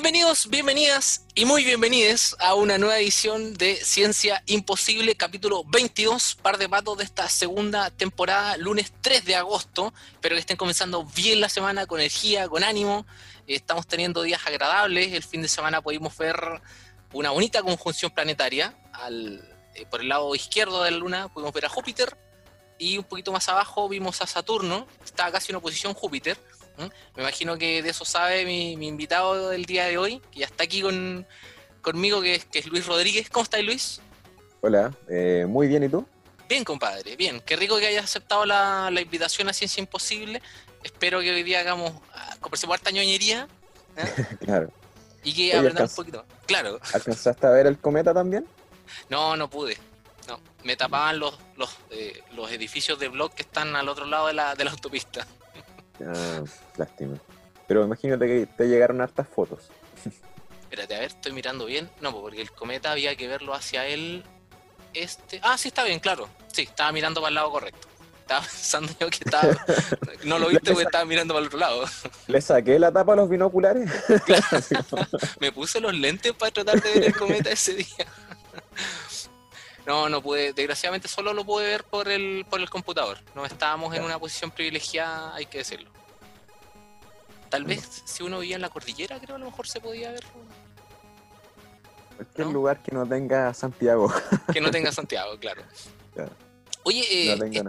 Bienvenidos, 0.00 0.48
bienvenidas 0.48 1.26
y 1.34 1.44
muy 1.44 1.64
bienvenidos 1.64 2.36
a 2.38 2.54
una 2.54 2.78
nueva 2.78 3.00
edición 3.00 3.54
de 3.54 3.74
Ciencia 3.74 4.44
Imposible, 4.46 5.16
capítulo 5.16 5.64
22, 5.64 6.36
par 6.40 6.56
de 6.56 6.68
patos 6.68 6.98
de 6.98 7.02
esta 7.02 7.28
segunda 7.28 7.90
temporada, 7.90 8.56
lunes 8.58 8.92
3 9.00 9.24
de 9.24 9.34
agosto. 9.34 9.92
Espero 10.12 10.36
que 10.36 10.40
estén 10.40 10.56
comenzando 10.56 11.04
bien 11.04 11.40
la 11.40 11.48
semana, 11.48 11.86
con 11.86 11.98
energía, 11.98 12.48
con 12.48 12.62
ánimo. 12.62 13.06
Estamos 13.48 13.88
teniendo 13.88 14.22
días 14.22 14.46
agradables. 14.46 15.12
El 15.12 15.24
fin 15.24 15.42
de 15.42 15.48
semana 15.48 15.82
pudimos 15.82 16.16
ver 16.16 16.38
una 17.12 17.30
bonita 17.30 17.60
conjunción 17.64 18.12
planetaria. 18.12 18.78
Al, 18.92 19.42
eh, 19.74 19.84
por 19.90 20.02
el 20.02 20.10
lado 20.10 20.32
izquierdo 20.36 20.84
de 20.84 20.92
la 20.92 20.98
Luna 20.98 21.26
pudimos 21.26 21.52
ver 21.52 21.66
a 21.66 21.68
Júpiter 21.68 22.16
y 22.78 22.98
un 22.98 23.04
poquito 23.04 23.32
más 23.32 23.48
abajo 23.48 23.88
vimos 23.88 24.22
a 24.22 24.28
Saturno. 24.28 24.86
Está 25.04 25.32
casi 25.32 25.50
en 25.50 25.56
oposición 25.56 25.92
Júpiter. 25.92 26.38
¿Mm? 26.78 26.86
Me 27.16 27.22
imagino 27.22 27.58
que 27.58 27.82
de 27.82 27.90
eso 27.90 28.04
sabe 28.04 28.44
mi, 28.44 28.72
invitado 28.72 29.50
del 29.50 29.66
día 29.66 29.86
de 29.86 29.98
hoy, 29.98 30.20
que 30.30 30.40
ya 30.40 30.46
está 30.46 30.64
aquí 30.64 30.80
con, 30.80 31.26
conmigo, 31.82 32.22
que 32.22 32.36
es, 32.36 32.44
que 32.44 32.60
es 32.60 32.66
Luis 32.66 32.86
Rodríguez. 32.86 33.28
¿Cómo 33.30 33.42
estás, 33.42 33.62
Luis? 33.62 34.00
Hola, 34.60 34.92
eh, 35.08 35.44
muy 35.48 35.66
bien, 35.66 35.82
¿y 35.84 35.88
tú? 35.88 36.06
Bien, 36.48 36.64
compadre, 36.64 37.16
bien. 37.16 37.40
Qué 37.40 37.56
rico 37.56 37.78
que 37.78 37.86
hayas 37.86 38.04
aceptado 38.04 38.46
la, 38.46 38.90
invitación 39.00 39.48
a 39.48 39.52
Ciencia 39.52 39.80
Imposible. 39.80 40.40
Espero 40.82 41.20
que 41.20 41.30
hoy 41.30 41.42
día 41.42 41.60
hagamos, 41.60 41.92
ah, 42.14 42.36
conversemos 42.40 42.74
harta 42.74 42.90
ñoñería. 42.90 43.48
¿eh? 43.96 44.36
claro. 44.44 44.72
Y 45.24 45.34
que 45.34 45.54
aprendamos 45.54 45.90
un 45.90 45.96
poquito. 45.96 46.24
Claro. 46.46 46.80
¿Alcanzaste 46.94 47.46
a 47.46 47.50
ver 47.50 47.66
el 47.66 47.78
cometa 47.78 48.14
también? 48.14 48.46
No, 49.10 49.36
no 49.36 49.50
pude. 49.50 49.76
No, 50.28 50.40
me 50.62 50.76
tapaban 50.76 51.18
los, 51.18 51.38
los, 51.56 51.70
eh, 51.90 52.22
los 52.34 52.50
edificios 52.50 52.98
de 52.98 53.08
blog 53.08 53.34
que 53.34 53.42
están 53.42 53.74
al 53.76 53.88
otro 53.88 54.06
lado 54.06 54.28
de 54.28 54.34
la, 54.34 54.54
de 54.54 54.64
la 54.64 54.70
autopista. 54.70 55.26
Ah, 56.06 56.44
lástima. 56.76 57.16
Pero 57.66 57.84
imagínate 57.84 58.26
que 58.26 58.46
te 58.46 58.66
llegaron 58.66 59.00
hartas 59.00 59.28
fotos. 59.28 59.68
Espérate, 60.62 60.94
a 60.96 61.00
ver, 61.00 61.08
estoy 61.08 61.32
mirando 61.32 61.66
bien. 61.66 61.90
No, 62.00 62.12
porque 62.12 62.40
el 62.40 62.50
cometa 62.52 62.92
había 62.92 63.16
que 63.16 63.26
verlo 63.26 63.54
hacia 63.54 63.86
él. 63.86 64.24
Este. 64.94 65.40
Ah, 65.42 65.56
sí, 65.56 65.68
está 65.68 65.84
bien, 65.84 65.98
claro. 65.98 66.28
Sí, 66.52 66.62
estaba 66.62 66.92
mirando 66.92 67.20
para 67.20 67.28
el 67.28 67.34
lado 67.36 67.50
correcto. 67.50 67.88
Estaba 68.20 68.40
pensando 68.42 68.92
yo 69.00 69.08
que 69.08 69.18
estaba. 69.24 69.66
No 70.24 70.38
lo 70.38 70.48
viste 70.48 70.72
porque 70.72 70.84
estaba 70.84 71.04
mirando 71.04 71.34
para 71.34 71.42
el 71.42 71.46
otro 71.46 71.58
lado. 71.58 71.84
¿Le 72.26 72.40
saqué 72.40 72.78
la 72.78 72.92
tapa 72.92 73.14
a 73.14 73.16
los 73.16 73.28
binoculares? 73.28 73.90
Me 75.40 75.52
puse 75.52 75.80
los 75.80 75.94
lentes 75.94 76.32
para 76.34 76.50
tratar 76.50 76.82
de 76.82 76.92
ver 76.92 77.04
el 77.04 77.16
cometa 77.16 77.50
ese 77.50 77.74
día. 77.74 78.06
No, 79.86 80.10
no 80.10 80.20
pude, 80.20 80.52
desgraciadamente 80.52 81.08
solo 81.08 81.32
lo 81.32 81.46
pude 81.46 81.66
ver 81.66 81.84
por 81.84 82.08
el, 82.08 82.44
por 82.50 82.60
el 82.60 82.68
computador. 82.68 83.20
No 83.34 83.46
estábamos 83.46 83.94
en 83.94 84.04
una 84.04 84.18
posición 84.18 84.50
privilegiada, 84.50 85.34
hay 85.34 85.46
que 85.46 85.58
decirlo. 85.58 85.90
Tal 87.48 87.64
vez 87.64 88.02
si 88.04 88.22
uno 88.22 88.40
vivía 88.40 88.56
en 88.56 88.62
la 88.62 88.68
cordillera, 88.68 89.18
creo 89.18 89.36
a 89.36 89.38
lo 89.38 89.46
mejor 89.46 89.66
se 89.66 89.80
podía 89.80 90.12
ver. 90.12 90.24
Cualquier 92.16 92.46
lugar 92.48 92.82
que 92.82 92.92
no 92.92 93.06
tenga 93.06 93.54
Santiago. 93.54 94.12
Que 94.52 94.60
no 94.60 94.70
tenga 94.70 94.92
Santiago, 94.98 95.38
claro. 95.38 95.62
Oye, 96.82 97.02
eh, 97.10 97.38
eh, 97.52 97.64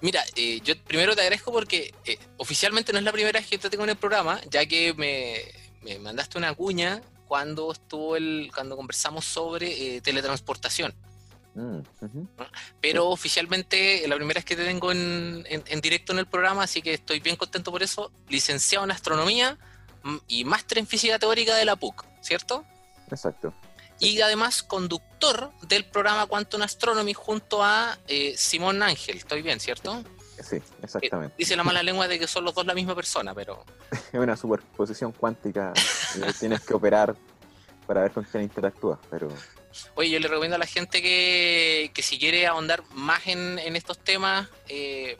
mira, 0.00 0.24
eh, 0.34 0.60
yo 0.62 0.74
primero 0.84 1.14
te 1.14 1.20
agradezco 1.20 1.52
porque 1.52 1.94
oficialmente 2.36 2.92
no 2.92 2.98
es 2.98 3.04
la 3.04 3.12
primera 3.12 3.38
vez 3.38 3.48
que 3.48 3.58
te 3.58 3.70
tengo 3.70 3.84
en 3.84 3.90
el 3.90 3.96
programa, 3.96 4.40
ya 4.50 4.66
que 4.66 4.94
me, 4.94 5.44
me 5.82 5.98
mandaste 5.98 6.38
una 6.38 6.54
cuña 6.54 7.00
cuando 7.28 7.70
estuvo 7.70 8.16
el, 8.16 8.50
cuando 8.52 8.76
conversamos 8.76 9.24
sobre 9.24 10.00
teletransportación. 10.00 10.94
Mm, 11.54 11.80
Pero 12.80 13.08
oficialmente 13.08 14.06
la 14.06 14.16
primera 14.16 14.38
vez 14.38 14.44
que 14.44 14.56
te 14.56 14.64
tengo 14.64 14.92
en, 14.92 15.44
directo 15.82 16.12
en 16.12 16.18
el 16.18 16.26
programa, 16.26 16.62
así 16.62 16.80
que 16.80 16.94
estoy 16.94 17.20
bien 17.20 17.36
contento 17.36 17.70
por 17.70 17.82
eso. 17.82 18.12
Licenciado 18.28 18.84
en 18.84 18.92
astronomía 18.92 19.58
mm, 20.02 20.16
y 20.28 20.44
máster 20.44 20.78
en 20.78 20.86
física 20.86 21.18
teórica 21.18 21.56
de 21.56 21.64
la 21.64 21.76
PUC, 21.76 22.04
¿cierto? 22.20 22.64
Exacto. 23.10 23.52
Y 23.98 24.20
además 24.20 24.62
conductor 24.62 25.50
del 25.68 25.84
programa 25.84 26.26
Quantum 26.26 26.62
Astronomy 26.62 27.12
junto 27.12 27.62
a 27.62 27.98
eh, 28.08 28.34
Simón 28.36 28.82
Ángel. 28.82 29.18
Estoy 29.18 29.42
bien, 29.42 29.60
¿cierto? 29.60 30.02
Sí, 30.42 30.56
exactamente. 30.82 31.34
Eh, 31.34 31.38
dice 31.38 31.54
la 31.54 31.64
mala 31.64 31.82
lengua 31.82 32.08
de 32.08 32.18
que 32.18 32.26
son 32.26 32.44
los 32.44 32.54
dos 32.54 32.64
la 32.64 32.74
misma 32.74 32.94
persona, 32.94 33.34
pero... 33.34 33.64
es 33.90 34.18
una 34.18 34.36
superposición 34.36 35.12
cuántica. 35.12 35.74
tienes 36.38 36.60
que 36.60 36.72
operar 36.72 37.14
para 37.86 38.02
ver 38.02 38.12
con 38.12 38.24
quién 38.24 38.44
interactúas, 38.44 38.98
pero... 39.10 39.28
Oye, 39.94 40.10
yo 40.10 40.18
le 40.18 40.28
recomiendo 40.28 40.56
a 40.56 40.58
la 40.58 40.66
gente 40.66 41.02
que, 41.02 42.02
si 42.02 42.18
quiere 42.18 42.46
ahondar 42.46 42.82
más 42.92 43.26
en, 43.26 43.58
estos 43.76 43.98
temas, 43.98 44.48
eh, 44.68 45.16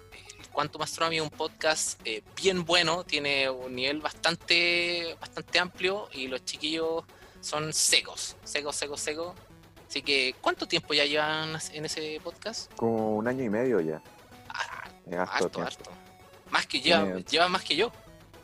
Quantum 0.52 0.82
Astronomy 0.82 1.16
es 1.16 1.22
un 1.22 1.30
podcast 1.30 2.00
eh, 2.04 2.22
bien 2.36 2.64
bueno, 2.64 3.04
tiene 3.04 3.48
un 3.48 3.74
nivel 3.74 4.00
bastante, 4.00 5.16
bastante 5.20 5.58
amplio 5.58 6.08
y 6.12 6.26
los 6.26 6.44
chiquillos 6.44 7.04
son 7.40 7.72
secos, 7.72 8.36
secos, 8.44 8.76
secos, 8.76 9.00
secos. 9.00 9.34
Así 9.88 10.02
que, 10.02 10.34
¿cuánto 10.40 10.66
tiempo 10.66 10.94
ya 10.94 11.04
llevan 11.04 11.58
en 11.72 11.84
ese 11.84 12.20
podcast? 12.22 12.72
Como 12.74 13.16
un 13.16 13.26
año 13.26 13.44
y 13.44 13.48
medio 13.48 13.80
ya. 13.80 14.02
Ah, 14.48 15.26
harto, 15.32 15.62
harto, 15.62 15.90
Más 16.50 16.66
que 16.66 16.80
ya, 16.80 17.16
lleva 17.18 17.48
más 17.48 17.62
que 17.62 17.76
yo. 17.76 17.92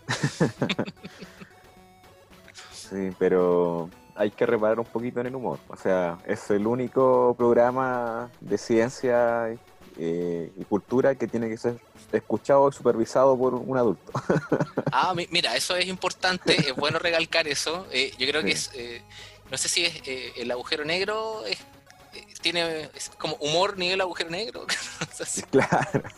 sí, 2.72 3.10
pero 3.18 3.90
hay 4.16 4.30
que 4.30 4.46
reparar 4.46 4.80
un 4.80 4.86
poquito 4.86 5.20
en 5.20 5.26
el 5.26 5.34
humor. 5.34 5.58
O 5.68 5.76
sea, 5.76 6.18
es 6.26 6.50
el 6.50 6.66
único 6.66 7.34
programa 7.36 8.30
de 8.40 8.58
ciencia 8.58 9.48
eh, 9.98 10.52
y 10.56 10.64
cultura 10.64 11.14
que 11.14 11.26
tiene 11.26 11.48
que 11.48 11.56
ser 11.56 11.78
escuchado 12.12 12.68
y 12.68 12.72
supervisado 12.72 13.36
por 13.36 13.54
un 13.54 13.76
adulto. 13.76 14.12
ah, 14.92 15.14
mira, 15.30 15.56
eso 15.56 15.76
es 15.76 15.86
importante, 15.86 16.54
es 16.54 16.74
bueno 16.76 16.98
recalcar 16.98 17.46
eso. 17.48 17.86
Eh, 17.90 18.12
yo 18.18 18.26
creo 18.26 18.42
que 18.42 18.52
es, 18.52 18.70
eh, 18.74 19.02
no 19.50 19.58
sé 19.58 19.68
si 19.68 19.84
es 19.84 20.02
el 20.36 20.50
agujero 20.50 20.84
negro, 20.84 21.44
es, 21.46 21.58
tiene 22.40 22.90
como 23.18 23.36
humor 23.36 23.78
nivel 23.78 24.00
agujero 24.00 24.30
negro. 24.30 24.66
claro. 25.50 26.02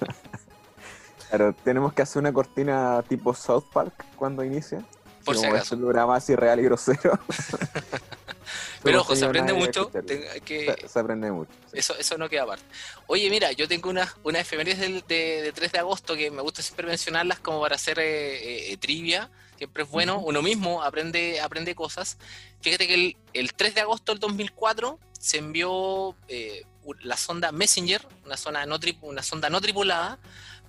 Claro, 1.28 1.54
tenemos 1.62 1.92
que 1.92 2.00
hacer 2.00 2.20
una 2.20 2.32
cortina 2.32 3.04
tipo 3.06 3.34
South 3.34 3.64
Park 3.70 3.92
cuando 4.16 4.42
inicia. 4.42 4.82
Por 5.28 5.36
si 5.36 5.46
acaso. 5.46 5.74
un 5.74 5.82
programa 5.82 6.16
así 6.16 6.34
real 6.34 6.60
y 6.60 6.64
grosero. 6.64 7.18
Pero 8.82 9.00
ojo, 9.00 9.16
se 9.16 9.24
aprende 9.24 9.52
mucho. 9.52 9.90
Se, 9.92 10.98
aprende 10.98 11.30
mucho. 11.30 11.50
Eso, 11.72 11.96
eso 11.98 12.16
no 12.16 12.28
queda 12.28 12.44
aparte. 12.44 12.64
Oye, 13.06 13.28
mira, 13.30 13.52
yo 13.52 13.68
tengo 13.68 13.90
unas 13.90 14.14
una 14.22 14.40
efemérides 14.40 14.78
del, 14.78 15.04
de, 15.06 15.52
3 15.54 15.72
de 15.72 15.78
agosto 15.78 16.16
que 16.16 16.30
me 16.30 16.42
gusta 16.42 16.62
siempre 16.62 16.86
mencionarlas 16.86 17.40
como 17.40 17.60
para 17.60 17.74
hacer 17.74 17.98
eh, 17.98 18.72
eh, 18.72 18.76
trivia. 18.76 19.30
Siempre 19.56 19.82
es 19.82 19.90
bueno. 19.90 20.20
Uno 20.20 20.42
mismo 20.42 20.82
aprende, 20.82 21.40
aprende 21.40 21.74
cosas. 21.74 22.16
Fíjate 22.60 22.86
que 22.86 22.94
el, 22.94 23.16
el 23.32 23.52
3 23.54 23.74
de 23.74 23.80
agosto 23.80 24.12
del 24.12 24.20
2004 24.20 24.98
se 25.18 25.38
envió 25.38 26.14
eh, 26.28 26.64
la 27.00 27.16
sonda 27.16 27.52
Messenger, 27.52 28.06
una, 28.24 28.36
zona 28.36 28.64
no 28.64 28.78
una 29.02 29.22
sonda 29.22 29.50
no 29.50 29.60
tripulada, 29.60 30.18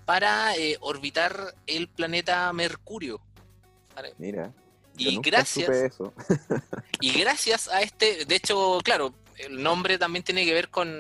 para 0.06 0.54
orbitar 0.82 1.54
el 1.68 1.88
planeta 1.88 2.52
Mercurio. 2.52 3.22
Mira. 4.18 4.52
Y 4.98 5.20
gracias, 5.22 5.98
y 7.00 7.20
gracias 7.20 7.70
a 7.70 7.82
este, 7.82 8.26
de 8.26 8.36
hecho, 8.36 8.80
claro, 8.84 9.14
el 9.38 9.64
nombre 9.64 9.98
también 9.98 10.24
tiene 10.24 10.46
que 10.46 10.54
ver 10.54 10.70
con, 10.70 10.94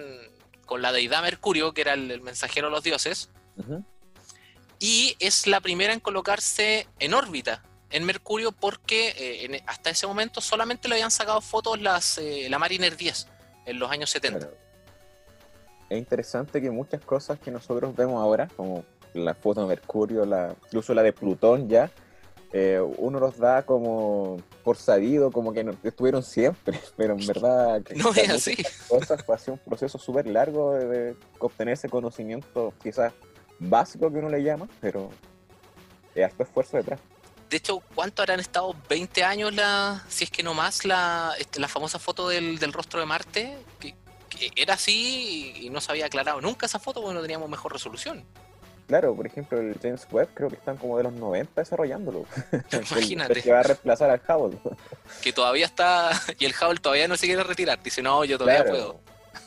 la 0.77 0.91
deidad 0.91 1.21
Mercurio, 1.21 1.73
que 1.73 1.81
era 1.81 1.93
el, 1.93 2.21
mensajero 2.21 2.67
de 2.67 2.71
los 2.71 2.83
dioses. 2.83 3.29
Y 4.79 5.17
es 5.19 5.47
la 5.47 5.59
primera 5.59 5.91
en 5.91 5.99
colocarse 5.99 6.87
en 6.99 7.13
órbita 7.13 7.63
en 7.91 8.05
Mercurio 8.05 8.51
porque 8.51 9.13
eh, 9.17 9.63
hasta 9.65 9.89
ese 9.89 10.07
momento 10.07 10.41
solamente 10.41 10.87
le 10.87 10.95
habían 10.95 11.11
sacado 11.11 11.41
fotos 11.41 11.81
las, 11.81 12.17
eh, 12.17 12.47
la 12.49 12.59
Mariner 12.59 12.95
10 12.95 13.27
en 13.65 13.79
los 13.79 13.91
años 13.91 14.09
70. 14.11 14.49
Es 15.89 15.97
interesante 15.97 16.61
que 16.61 16.69
muchas 16.69 17.01
cosas 17.01 17.39
que 17.39 17.49
nosotros 17.51 17.95
vemos 17.95 18.21
ahora, 18.21 18.47
como 18.55 18.85
la 19.13 19.33
foto 19.33 19.61
de 19.61 19.67
Mercurio, 19.67 20.25
la, 20.25 20.55
incluso 20.65 20.93
la 20.93 21.01
de 21.01 21.13
Plutón 21.13 21.67
ya, 21.67 21.89
eh, 22.51 22.81
uno 22.97 23.19
los 23.19 23.37
da 23.37 23.63
como 23.63 24.37
por 24.63 24.75
sabido, 24.75 25.31
como 25.31 25.53
que 25.53 25.65
estuvieron 25.83 26.23
siempre, 26.23 26.79
pero 26.97 27.13
en 27.13 27.25
verdad 27.25 27.81
no 27.95 28.11
es 28.13 28.29
así. 28.29 28.57
Cosas 28.87 29.23
fue 29.23 29.35
así 29.35 29.51
un 29.51 29.59
proceso 29.59 29.99
súper 29.99 30.27
largo 30.27 30.73
de, 30.73 31.15
obtener 31.37 31.75
ese 31.75 31.89
conocimiento 31.89 32.73
quizás 32.81 33.13
básico 33.59 34.11
que 34.11 34.17
uno 34.17 34.29
le 34.29 34.41
llama, 34.41 34.67
pero 34.81 35.09
es 36.15 36.25
harto 36.25 36.43
esfuerzo 36.43 36.77
detrás. 36.77 36.99
De 37.49 37.57
hecho, 37.57 37.81
¿cuánto 37.95 38.21
habrán 38.21 38.39
estado 38.39 38.75
20 38.89 39.23
años, 39.23 39.53
la, 39.53 40.03
si 40.07 40.23
es 40.23 40.31
que 40.31 40.43
no 40.43 40.53
más, 40.53 40.85
la, 40.85 41.33
este, 41.39 41.59
la 41.59 41.67
famosa 41.67 41.97
foto 41.97 42.29
del, 42.29 42.59
rostro 42.73 42.99
de 42.99 43.05
Marte? 43.05 43.57
Que, 43.79 43.95
que, 44.29 44.51
era 44.55 44.75
así 44.75 45.53
y 45.61 45.69
no 45.69 45.81
se 45.81 45.91
había 45.91 46.05
aclarado 46.05 46.41
nunca 46.41 46.67
esa 46.67 46.79
foto 46.79 47.01
porque 47.01 47.15
no 47.15 47.21
teníamos 47.21 47.49
mejor 47.49 47.73
resolución. 47.73 48.25
Claro, 48.89 49.15
por 49.15 49.27
ejemplo, 49.27 49.59
el 49.59 49.77
James 49.79 50.07
Webb 50.11 50.29
creo 50.33 50.49
que 50.49 50.55
están 50.55 50.75
como 50.77 50.97
de 50.97 51.03
los 51.03 51.13
90 51.13 51.61
desarrollándolo. 51.61 52.25
Imagínate. 52.73 53.39
que 53.43 53.51
va 53.51 53.59
a 53.59 53.63
reemplazar 53.63 54.09
al 54.09 54.19
Hubble. 54.27 54.57
que 55.21 55.31
todavía 55.31 55.67
está, 55.67 56.09
y 56.39 56.45
el 56.45 56.55
Hubble 56.59 56.79
todavía 56.79 57.07
no 57.07 57.15
se 57.15 57.27
quiere 57.27 57.43
retirar. 57.43 57.83
Dice, 57.83 58.01
no, 58.01 58.25
yo 58.25 58.39
todavía 58.39 58.65
puedo. 58.65 58.99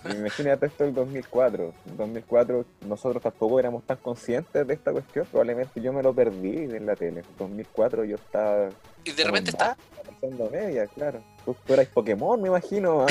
Imagínate 0.08 0.66
esto 0.66 0.84
el 0.84 0.94
2004. 0.94 1.74
En 1.88 1.96
2004 1.96 2.64
nosotros 2.86 3.20
tampoco 3.20 3.58
éramos 3.58 3.84
tan 3.84 3.96
conscientes 3.96 4.64
de 4.64 4.74
esta 4.74 4.92
cuestión. 4.92 5.26
Probablemente 5.26 5.80
yo 5.80 5.92
me 5.92 6.04
lo 6.04 6.14
perdí 6.14 6.58
en 6.58 6.86
la 6.86 6.94
tele. 6.94 7.20
En 7.20 7.36
2004 7.36 8.04
yo 8.04 8.14
estaba... 8.14 8.68
Y 9.02 9.10
de 9.10 9.24
repente 9.24 9.50
está... 9.50 9.76
Pasando 10.06 10.50
media, 10.50 10.86
claro. 10.86 11.20
Tú, 11.44 11.56
tú 11.66 11.74
eras 11.74 11.88
Pokémon, 11.88 12.40
me 12.40 12.46
imagino. 12.46 13.06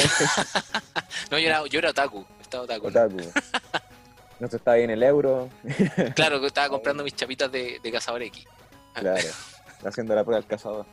no, 1.31 1.37
yo 1.37 1.47
era, 1.47 1.65
yo 1.67 1.79
era 1.79 1.89
Otaku. 1.89 2.25
Estaba 2.39 2.63
Otaku. 2.63 2.87
Otaku. 2.87 3.17
No 3.17 3.90
se 4.49 4.57
estaba 4.57 4.75
ahí 4.75 4.83
en 4.83 4.89
el 4.91 5.03
euro. 5.03 5.49
claro, 6.15 6.39
que 6.39 6.47
estaba 6.47 6.69
comprando 6.69 7.03
mis 7.03 7.15
chapitas 7.15 7.51
de, 7.51 7.79
de 7.81 7.91
cazador 7.91 8.21
X. 8.23 8.45
Claro, 8.93 9.15
haciendo 9.85 10.13
la 10.13 10.23
prueba 10.25 10.41
del 10.41 10.49
cazador. 10.49 10.85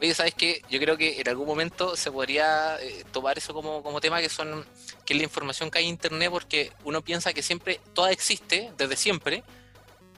Oye, 0.00 0.14
¿sabes 0.14 0.34
qué? 0.34 0.62
Yo 0.68 0.78
creo 0.78 0.96
que 0.96 1.20
en 1.20 1.28
algún 1.28 1.46
momento 1.46 1.96
se 1.96 2.10
podría 2.10 2.80
eh, 2.80 3.04
tomar 3.12 3.38
eso 3.38 3.54
como, 3.54 3.82
como 3.82 4.00
tema, 4.00 4.20
que 4.20 4.28
son 4.28 4.64
que 5.04 5.14
es 5.14 5.18
la 5.18 5.24
información 5.24 5.70
que 5.70 5.78
hay 5.78 5.84
en 5.84 5.90
Internet, 5.90 6.30
porque 6.30 6.72
uno 6.84 7.02
piensa 7.02 7.32
que 7.32 7.42
siempre, 7.42 7.80
toda 7.92 8.10
existe, 8.10 8.72
desde 8.76 8.96
siempre, 8.96 9.44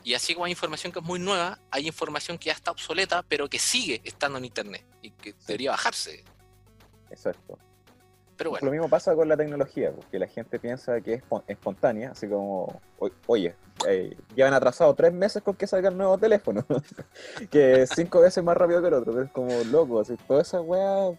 y 0.02 0.14
así 0.14 0.34
como 0.34 0.46
hay 0.46 0.52
información 0.52 0.92
que 0.92 1.00
es 1.00 1.04
muy 1.04 1.18
nueva, 1.18 1.58
hay 1.70 1.86
información 1.86 2.38
que 2.38 2.46
ya 2.46 2.52
está 2.52 2.70
obsoleta, 2.70 3.22
pero 3.22 3.48
que 3.48 3.58
sigue 3.58 4.00
estando 4.04 4.38
en 4.38 4.44
Internet, 4.46 4.84
y 5.02 5.10
que 5.10 5.34
debería 5.46 5.72
bajarse. 5.72 6.24
Exacto. 7.10 7.58
Pero 8.36 8.50
bueno. 8.50 8.66
Lo 8.66 8.72
mismo 8.72 8.88
pasa 8.88 9.14
con 9.14 9.28
la 9.28 9.36
tecnología, 9.36 9.92
porque 9.92 10.18
la 10.18 10.26
gente 10.26 10.58
piensa 10.58 11.00
que 11.00 11.14
es 11.14 11.22
espontánea, 11.46 12.10
así 12.10 12.28
como, 12.28 12.80
oye, 13.26 13.54
eh, 13.88 14.14
llevan 14.34 14.52
atrasado 14.52 14.94
tres 14.94 15.12
meses 15.12 15.42
con 15.42 15.54
que 15.54 15.66
salga 15.66 15.88
el 15.88 15.96
nuevo 15.96 16.18
teléfono, 16.18 16.64
que 17.50 17.82
es 17.82 17.90
cinco 17.94 18.20
veces 18.20 18.44
más 18.44 18.56
rápido 18.56 18.82
que 18.82 18.88
el 18.88 18.94
otro, 18.94 19.22
es 19.22 19.30
como 19.30 19.52
loco, 19.64 20.00
así, 20.00 20.16
toda 20.28 20.42
esa 20.42 20.60
weá, 20.60 21.12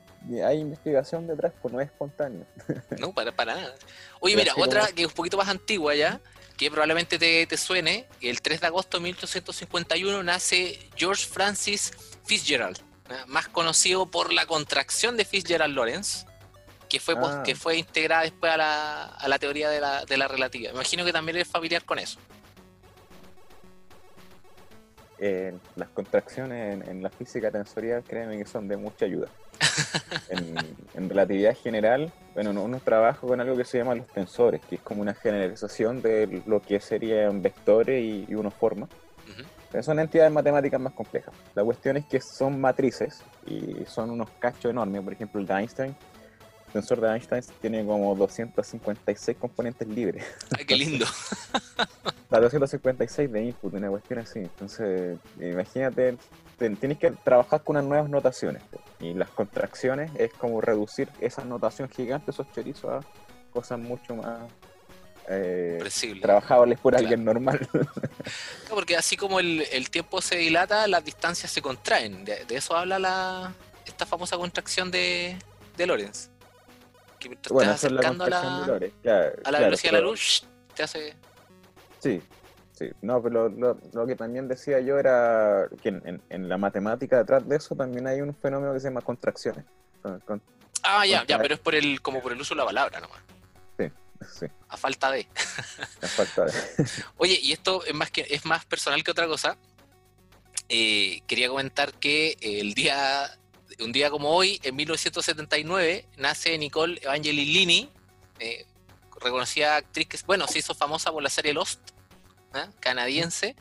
hay 0.46 0.60
investigación 0.60 1.26
detrás, 1.26 1.54
pues 1.60 1.74
no 1.74 1.82
es 1.82 1.88
espontáneo. 1.88 2.46
no, 3.00 3.14
para, 3.14 3.36
para 3.36 3.56
nada. 3.56 3.76
Oye, 4.20 4.36
mira, 4.36 4.54
otra 4.56 4.88
que 4.96 5.02
es 5.02 5.08
un 5.08 5.14
poquito 5.14 5.38
más 5.38 5.48
antigua 5.48 5.96
ya, 5.96 6.22
que 6.56 6.70
probablemente 6.70 7.18
te, 7.18 7.48
te 7.48 7.58
suene, 7.58 8.08
el 8.22 8.42
3 8.42 8.62
de 8.62 8.68
agosto 8.68 8.98
de 8.98 9.04
1851 9.06 10.22
nace 10.22 10.90
George 10.96 11.26
Francis 11.26 11.92
Fitzgerald, 12.26 12.78
más 13.26 13.48
conocido 13.48 14.06
por 14.06 14.32
la 14.34 14.46
contracción 14.46 15.18
de 15.18 15.26
Fitzgerald 15.26 15.76
Lawrence 15.76 16.27
que 16.88 17.00
fue, 17.00 17.16
ah. 17.18 17.44
que 17.46 17.56
fue 17.56 17.78
integrada 17.78 18.24
después 18.24 18.52
a 18.52 18.58
la, 18.58 19.06
a 19.06 19.28
la 19.28 19.40
teoría 19.40 19.70
de 19.70 19.82
la, 19.82 20.06
de 20.06 20.18
la 20.18 20.28
relatividad. 20.28 20.72
Me 20.72 20.78
imagino 20.78 21.06
que 21.06 21.14
también 21.14 21.38
es 21.38 21.48
familiar 21.48 21.84
con 21.84 22.00
eso. 22.00 22.20
Eh, 25.20 25.58
las 25.76 25.90
contracciones 25.90 26.88
en, 26.88 27.02
la 27.02 27.10
física 27.10 27.50
tensorial, 27.50 28.04
créeme 28.04 28.38
que 28.38 28.46
son 28.46 28.68
de 28.68 28.78
mucha 28.78 29.06
ayuda. 29.06 29.28
en, 30.30 31.10
relatividad 31.10 31.56
general, 31.58 32.12
bueno, 32.36 32.52
uno, 32.52 32.80
trabaja 32.80 33.22
con 33.22 33.42
algo 33.42 33.58
que 33.58 33.66
se 33.66 33.80
llama 33.80 33.96
los 33.96 34.06
tensores, 34.08 34.62
que 34.70 34.76
es 34.76 34.82
como 34.82 35.02
una 35.02 35.16
generalización 35.16 36.04
de 36.04 36.44
lo 36.46 36.62
que 36.62 36.80
serían 36.80 37.42
vectores 37.42 38.04
y, 38.04 38.36
uno 38.36 38.52
forma. 38.52 38.88
Pero 39.72 39.84
son 39.84 40.00
entidades 40.00 40.32
matemáticas 40.32 40.80
más 40.80 40.94
complejas. 40.94 41.34
La 41.56 41.64
cuestión 41.64 41.98
es 41.98 42.06
que 42.06 42.22
son 42.22 42.62
matrices 42.62 43.22
y 43.46 43.84
son 43.86 44.12
unos 44.12 44.30
cachos 44.40 44.72
enormes. 44.72 45.02
Por 45.02 45.14
ejemplo, 45.14 45.42
el 45.42 45.48
de 45.48 45.54
Einstein 45.54 45.96
tensor 46.78 47.02
de 47.02 47.12
Einstein 47.12 47.44
tiene 47.60 47.84
como 47.86 48.16
256 48.16 49.38
componentes 49.38 49.88
libres. 49.88 50.24
Ay, 50.58 50.66
qué 50.66 50.76
lindo. 50.76 51.06
La 52.30 52.40
256 52.40 53.32
de 53.32 53.42
input, 53.42 53.74
una 53.74 53.90
cuestión 53.90 54.20
así. 54.20 54.40
Entonces, 54.40 55.18
imagínate, 55.40 56.18
tienes 56.58 56.98
que 56.98 57.12
trabajar 57.12 57.64
con 57.64 57.78
unas 57.78 57.88
nuevas 57.88 58.10
notaciones. 58.10 58.62
Y 59.00 59.14
las 59.14 59.30
contracciones 59.30 60.12
es 60.18 60.34
como 60.34 60.60
reducir 60.60 61.10
esa 61.22 61.46
notación 61.46 61.90
gigante, 61.90 62.32
esos 62.32 62.52
chorizos, 62.52 62.92
a 62.92 63.00
cosas 63.54 63.80
mucho 63.80 64.16
más 64.16 64.40
eh, 65.30 65.80
trabajables 66.22 66.80
por 66.80 66.96
alguien 66.96 67.24
normal. 67.24 67.68
porque 68.70 68.98
así 68.98 69.16
como 69.16 69.40
el, 69.40 69.90
tiempo 69.90 70.22
se 70.22 70.36
dilata, 70.36 70.86
las 70.88 71.06
distancias 71.06 71.50
se 71.50 71.62
contraen. 71.62 72.26
De, 72.26 72.46
eso 72.50 72.76
habla 72.76 73.00
la 73.00 73.54
esta 73.86 74.06
famosa 74.06 74.36
contracción 74.36 74.92
de, 74.92 75.38
de 75.78 75.88
Lorenz 75.88 76.30
que 77.30 77.36
te 77.36 77.54
bueno, 77.54 77.72
estás 77.72 77.92
acercando 77.92 78.24
a 78.24 78.30
la, 78.30 78.40
a 79.44 79.52
la 79.52 79.60
velocidad 79.60 79.94
de 79.94 80.02
la 80.02 80.08
luz, 80.08 80.46
te 80.76 80.84
hace... 80.84 81.16
Sí, 82.00 82.22
sí. 82.74 82.90
No, 83.02 83.22
pero 83.22 83.50
lo, 83.50 84.08
que 84.08 84.16
también 84.16 84.48
decía 84.48 84.80
yo 84.80 85.00
era 85.00 85.68
que 85.82 85.90
en, 85.90 86.50
la 86.50 86.58
matemática 86.58 87.18
detrás 87.18 87.48
de 87.48 87.56
eso 87.56 87.76
también 87.76 88.08
hay 88.08 88.22
un 88.22 88.36
fenómeno 88.36 88.74
que 88.74 88.80
se 88.80 88.88
llama 88.88 89.02
contracciones. 89.02 89.66
ah, 90.84 91.06
ya, 91.06 91.26
ya, 91.26 91.40
pero 91.40 91.56
es 91.56 91.60
por 91.60 91.76
el, 91.76 92.02
como 92.02 92.22
por 92.22 92.32
el 92.32 92.42
uso 92.42 92.54
de 92.54 92.60
la 92.60 92.66
palabra 92.66 93.00
nomás. 93.00 93.20
Sí, 93.78 93.92
sí. 94.40 94.46
A 94.70 94.78
falta 94.78 95.12
de. 95.12 95.28
A 96.02 96.08
falta 96.08 96.46
de. 96.46 96.54
Oye, 97.18 97.40
y 97.42 97.52
esto 97.52 97.84
es 97.86 97.94
más, 97.94 98.12
que, 98.12 98.26
es 98.30 98.46
más 98.46 98.66
personal 98.66 99.04
que 99.04 99.12
otra 99.12 99.28
cosa. 99.28 99.58
Eh, 100.70 101.22
quería 101.28 101.48
comentar 101.48 101.94
que 101.94 102.36
el 102.42 102.74
día 102.74 103.30
un 103.80 103.92
día 103.92 104.10
como 104.10 104.30
hoy, 104.30 104.60
en 104.64 104.76
1979, 104.76 106.06
nace 106.18 106.58
Nicole 106.58 107.00
Evangelini, 107.02 107.90
eh, 108.40 108.66
reconocida 109.22 109.78
actriz 109.78 110.08
que, 110.08 110.18
bueno, 110.26 110.48
se 110.48 110.60
hizo 110.60 110.74
famosa 110.74 111.12
por 111.12 111.24
la 111.24 111.30
serie 111.30 111.54
Lost, 111.54 111.80
¿eh? 112.56 112.66
canadiense. 112.80 113.56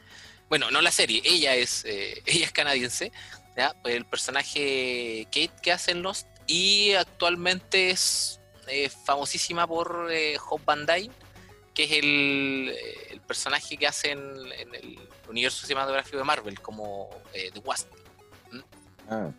Bueno, 0.48 0.70
no 0.70 0.80
la 0.80 0.90
serie, 0.90 1.22
ella 1.24 1.54
es, 1.54 1.84
eh, 1.84 2.22
ella 2.26 2.46
es 2.46 2.52
canadiense. 2.52 3.12
el 3.84 4.04
personaje 4.04 5.26
Kate 5.26 5.52
que 5.62 5.72
hace 5.72 5.92
en 5.92 6.02
Lost 6.02 6.26
y 6.46 6.92
actualmente 6.92 7.90
es 7.90 8.40
famosísima 9.04 9.66
por 9.66 10.10
Hope 10.48 10.64
Van 10.64 10.86
Dyne, 10.86 11.12
que 11.74 11.84
es 11.84 11.92
el, 11.92 13.20
personaje 13.26 13.76
que 13.76 13.88
hace 13.88 14.12
en, 14.12 14.20
el 14.72 14.98
universo 15.28 15.66
cinematográfico 15.66 16.16
de 16.16 16.24
Marvel, 16.24 16.60
como 16.60 17.10
The 17.32 17.58
Wasp. 17.64 17.88
Ah. 19.08 19.30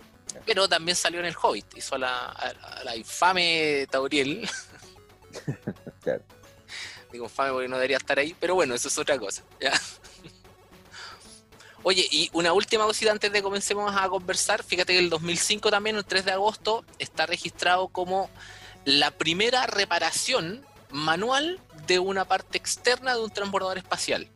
Pero 0.46 0.68
también 0.68 0.96
salió 0.96 1.20
en 1.20 1.26
el 1.26 1.36
Hobbit, 1.42 1.78
hizo 1.78 1.96
a 1.96 1.98
la, 1.98 2.96
infame 2.96 3.88
Tauriel. 3.90 4.50
Digo 7.12 7.26
infame 7.26 7.52
porque 7.52 7.68
no 7.68 7.76
debería 7.78 7.98
estar 7.98 8.18
ahí, 8.20 8.36
pero 8.40 8.56
bueno, 8.56 8.74
eso 8.76 8.88
es 8.88 8.98
otra 8.98 9.18
cosa. 9.18 9.44
Oye, 11.84 12.08
y 12.12 12.30
una 12.34 12.54
última 12.54 12.84
cosita 12.86 13.12
antes 13.12 13.32
de 13.32 13.42
comencemos 13.42 13.96
a 13.96 14.10
conversar. 14.10 14.64
Fíjate 14.64 14.94
que 14.94 15.00
el 15.00 15.10
2005 15.10 15.72
también, 15.72 15.96
el 15.96 16.04
3 16.06 16.26
de 16.26 16.32
agosto, 16.32 16.84
está 17.00 17.26
registrado 17.26 17.88
como 17.88 18.30
la 18.84 19.12
primera 19.12 19.66
reparación 19.68 20.66
manual 20.92 21.60
de 21.86 22.00
una 22.00 22.26
parte 22.26 22.58
externa 22.58 23.16
de 23.16 23.22
un 23.22 23.30
transbordador 23.30 23.78
espacial. 23.78 24.28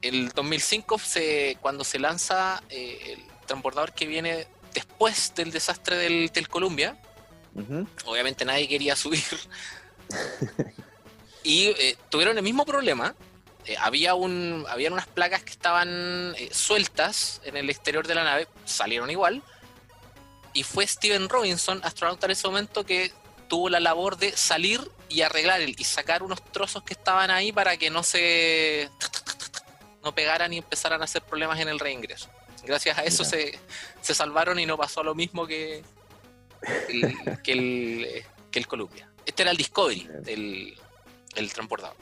El 0.00 0.28
2005, 0.30 0.98
se, 0.98 1.56
cuando 1.60 1.84
se 1.84 1.98
lanza 1.98 2.62
eh, 2.68 3.16
el, 3.16 3.31
transbordador 3.46 3.92
que 3.92 4.06
viene 4.06 4.46
después 4.74 5.34
del 5.34 5.50
desastre 5.50 5.96
del, 5.96 6.30
del 6.30 6.48
Columbia. 6.48 6.98
Obviamente 8.06 8.44
nadie 8.44 8.68
quería 8.68 8.96
subir. 8.96 9.22
y 11.42 11.66
eh, 11.66 11.96
tuvieron 12.08 12.36
el 12.36 12.42
mismo 12.42 12.64
problema. 12.64 13.14
Eh, 13.66 13.76
había 13.78 14.14
un, 14.14 14.64
habían 14.68 14.92
unas 14.92 15.06
placas 15.06 15.42
que 15.42 15.50
estaban 15.50 16.34
eh, 16.36 16.48
sueltas 16.52 17.40
en 17.44 17.56
el 17.56 17.70
exterior 17.70 18.06
de 18.06 18.14
la 18.14 18.24
nave, 18.24 18.48
salieron 18.64 19.10
igual. 19.10 19.42
Y 20.54 20.64
fue 20.64 20.86
Steven 20.86 21.28
Robinson, 21.28 21.80
astronauta 21.84 22.26
en 22.26 22.32
ese 22.32 22.46
momento, 22.46 22.84
que 22.84 23.12
tuvo 23.48 23.68
la 23.68 23.80
labor 23.80 24.16
de 24.16 24.36
salir 24.36 24.80
y 25.08 25.22
arreglar 25.22 25.60
y 25.60 25.84
sacar 25.84 26.22
unos 26.22 26.42
trozos 26.52 26.82
que 26.82 26.94
estaban 26.94 27.30
ahí 27.30 27.52
para 27.52 27.76
que 27.76 27.90
no 27.90 28.02
se 28.02 28.90
no 30.02 30.14
pegaran 30.14 30.52
y 30.52 30.58
empezaran 30.58 31.00
a 31.00 31.04
hacer 31.04 31.22
problemas 31.22 31.60
en 31.60 31.68
el 31.68 31.78
reingreso. 31.78 32.28
Gracias 32.64 32.98
a 32.98 33.02
eso 33.02 33.24
se, 33.24 33.58
salvaron 34.00 34.58
y 34.58 34.66
no 34.66 34.76
pasó 34.76 35.02
lo 35.02 35.14
mismo 35.14 35.46
que 35.46 35.82
el, 36.88 37.40
que 37.42 37.52
el, 37.52 38.24
que 38.50 38.64
Columbia. 38.64 39.08
Este 39.26 39.42
era 39.42 39.50
el 39.50 39.56
Discovery, 39.56 40.08
el, 40.26 40.74
el 41.36 41.52
transportador. 41.52 41.96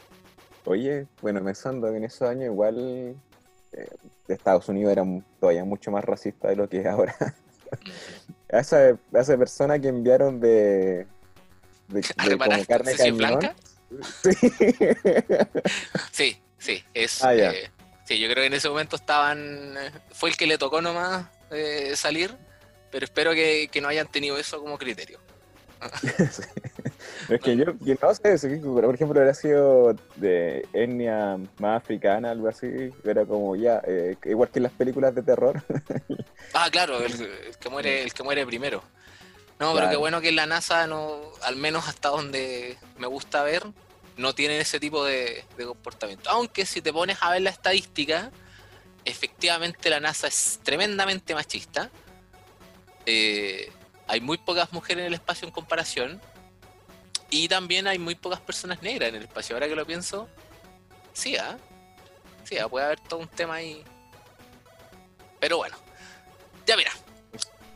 Oye, 0.64 1.06
bueno, 1.22 1.42
pensando 1.42 1.90
que 1.90 1.96
en 1.96 2.04
esos 2.04 2.28
años 2.28 2.44
igual 2.44 3.16
eh, 3.72 3.86
Estados 4.28 4.68
Unidos 4.68 4.92
era 4.92 5.04
todavía 5.38 5.64
mucho 5.64 5.90
más 5.90 6.04
racista 6.04 6.48
de 6.48 6.56
lo 6.56 6.68
que 6.68 6.80
es 6.80 6.86
ahora. 6.86 7.14
a, 8.52 8.58
esa, 8.58 8.90
esa 9.12 9.38
persona 9.38 9.78
que 9.78 9.88
enviaron 9.88 10.40
de, 10.40 11.06
de, 11.88 12.00
de 12.28 12.66
carne 12.66 12.94
cañón. 12.94 13.18
blanca? 13.18 13.54
Sí. 16.12 16.40
sí, 16.58 16.84
es 16.94 17.24
ah, 17.24 17.34
eh, 17.34 17.70
Sí, 18.10 18.18
yo 18.18 18.26
creo 18.26 18.42
que 18.42 18.46
en 18.48 18.54
ese 18.54 18.68
momento 18.68 18.96
estaban. 18.96 19.76
Eh, 19.78 19.92
fue 20.10 20.30
el 20.30 20.36
que 20.36 20.48
le 20.48 20.58
tocó 20.58 20.82
nomás 20.82 21.26
eh, 21.52 21.92
salir, 21.94 22.36
pero 22.90 23.04
espero 23.04 23.30
que, 23.30 23.70
no 23.80 23.86
hayan 23.86 24.08
tenido 24.08 24.36
eso 24.36 24.60
como 24.60 24.76
criterio. 24.76 25.20
Es 27.28 27.40
que 27.40 27.56
yo, 27.56 27.66
no 27.66 28.14
sé, 28.14 28.58
por 28.58 28.94
ejemplo, 28.94 29.20
hubiera 29.20 29.32
sido 29.32 29.94
de 30.16 30.66
etnia 30.72 31.38
más 31.58 31.76
africana, 31.76 32.32
algo 32.32 32.48
así, 32.48 32.66
era 33.04 33.24
como 33.24 33.54
ya, 33.54 33.80
eh, 33.86 34.16
igual 34.24 34.50
que 34.50 34.58
en 34.58 34.64
las 34.64 34.72
películas 34.72 35.14
de 35.14 35.22
terror. 35.22 35.62
ah, 36.54 36.68
claro, 36.70 37.00
el, 37.00 37.12
que 37.60 37.68
muere, 37.68 38.02
el 38.02 38.12
que 38.12 38.22
muere 38.24 38.44
primero. 38.44 38.82
No, 39.60 39.72
pero 39.74 39.88
qué 39.88 39.96
bueno 39.96 40.20
que 40.20 40.32
la 40.32 40.46
NASA, 40.46 40.88
no, 40.88 41.20
al 41.42 41.54
menos 41.54 41.86
hasta 41.86 42.08
donde 42.08 42.76
me 42.98 43.06
gusta 43.06 43.44
ver, 43.44 43.62
no 44.20 44.34
tiene 44.34 44.60
ese 44.60 44.78
tipo 44.78 45.04
de, 45.04 45.44
comportamiento. 45.64 46.30
Aunque 46.30 46.66
si 46.66 46.80
te 46.80 46.92
pones 46.92 47.18
a 47.20 47.30
ver 47.30 47.42
la 47.42 47.50
estadística, 47.50 48.30
efectivamente 49.04 49.90
la 49.90 50.00
NASA 50.00 50.28
es 50.28 50.60
tremendamente 50.62 51.34
machista. 51.34 51.90
Eh, 53.06 53.72
hay 54.06 54.20
muy 54.20 54.38
pocas 54.38 54.72
mujeres 54.72 55.02
en 55.02 55.06
el 55.08 55.14
espacio 55.14 55.46
en 55.46 55.52
comparación. 55.52 56.20
Y 57.30 57.48
también 57.48 57.86
hay 57.86 57.98
muy 57.98 58.14
pocas 58.14 58.40
personas 58.40 58.82
negras 58.82 59.08
en 59.08 59.16
el 59.16 59.22
espacio. 59.22 59.56
Ahora 59.56 59.68
que 59.68 59.76
lo 59.76 59.86
pienso, 59.86 60.28
sí, 61.12 61.36
¿ah? 61.36 61.56
Sí, 62.44 62.58
¿ah? 62.58 62.68
puede 62.68 62.86
haber 62.86 63.00
todo 63.00 63.20
un 63.20 63.28
tema 63.28 63.54
ahí. 63.54 63.84
Pero 65.38 65.58
bueno, 65.58 65.76
ya 66.66 66.76
mira, 66.76 66.92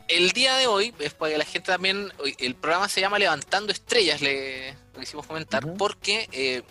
el 0.07 0.31
día 0.31 0.57
de 0.57 0.67
hoy, 0.67 0.93
es 0.99 1.13
para 1.13 1.31
que 1.31 1.37
la 1.37 1.45
gente 1.45 1.71
también, 1.71 2.13
el 2.37 2.55
programa 2.55 2.89
se 2.89 3.01
llama 3.01 3.17
Levantando 3.17 3.71
Estrellas, 3.71 4.21
le 4.21 4.75
lo 4.95 5.01
quisimos 5.01 5.27
comentar, 5.27 5.65
porque 5.77 6.27
eh, 6.31 6.63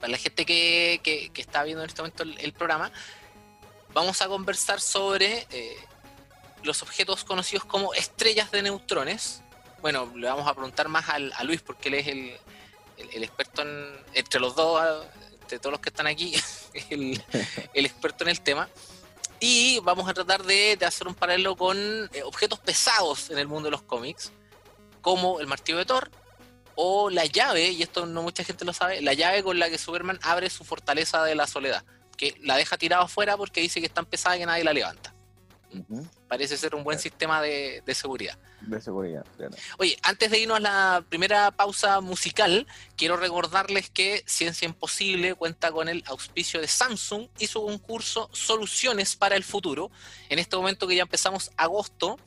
para 0.00 0.12
la 0.12 0.18
gente 0.18 0.44
que, 0.46 1.00
que, 1.02 1.30
está 1.40 1.62
viendo 1.62 1.82
en 1.82 1.90
este 1.90 2.02
momento 2.02 2.22
el, 2.22 2.52
programa, 2.52 2.90
vamos 3.92 4.20
a 4.22 4.28
conversar 4.28 4.80
sobre 4.80 5.46
eh, 5.50 5.76
los 6.62 6.82
objetos 6.82 7.24
conocidos 7.24 7.64
como 7.64 7.94
estrellas 7.94 8.50
de 8.50 8.62
neutrones. 8.62 9.42
Bueno, 9.82 10.10
le 10.16 10.28
vamos 10.28 10.46
a 10.48 10.54
preguntar 10.54 10.88
más 10.88 11.08
a 11.08 11.44
Luis 11.44 11.60
porque 11.62 11.88
él 11.88 11.94
es 11.94 12.06
el, 12.06 12.36
el, 13.12 13.24
experto 13.24 13.62
en, 13.62 13.90
entre 14.14 14.40
los 14.40 14.54
dos, 14.54 15.06
entre 15.42 15.58
todos 15.58 15.72
los 15.72 15.80
que 15.80 15.90
están 15.90 16.06
aquí, 16.06 16.34
el, 16.90 17.22
el 17.74 17.86
experto 17.86 18.24
en 18.24 18.30
el 18.30 18.40
tema. 18.40 18.68
Y 19.40 19.80
vamos 19.80 20.06
a 20.08 20.12
tratar 20.12 20.42
de, 20.44 20.78
hacer 20.86 21.08
un 21.08 21.14
paralelo 21.14 21.56
con 21.56 21.78
eh, 22.12 22.22
objetos 22.24 22.58
pesados 22.58 23.30
en 23.30 23.38
el 23.38 23.48
mundo 23.48 23.68
de 23.68 23.70
los 23.70 23.82
cómics, 23.82 24.32
como 25.00 25.40
el 25.40 25.46
martillo 25.46 25.78
de 25.78 25.86
Thor, 25.86 26.10
o 26.74 27.10
la 27.10 27.26
llave, 27.26 27.70
y 27.70 27.82
esto 27.82 28.06
no 28.06 28.22
mucha 28.22 28.44
gente 28.44 28.64
lo 28.64 28.72
sabe, 28.72 29.00
la 29.00 29.14
llave 29.14 29.42
con 29.42 29.58
la 29.58 29.68
que 29.68 29.78
Superman 29.78 30.18
abre 30.22 30.50
su 30.50 30.64
fortaleza 30.64 31.24
de 31.24 31.34
la 31.34 31.46
soledad, 31.46 31.84
que 32.16 32.34
la 32.42 32.56
deja 32.56 32.78
tirada 32.78 33.04
afuera 33.04 33.36
porque 33.36 33.60
dice 33.60 33.80
que 33.80 33.86
es 33.86 33.94
tan 33.94 34.06
pesada 34.06 34.38
que 34.38 34.46
nadie 34.46 34.64
la 34.64 34.72
levanta. 34.72 35.14
Parece 36.26 36.56
ser 36.56 36.74
un 36.74 36.82
buen 36.82 36.98
sistema 36.98 37.40
de, 37.40 37.82
seguridad. 37.94 38.36
De 38.60 38.80
seguridad, 38.80 39.24
Oye, 39.78 39.96
antes 40.02 40.30
de 40.30 40.40
irnos 40.40 40.56
a 40.56 40.60
la 40.60 41.04
primera 41.08 41.50
pausa 41.52 42.00
musical, 42.00 42.66
quiero 42.96 43.16
recordarles 43.16 43.88
que 43.88 44.24
Ciencia 44.26 44.66
Imposible 44.66 45.34
cuenta 45.34 45.70
con 45.70 45.88
el 45.88 46.02
auspicio 46.06 46.60
de 46.60 46.66
Samsung 46.66 47.28
y 47.38 47.46
su 47.46 47.64
concurso 47.64 48.28
Soluciones 48.32 49.16
para 49.16 49.36
el 49.36 49.44
Futuro. 49.44 49.90
En 50.28 50.38
este 50.38 50.56
momento 50.56 50.88
que 50.88 50.96
ya 50.96 51.02
empezamos 51.02 51.52
agosto, 51.56 52.18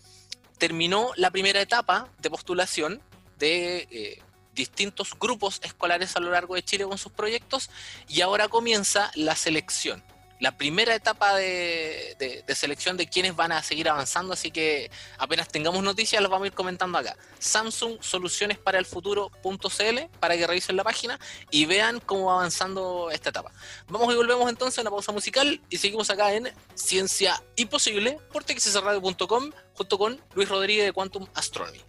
terminó 0.58 1.12
la 1.18 1.32
primera 1.32 1.62
etapa 1.62 2.10
de 2.20 2.30
postulación 2.30 3.02
de 3.40 3.88
eh, 3.92 4.22
distintos 4.54 5.18
grupos 5.20 5.60
escolares 5.64 6.16
a 6.16 6.20
lo 6.20 6.32
largo 6.32 6.56
de 6.56 6.64
Chile 6.64 6.86
con 6.86 6.98
sus 6.98 7.12
proyectos 7.12 7.70
y 8.08 8.22
ahora 8.22 8.48
comienza 8.48 9.12
la 9.16 9.36
selección 9.36 10.04
la 10.44 10.58
primera 10.58 10.94
etapa 10.94 11.38
de, 11.38 12.44
selección 12.54 12.98
de 12.98 13.08
quienes 13.08 13.34
van 13.34 13.54
a 13.54 13.64
seguir 13.64 13.88
avanzando, 13.88 14.34
así 14.34 14.52
que 14.52 14.92
apenas 15.18 15.48
tengamos 15.48 15.82
noticias 15.82 16.22
los 16.22 16.30
vamos 16.30 16.44
a 16.44 16.48
ir 16.48 16.54
comentando 16.54 16.98
acá. 16.98 17.16
Samsung 17.40 18.02
Soluciones 18.02 18.58
para 18.58 18.78
el 18.78 18.86
Futuro.cl 18.86 20.00
para 20.20 20.36
que 20.36 20.46
revisen 20.46 20.76
la 20.76 20.84
página 20.84 21.18
y 21.50 21.66
vean 21.66 22.02
cómo 22.02 22.26
va 22.26 22.34
avanzando 22.34 23.10
esta 23.10 23.30
etapa. 23.30 23.54
Vamos 23.88 24.14
y 24.14 24.18
volvemos 24.18 24.50
entonces 24.50 24.78
a 24.80 24.82
una 24.82 24.90
pausa 24.90 25.14
musical 25.14 25.62
y 25.70 25.78
seguimos 25.78 26.10
acá 26.10 26.34
en 26.34 26.52
Ciencia 26.76 27.42
Imposible 27.56 28.18
por 28.34 28.44
junto 29.74 29.98
con 29.98 30.22
Luis 30.36 30.50
Rodríguez 30.50 30.86
de 30.86 30.92
Quantum 30.92 31.26
Astronomy. 31.36 31.80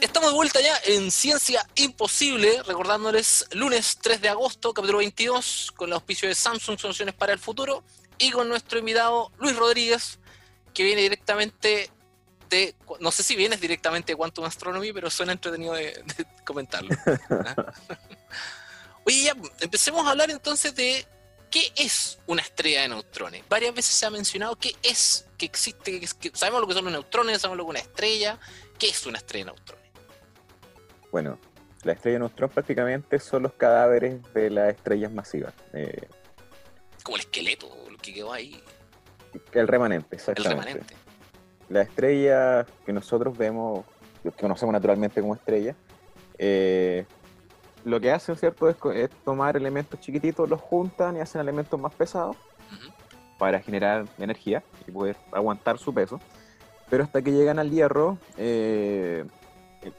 Estamos 0.00 0.30
de 0.30 0.34
vuelta 0.34 0.60
ya 0.60 0.78
en 0.84 1.10
Ciencia 1.10 1.66
Imposible, 1.76 2.62
recordándoles 2.64 3.46
lunes 3.52 3.98
3 4.02 4.20
de 4.20 4.28
agosto, 4.28 4.74
capítulo 4.74 4.98
22, 4.98 5.72
con 5.74 5.88
el 5.88 5.94
auspicio 5.94 6.28
de 6.28 6.34
Samsung 6.34 6.78
Soluciones 6.78 7.14
para 7.14 7.32
el 7.32 7.38
Futuro 7.38 7.82
y 8.18 8.30
con 8.30 8.48
nuestro 8.48 8.78
invitado 8.78 9.32
Luis 9.38 9.56
Rodríguez, 9.56 10.18
que 10.74 10.84
viene 10.84 11.00
directamente 11.00 11.90
de, 12.50 12.74
no 13.00 13.10
sé 13.10 13.22
si 13.22 13.36
vienes 13.36 13.60
directamente 13.60 14.12
de 14.12 14.16
Quantum 14.16 14.44
Astronomy, 14.44 14.92
pero 14.92 15.10
suena 15.10 15.32
entretenido 15.32 15.72
de, 15.72 16.04
comentarlo. 16.44 16.94
Oye, 19.04 19.22
ya, 19.22 19.36
empecemos 19.60 20.06
a 20.06 20.10
hablar 20.10 20.30
entonces 20.30 20.74
de 20.74 21.06
qué 21.50 21.72
es 21.76 22.18
una 22.26 22.42
estrella 22.42 22.82
de 22.82 22.88
neutrones. 22.88 23.44
Varias 23.48 23.74
veces 23.74 23.94
se 23.94 24.04
ha 24.04 24.10
mencionado 24.10 24.56
qué 24.56 24.76
es, 24.82 25.26
que 25.38 25.46
existe, 25.46 26.00
que, 26.00 26.32
sabemos 26.34 26.60
lo 26.60 26.66
que 26.66 26.74
son 26.74 26.84
los 26.84 26.92
neutrones, 26.92 27.40
sabemos 27.40 27.58
lo 27.58 27.64
que 27.64 27.78
es 27.78 27.82
una 27.82 27.90
estrella, 27.90 28.38
qué 28.78 28.88
es 28.88 29.06
una 29.06 29.18
estrella 29.18 29.46
de 29.46 29.52
neutrones. 29.52 29.85
Bueno, 31.16 31.38
la 31.82 31.92
estrella 31.92 32.18
de 32.18 32.48
prácticamente 32.48 33.18
son 33.18 33.44
los 33.44 33.54
cadáveres 33.54 34.20
de 34.34 34.50
las 34.50 34.74
estrellas 34.74 35.10
masivas. 35.10 35.54
Eh, 35.72 36.08
Como 37.02 37.16
el 37.16 37.22
esqueleto, 37.22 37.74
lo 37.90 37.96
que 37.96 38.12
quedó 38.12 38.34
ahí. 38.34 38.62
El 39.52 39.66
remanente, 39.66 40.14
exactamente. 40.14 40.58
El 40.58 40.66
remanente. 40.66 40.94
La 41.70 41.80
estrella 41.80 42.66
que 42.84 42.92
nosotros 42.92 43.38
vemos, 43.38 43.86
que 44.22 44.30
conocemos 44.30 44.74
naturalmente 44.74 45.22
como 45.22 45.34
estrella, 45.34 45.74
eh, 46.36 47.06
lo 47.86 47.98
que 47.98 48.12
hacen, 48.12 48.36
¿cierto?, 48.36 48.68
es, 48.68 48.76
tomar 49.24 49.56
elementos 49.56 49.98
chiquititos, 49.98 50.50
los 50.50 50.60
juntan 50.60 51.16
y 51.16 51.20
hacen 51.20 51.40
elementos 51.40 51.80
más 51.80 51.94
pesados 51.94 52.36
para 53.38 53.58
generar 53.58 54.04
energía 54.18 54.62
y 54.86 54.90
poder 54.90 55.16
aguantar 55.32 55.78
su 55.78 55.94
peso. 55.94 56.20
Pero 56.90 57.04
hasta 57.04 57.22
que 57.22 57.32
llegan 57.32 57.58
al 57.58 57.70
hierro, 57.70 58.18
eh, 58.36 59.24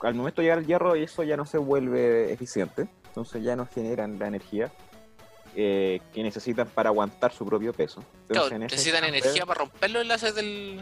al 0.01 0.15
momento 0.15 0.41
de 0.41 0.45
llegar 0.45 0.59
al 0.59 0.65
hierro 0.65 0.95
eso 0.95 1.23
ya 1.23 1.37
no 1.37 1.45
se 1.45 1.57
vuelve 1.57 2.31
eficiente, 2.31 2.87
entonces 3.07 3.43
ya 3.43 3.55
no 3.55 3.65
generan 3.65 4.19
la 4.19 4.27
energía 4.27 4.71
eh, 5.55 6.01
que 6.13 6.21
necesitan 6.21 6.67
para 6.67 6.89
aguantar 6.89 7.33
su 7.33 7.45
propio 7.45 7.73
peso. 7.73 8.03
necesitan 8.59 9.03
energía 9.03 9.43
para 9.45 9.61
romper 9.61 9.89
los 9.89 10.03
enlaces 10.03 10.35
del, 10.35 10.81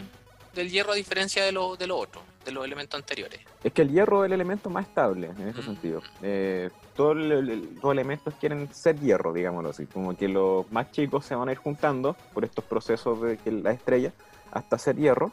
hierro 0.53 0.91
a 0.91 0.95
diferencia 0.95 1.45
de 1.45 1.53
lo, 1.53 1.77
de 1.77 1.87
lo 1.87 1.97
otro, 1.97 2.21
de 2.43 2.51
los 2.51 2.65
elementos 2.65 2.99
anteriores. 2.99 3.39
Es 3.63 3.71
que 3.71 3.83
el 3.83 3.91
hierro 3.91 4.23
es 4.23 4.27
el 4.27 4.33
elemento 4.33 4.69
más 4.69 4.87
estable 4.87 5.27
en 5.27 5.47
ese 5.47 5.61
mm. 5.61 5.65
sentido. 5.65 6.01
Eh, 6.21 6.69
todos 6.93 7.15
los 7.15 7.91
elementos 7.91 8.33
quieren 8.39 8.73
ser 8.73 8.99
hierro, 8.99 9.31
digámoslo 9.31 9.69
así, 9.69 9.85
como 9.85 10.15
que 10.17 10.27
los 10.27 10.69
más 10.71 10.91
chicos 10.91 11.25
se 11.25 11.35
van 11.35 11.47
a 11.47 11.51
ir 11.53 11.57
juntando 11.57 12.15
por 12.33 12.43
estos 12.43 12.65
procesos 12.65 13.21
de 13.21 13.37
que 13.37 13.51
la 13.51 13.71
estrella 13.71 14.11
hasta 14.51 14.77
ser 14.77 14.97
hierro 14.97 15.31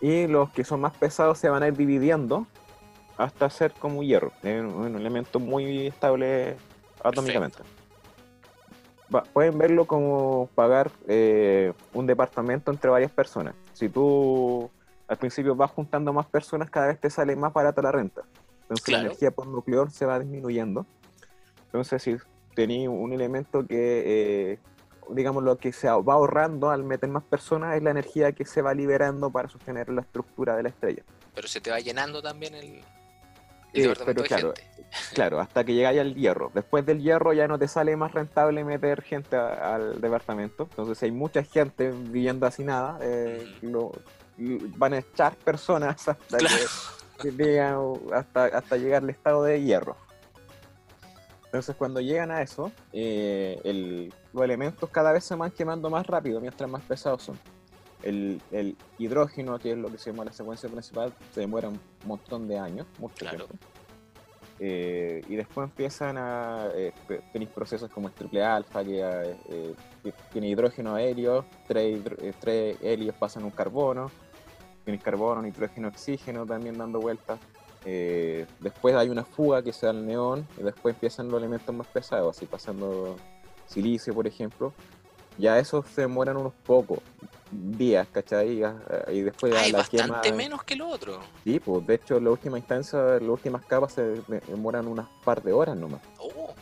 y 0.00 0.26
los 0.26 0.50
que 0.50 0.64
son 0.64 0.80
más 0.80 0.96
pesados 0.96 1.38
se 1.38 1.48
van 1.48 1.62
a 1.62 1.68
ir 1.68 1.76
dividiendo 1.76 2.46
hasta 3.22 3.48
ser 3.50 3.72
como 3.72 4.02
hierro, 4.02 4.32
es 4.42 4.60
un, 4.60 4.96
elemento 4.96 5.38
muy 5.38 5.86
estable 5.86 6.56
atómicamente. 7.02 7.58
pueden 9.32 9.58
verlo 9.58 9.86
como 9.86 10.48
pagar 10.54 10.90
eh, 11.06 11.72
un 11.92 12.06
departamento 12.06 12.70
entre 12.70 12.90
varias 12.90 13.12
personas. 13.12 13.54
Si 13.74 13.88
tú 13.88 14.70
al 15.06 15.16
principio 15.18 15.54
vas 15.54 15.70
juntando 15.70 16.12
más 16.12 16.26
personas, 16.26 16.70
cada 16.70 16.88
vez 16.88 17.00
te 17.00 17.10
sale 17.10 17.36
más 17.36 17.52
barata 17.52 17.80
la 17.82 17.92
renta. 17.92 18.22
Entonces 18.62 18.88
la 18.88 19.00
energía 19.00 19.30
por 19.30 19.46
nuclear 19.46 19.90
se 19.90 20.06
va 20.06 20.18
disminuyendo. 20.18 20.86
Entonces 21.66 22.02
si 22.02 22.16
tenéis 22.54 22.88
un 22.88 23.12
elemento 23.12 23.66
que, 23.66 24.52
eh, 24.52 24.58
digamos, 25.10 25.44
lo 25.44 25.58
que 25.58 25.72
se 25.72 25.88
va 25.88 26.14
ahorrando 26.14 26.70
al 26.70 26.82
meter 26.82 27.08
más 27.08 27.22
personas 27.22 27.76
es 27.76 27.82
la 27.82 27.90
energía 27.90 28.32
que 28.32 28.44
se 28.44 28.62
va 28.62 28.74
liberando 28.74 29.30
para 29.30 29.48
sostener 29.48 29.88
la 29.90 30.00
estructura 30.00 30.56
de 30.56 30.64
la 30.64 30.68
estrella. 30.70 31.02
Pero 31.34 31.48
se 31.48 31.60
te 31.60 31.70
va 31.70 31.80
llenando 31.80 32.20
también 32.20 32.54
el, 32.54 32.82
pero 33.72 34.22
claro, 34.22 34.54
claro, 35.14 35.40
hasta 35.40 35.64
que 35.64 35.74
llegáis 35.74 36.00
al 36.00 36.14
hierro. 36.14 36.50
Después 36.54 36.84
del 36.84 37.00
hierro 37.00 37.32
ya 37.32 37.48
no 37.48 37.58
te 37.58 37.68
sale 37.68 37.96
más 37.96 38.12
rentable 38.12 38.64
meter 38.64 39.02
gente 39.02 39.36
al 39.36 40.00
departamento. 40.00 40.64
Entonces 40.70 41.02
hay 41.02 41.10
mucha 41.10 41.42
gente 41.42 41.90
viviendo 41.90 42.46
así 42.46 42.64
nada. 42.64 42.98
Eh, 43.02 43.46
van 44.76 44.94
a 44.94 44.98
echar 44.98 45.36
personas 45.36 46.08
hasta 46.08 46.18
hasta, 48.12 48.44
hasta 48.46 48.76
llegar 48.76 49.02
al 49.02 49.10
estado 49.10 49.44
de 49.44 49.62
hierro. 49.62 49.96
Entonces 51.44 51.76
cuando 51.76 52.00
llegan 52.00 52.30
a 52.30 52.40
eso, 52.40 52.72
eh, 52.92 54.08
los 54.32 54.44
elementos 54.44 54.88
cada 54.90 55.12
vez 55.12 55.24
se 55.24 55.34
van 55.34 55.50
quemando 55.50 55.90
más 55.90 56.06
rápido 56.06 56.40
mientras 56.40 56.68
más 56.68 56.82
pesados 56.82 57.22
son 57.22 57.38
el, 58.02 58.76
hidrógeno, 58.98 59.58
que 59.58 59.72
es 59.72 59.78
lo 59.78 59.90
que 59.90 59.98
se 59.98 60.10
llama 60.10 60.24
la 60.24 60.32
secuencia 60.32 60.68
principal, 60.68 61.12
se 61.32 61.40
demora 61.40 61.68
un 61.68 61.80
montón 62.04 62.48
de 62.48 62.58
años, 62.58 62.86
mucho 62.98 63.26
tiempo. 63.26 63.48
Eh, 64.64 65.24
y 65.28 65.34
después 65.34 65.68
empiezan 65.68 66.16
a 66.18 66.68
eh, 66.74 66.92
tener 67.32 67.48
procesos 67.48 67.90
como 67.90 68.08
el 68.08 68.14
triple 68.14 68.44
alfa, 68.44 68.84
que 68.84 69.00
eh, 69.48 69.74
tiene 70.32 70.48
hidrógeno 70.48 70.94
aéreo, 70.94 71.44
tres, 71.66 72.00
tres 72.38 72.78
helios 72.80 73.16
pasan 73.16 73.42
un 73.44 73.50
carbono, 73.50 74.10
tiene 74.84 75.00
carbono, 75.00 75.42
nitrógeno, 75.42 75.88
oxígeno 75.88 76.46
también 76.46 76.78
dando 76.78 77.00
vueltas. 77.00 77.40
después 77.84 78.94
hay 78.94 79.08
una 79.08 79.24
fuga 79.24 79.62
que 79.62 79.72
se 79.72 79.86
da 79.86 79.90
al 79.90 80.06
neón 80.06 80.46
y 80.56 80.62
después 80.62 80.94
empiezan 80.94 81.28
los 81.28 81.40
elementos 81.40 81.74
más 81.74 81.88
pesados, 81.88 82.36
así 82.36 82.46
pasando 82.46 83.16
silicio, 83.66 84.14
por 84.14 84.26
ejemplo. 84.28 84.72
Ya 85.38 85.58
esos 85.58 85.86
se 85.86 86.02
demoran 86.02 86.36
unos 86.36 86.52
pocos, 86.64 87.00
días, 87.52 88.08
¿cachai? 88.10 88.62
Y 89.08 89.20
después 89.20 89.54
Hay 89.54 89.72
bastante 89.72 90.32
menos 90.32 90.64
que 90.64 90.74
lo 90.76 90.88
otro. 90.88 91.20
Sí, 91.44 91.60
pues 91.60 91.86
de 91.86 91.94
hecho, 91.94 92.18
la 92.18 92.30
última 92.30 92.58
instancia, 92.58 92.98
las 92.98 93.22
últimas 93.22 93.64
capas 93.64 93.92
se 93.92 94.22
demoran 94.48 94.86
unas 94.88 95.08
par 95.24 95.42
de 95.42 95.52
horas 95.52 95.76
nomás. 95.76 96.00
Oh. 96.18 96.54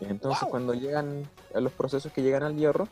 Entonces, 0.00 0.46
cuando 0.48 0.74
llegan 0.74 1.28
a 1.54 1.60
los 1.60 1.72
procesos 1.72 2.12
que 2.12 2.22
llegan 2.22 2.42
al 2.42 2.56
hierro, 2.56 2.88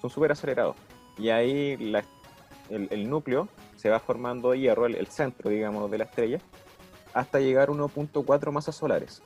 son 0.00 0.10
súper 0.10 0.32
acelerados. 0.32 0.76
Y 1.18 1.30
ahí 1.30 1.76
la, 1.76 2.04
el, 2.70 3.08
núcleo 3.08 3.48
se 3.76 3.90
va 3.90 3.98
formando 4.00 4.54
hierro, 4.54 4.86
el, 4.86 5.06
centro, 5.08 5.50
digamos, 5.50 5.90
de 5.90 5.98
la 5.98 6.04
estrella, 6.04 6.40
hasta 7.14 7.40
llegar 7.40 7.68
a 7.68 7.72
1.4 7.72 8.52
masas 8.52 8.74
solares. 8.76 9.22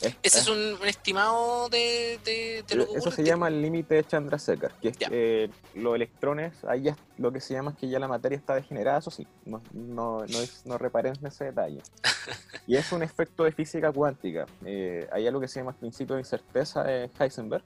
Ese 0.00 0.40
es 0.40 0.48
un, 0.48 0.76
estimado 0.86 1.68
de, 1.68 2.18
de, 2.24 2.64
lo 2.74 2.86
que 2.86 2.98
Eso 2.98 3.10
se 3.10 3.24
llama 3.24 3.48
el 3.48 3.62
límite 3.62 3.94
de 3.94 4.04
Chandrasekhar, 4.04 4.72
que 4.80 4.88
es 4.88 4.96
que 4.96 5.50
los 5.74 5.94
electrones, 5.94 6.64
ahí 6.64 6.82
ya 6.82 6.96
lo 7.16 7.32
que 7.32 7.40
se 7.40 7.54
llama 7.54 7.70
es 7.70 7.78
que 7.78 7.88
ya 7.88 7.98
la 7.98 8.08
materia 8.08 8.36
está 8.36 8.54
degenerada, 8.54 8.98
eso 8.98 9.10
sí, 9.10 9.26
no, 9.46 9.62
no, 9.72 10.24
no, 10.64 10.78
reparen 10.78 11.14
en 11.18 11.26
ese 11.26 11.46
detalle. 11.46 11.80
y 12.66 12.76
es 12.76 12.92
un 12.92 13.02
efecto 13.02 13.44
de 13.44 13.52
física 13.52 13.90
cuántica. 13.90 14.46
Eh, 14.64 15.08
hay 15.12 15.26
algo 15.26 15.40
que 15.40 15.48
se 15.48 15.60
llama 15.60 15.72
el 15.72 15.78
principio 15.78 16.16
de 16.16 16.22
incerteza 16.22 16.84
de 16.84 17.10
Heisenberg, 17.18 17.64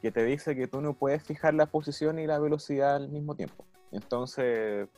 que 0.00 0.12
te 0.12 0.24
dice 0.24 0.54
que 0.54 0.68
tú 0.68 0.80
no 0.80 0.94
puedes 0.94 1.22
fijar 1.22 1.54
la 1.54 1.66
posición 1.66 2.18
y 2.20 2.26
la 2.26 2.38
velocidad 2.38 2.96
al 2.96 3.08
mismo 3.08 3.34
tiempo. 3.34 3.64
Entonces, 3.90 4.88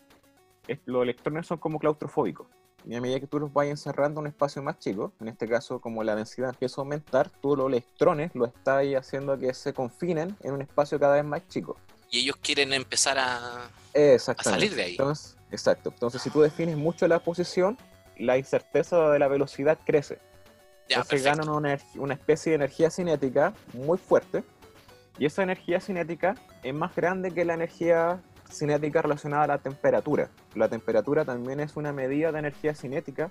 los 0.84 1.02
electrones 1.02 1.46
son 1.46 1.58
como 1.58 1.78
claustrofóbicos 1.78 2.46
y 2.86 2.94
a 2.94 3.00
medida 3.00 3.20
que 3.20 3.26
tú 3.26 3.38
los 3.38 3.52
vayas 3.52 3.72
encerrando 3.72 4.20
en 4.20 4.26
un 4.26 4.26
espacio 4.28 4.62
más 4.62 4.78
chico, 4.78 5.12
en 5.20 5.28
este 5.28 5.48
caso 5.48 5.80
como 5.80 6.02
la 6.04 6.14
densidad 6.14 6.50
empieza 6.50 6.80
a 6.80 6.84
aumentar, 6.84 7.30
tú 7.42 7.56
los 7.56 7.68
electrones 7.68 8.34
lo 8.34 8.46
estás 8.46 8.84
haciendo 8.96 9.38
que 9.38 9.52
se 9.54 9.72
confinen 9.72 10.36
en 10.42 10.52
un 10.52 10.62
espacio 10.62 10.98
cada 10.98 11.14
vez 11.16 11.24
más 11.24 11.46
chico. 11.48 11.76
Y 12.10 12.20
ellos 12.20 12.36
quieren 12.36 12.72
empezar 12.72 13.18
a, 13.18 13.66
a 13.66 14.18
salir 14.18 14.74
de 14.74 14.82
ahí. 14.82 14.90
Entonces, 14.92 15.36
exacto. 15.50 15.90
Entonces, 15.90 16.22
si 16.22 16.30
tú 16.30 16.40
defines 16.40 16.76
mucho 16.76 17.06
la 17.06 17.18
posición, 17.18 17.76
la 18.16 18.38
incerteza 18.38 19.10
de 19.10 19.18
la 19.18 19.28
velocidad 19.28 19.78
crece. 19.84 20.18
Ya, 20.88 20.96
Entonces 20.96 21.22
ganan 21.22 21.50
una, 21.50 21.78
una 21.96 22.14
especie 22.14 22.50
de 22.50 22.56
energía 22.56 22.90
cinética 22.90 23.52
muy 23.74 23.98
fuerte. 23.98 24.42
Y 25.18 25.26
esa 25.26 25.42
energía 25.42 25.80
cinética 25.80 26.36
es 26.62 26.72
más 26.72 26.94
grande 26.94 27.32
que 27.32 27.44
la 27.44 27.54
energía 27.54 28.22
cinética 28.50 29.02
relacionada 29.02 29.44
a 29.44 29.46
la 29.46 29.58
temperatura. 29.58 30.30
La 30.54 30.68
temperatura 30.68 31.24
también 31.24 31.60
es 31.60 31.76
una 31.76 31.92
medida 31.92 32.32
de 32.32 32.38
energía 32.38 32.74
cinética 32.74 33.30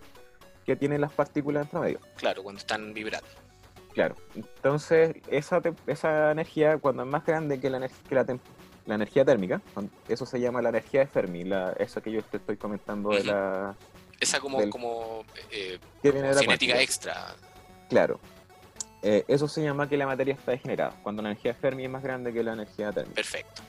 que 0.66 0.76
tienen 0.76 1.02
las 1.02 1.14
partículas 1.14 1.66
entre 1.66 1.80
medio. 1.80 2.00
Claro, 2.18 2.44
cuando 2.44 2.60
están 2.60 2.94
vibrando. 2.94 3.28
Claro, 3.94 4.16
entonces 4.36 5.16
esa, 5.28 5.60
esa 5.88 6.32
energía, 6.32 6.78
cuando 6.78 7.02
es 7.02 7.10
más 7.10 7.26
grande 7.26 7.60
que 7.60 7.70
la, 7.70 7.80
la, 7.80 8.96
energía 8.96 9.26
térmica, 9.26 9.60
eso 10.08 10.26
se 10.28 10.40
llama 10.40 10.62
la 10.62 10.70
energía 10.70 11.00
de 11.00 11.08
Fermi, 11.08 11.44
la, 11.44 11.72
esa 11.80 12.00
que 12.00 12.12
yo 12.12 12.22
te 12.22 12.38
estoy 12.38 12.58
comentando 12.58 13.10
de 13.10 13.24
la... 13.24 13.76
Esa 14.20 14.40
como, 14.40 14.70
como, 14.70 15.26
eh, 15.50 15.80
cinética 16.04 16.80
extra. 16.80 17.36
Claro, 17.90 18.20
eh, 19.02 19.24
eso 19.28 19.48
se 19.48 19.64
llama 19.64 19.90
que 19.90 19.98
la 19.98 20.06
materia 20.06 20.36
está 20.36 20.52
degenerada, 20.52 20.94
cuando 21.02 21.24
la 21.24 21.30
energía 21.30 21.54
de 21.54 21.60
Fermi 21.60 21.86
es 21.86 21.90
más 21.90 22.04
grande 22.04 22.32
que 22.32 22.44
la 22.44 22.54
energía 22.54 22.92
térmica. 22.92 23.16
Perfecto 23.16 23.64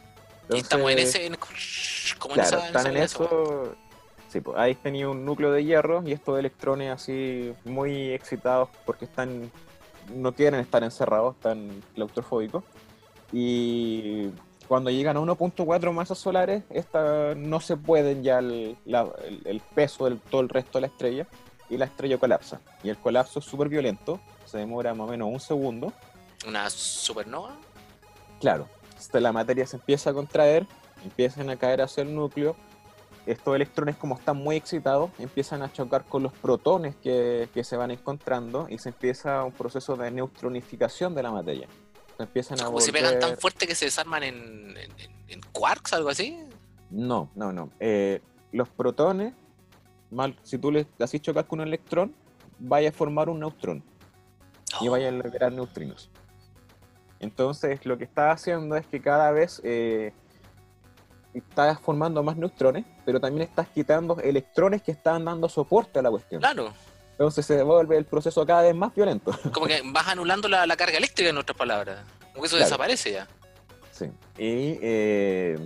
y 0.51 0.59
estamos 0.59 0.91
en 0.91 0.99
ese. 0.99 1.31
como 2.19 2.35
en 2.35 2.41
esa, 2.41 2.67
están 2.67 2.87
en, 2.89 2.97
eso. 2.99 3.75
Sí, 4.29 4.41
pues 4.41 4.59
ahí 4.59 4.75
tenía 4.75 5.09
un 5.09 5.25
núcleo 5.25 5.51
de 5.53 5.65
hierro 5.65 6.03
y 6.07 6.13
estos 6.13 6.39
electrones 6.39 6.93
así 6.93 7.55
muy 7.65 8.13
excitados 8.13 8.69
porque 8.85 9.07
están 9.07 9.51
no 10.15 10.35
quieren 10.35 10.61
estar 10.61 10.83
encerrados, 10.83 11.37
están 11.37 11.83
claustrofóbicos. 11.95 12.65
Y 13.33 14.29
cuando 14.67 14.91
llegan 14.91 15.17
a 15.17 15.21
1.4 15.21 15.93
masas 15.93 16.19
solares, 16.19 16.63
esta, 16.71 17.35
no 17.35 17.61
se 17.61 17.77
pueden 17.77 18.23
ya 18.23 18.39
el, 18.39 18.77
el, 18.87 19.61
peso 19.75 20.05
del 20.07 20.19
todo 20.19 20.41
el 20.41 20.49
resto 20.49 20.79
de 20.79 20.83
la 20.83 20.87
estrella 20.87 21.27
y 21.69 21.77
la 21.77 21.85
estrella 21.85 22.19
colapsa. 22.19 22.61
Y 22.83 22.89
el 22.89 22.97
colapso 22.97 23.39
es 23.39 23.45
súper 23.45 23.69
violento, 23.69 24.21
se 24.47 24.59
demora 24.59 24.95
más 24.95 25.09
o 25.09 25.11
menos 25.11 25.29
un 25.31 25.41
segundo. 25.41 25.93
¿Una 26.47 26.71
supernova? 26.71 27.57
Claro, 28.41 28.69
la 29.13 29.33
materia 29.33 29.67
se 29.67 29.77
empieza 29.77 30.11
a 30.11 30.15
contraer, 30.15 30.67
empiezan 31.05 31.51
a 31.51 31.57
caer 31.57 31.83
hacia 31.83 32.03
el 32.03 32.15
núcleo, 32.15 32.57
estos 33.29 33.55
electrones 33.55 33.97
como 33.97 34.17
están 34.17 34.39
muy 34.39 34.57
excitados 34.57 35.11
empiezan 35.19 35.63
a 35.63 35.71
chocar 35.71 36.05
con 36.05 36.23
los 36.23 36.33
protones 36.33 36.97
que, 36.97 37.49
se 37.63 37.77
van 37.77 37.91
encontrando 37.91 38.67
y 38.71 38.79
se 38.79 38.89
empieza 38.89 39.45
un 39.45 39.53
proceso 39.53 39.97
de 39.97 40.11
neutronificación 40.11 41.15
de 41.15 41.23
la 41.23 41.31
materia. 41.31 41.69
Se 42.17 42.23
empiezan 42.23 42.61
a 42.61 42.65
¿Como 42.65 42.81
se 42.81 42.93
pegan 42.93 43.19
tan 43.21 43.37
fuerte 43.37 43.67
que 43.67 43.75
se 43.75 43.85
desarman 43.85 44.23
en, 44.23 44.75
quarks, 45.53 45.93
algo 45.93 46.09
así? 46.09 46.39
No, 46.91 47.31
no, 47.35 47.53
no. 47.53 47.71
Eh, 47.81 48.23
los 48.53 48.69
protones, 48.71 49.35
mal, 50.11 50.35
si 50.43 50.57
tú 50.57 50.73
le 50.73 50.87
así 50.99 51.21
chocas 51.21 51.45
con 51.45 51.61
un 51.61 51.69
electrón, 51.69 52.15
vaya 52.59 52.89
a 52.89 52.93
formar 52.93 53.29
un 53.29 53.41
neutrón 53.41 53.85
y 54.81 54.89
vaya 54.89 55.09
a 55.09 55.13
liberar 55.13 55.53
neutrinos. 55.53 56.11
Entonces 57.21 57.85
lo 57.85 57.99
que 57.99 58.05
está 58.05 58.31
haciendo 58.31 58.77
es 58.77 58.87
que 58.87 59.01
cada 59.01 59.31
vez 59.33 59.61
eh, 59.65 60.13
estás 61.35 61.81
formando 61.81 62.23
más 62.23 62.37
neutrones, 62.37 62.85
pero 63.05 63.21
también 63.21 63.49
estás 63.49 63.69
quitando 63.69 64.19
electrones 64.21 64.83
que 64.83 64.93
están 64.93 65.25
dando 65.25 65.49
soporte 65.49 65.99
a 65.99 66.03
la 66.03 66.11
cuestión. 66.11 66.41
Claro. 66.41 66.73
Entonces 67.13 67.45
se 67.45 67.63
vuelve 67.63 67.97
el 67.97 68.05
proceso 68.05 68.47
cada 68.47 68.63
vez 68.63 68.75
más 68.75 68.95
violento. 68.95 69.33
Como 69.53 69.67
que 69.67 69.83
vas 69.87 70.07
anulando 70.07 70.49
la, 70.49 70.77
carga 70.77 70.99
eléctrica, 70.99 71.31
en 71.31 71.39
otras 71.39 71.57
palabras. 71.57 72.01
Como 72.33 72.43
que 72.43 72.47
eso 72.47 72.57
desaparece 72.57 73.13
ya. 73.13 73.27
Sí. 73.91 74.07
Y 74.37 74.79
eh, 74.81 75.59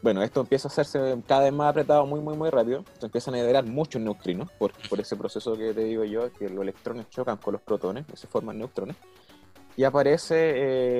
bueno, 0.00 0.22
esto 0.22 0.42
empieza 0.42 0.68
a 0.68 0.70
hacerse 0.70 1.16
cada 1.26 1.42
vez 1.42 1.52
más 1.52 1.70
apretado 1.70 2.06
muy, 2.06 2.20
muy, 2.20 2.36
muy 2.36 2.48
rápido. 2.50 2.84
Se 3.00 3.06
empiezan 3.06 3.34
a 3.34 3.38
liberar 3.38 3.64
muchos 3.64 4.00
neutrinos 4.00 4.48
por, 4.52 4.72
por 4.88 5.00
ese 5.00 5.16
proceso 5.16 5.56
que 5.56 5.74
te 5.74 5.82
digo 5.82 6.04
yo, 6.04 6.32
que 6.32 6.48
los 6.48 6.62
electrones 6.62 7.10
chocan 7.10 7.38
con 7.38 7.54
los 7.54 7.62
protones 7.62 8.04
y 8.12 8.16
se 8.16 8.28
forman 8.28 8.56
neutrones 8.56 8.96
y 9.76 9.84
aparece 9.84 10.34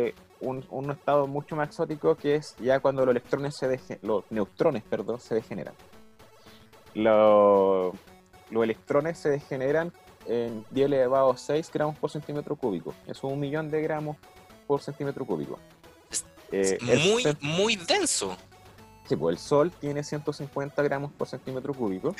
eh, 0.08 0.14
un, 0.40 0.90
estado 0.90 1.26
mucho 1.26 1.56
más 1.56 1.68
exótico 1.68 2.14
que 2.14 2.36
es 2.36 2.54
ya 2.60 2.80
cuando 2.80 3.04
los 3.04 3.12
electrones 3.12 3.56
se 3.56 3.98
los 4.02 4.24
neutrones 4.30 4.82
perdón, 4.82 5.20
se 5.20 5.34
degeneran. 5.34 5.74
Los, 6.94 7.94
electrones 8.50 9.18
se 9.18 9.30
degeneran 9.30 9.92
en 10.26 10.64
10 10.70 10.86
elevado 10.86 11.30
a 11.30 11.36
6 11.36 11.70
gramos 11.72 11.98
por 11.98 12.10
centímetro 12.10 12.56
cúbico. 12.56 12.94
Eso 13.06 13.26
es 13.26 13.32
un 13.32 13.40
millón 13.40 13.70
de 13.70 13.80
gramos 13.82 14.16
por 14.66 14.82
centímetro 14.82 15.24
cúbico. 15.24 15.58
Es 16.50 16.72
eh, 16.72 16.78
muy, 16.80 17.24
muy 17.40 17.76
denso. 17.76 18.36
Sí, 19.08 19.16
pues 19.16 19.36
el 19.36 19.38
Sol 19.38 19.72
tiene 19.80 20.02
150 20.02 20.82
gramos 20.82 21.12
por 21.12 21.28
centímetro 21.28 21.72
cúbico. 21.72 22.14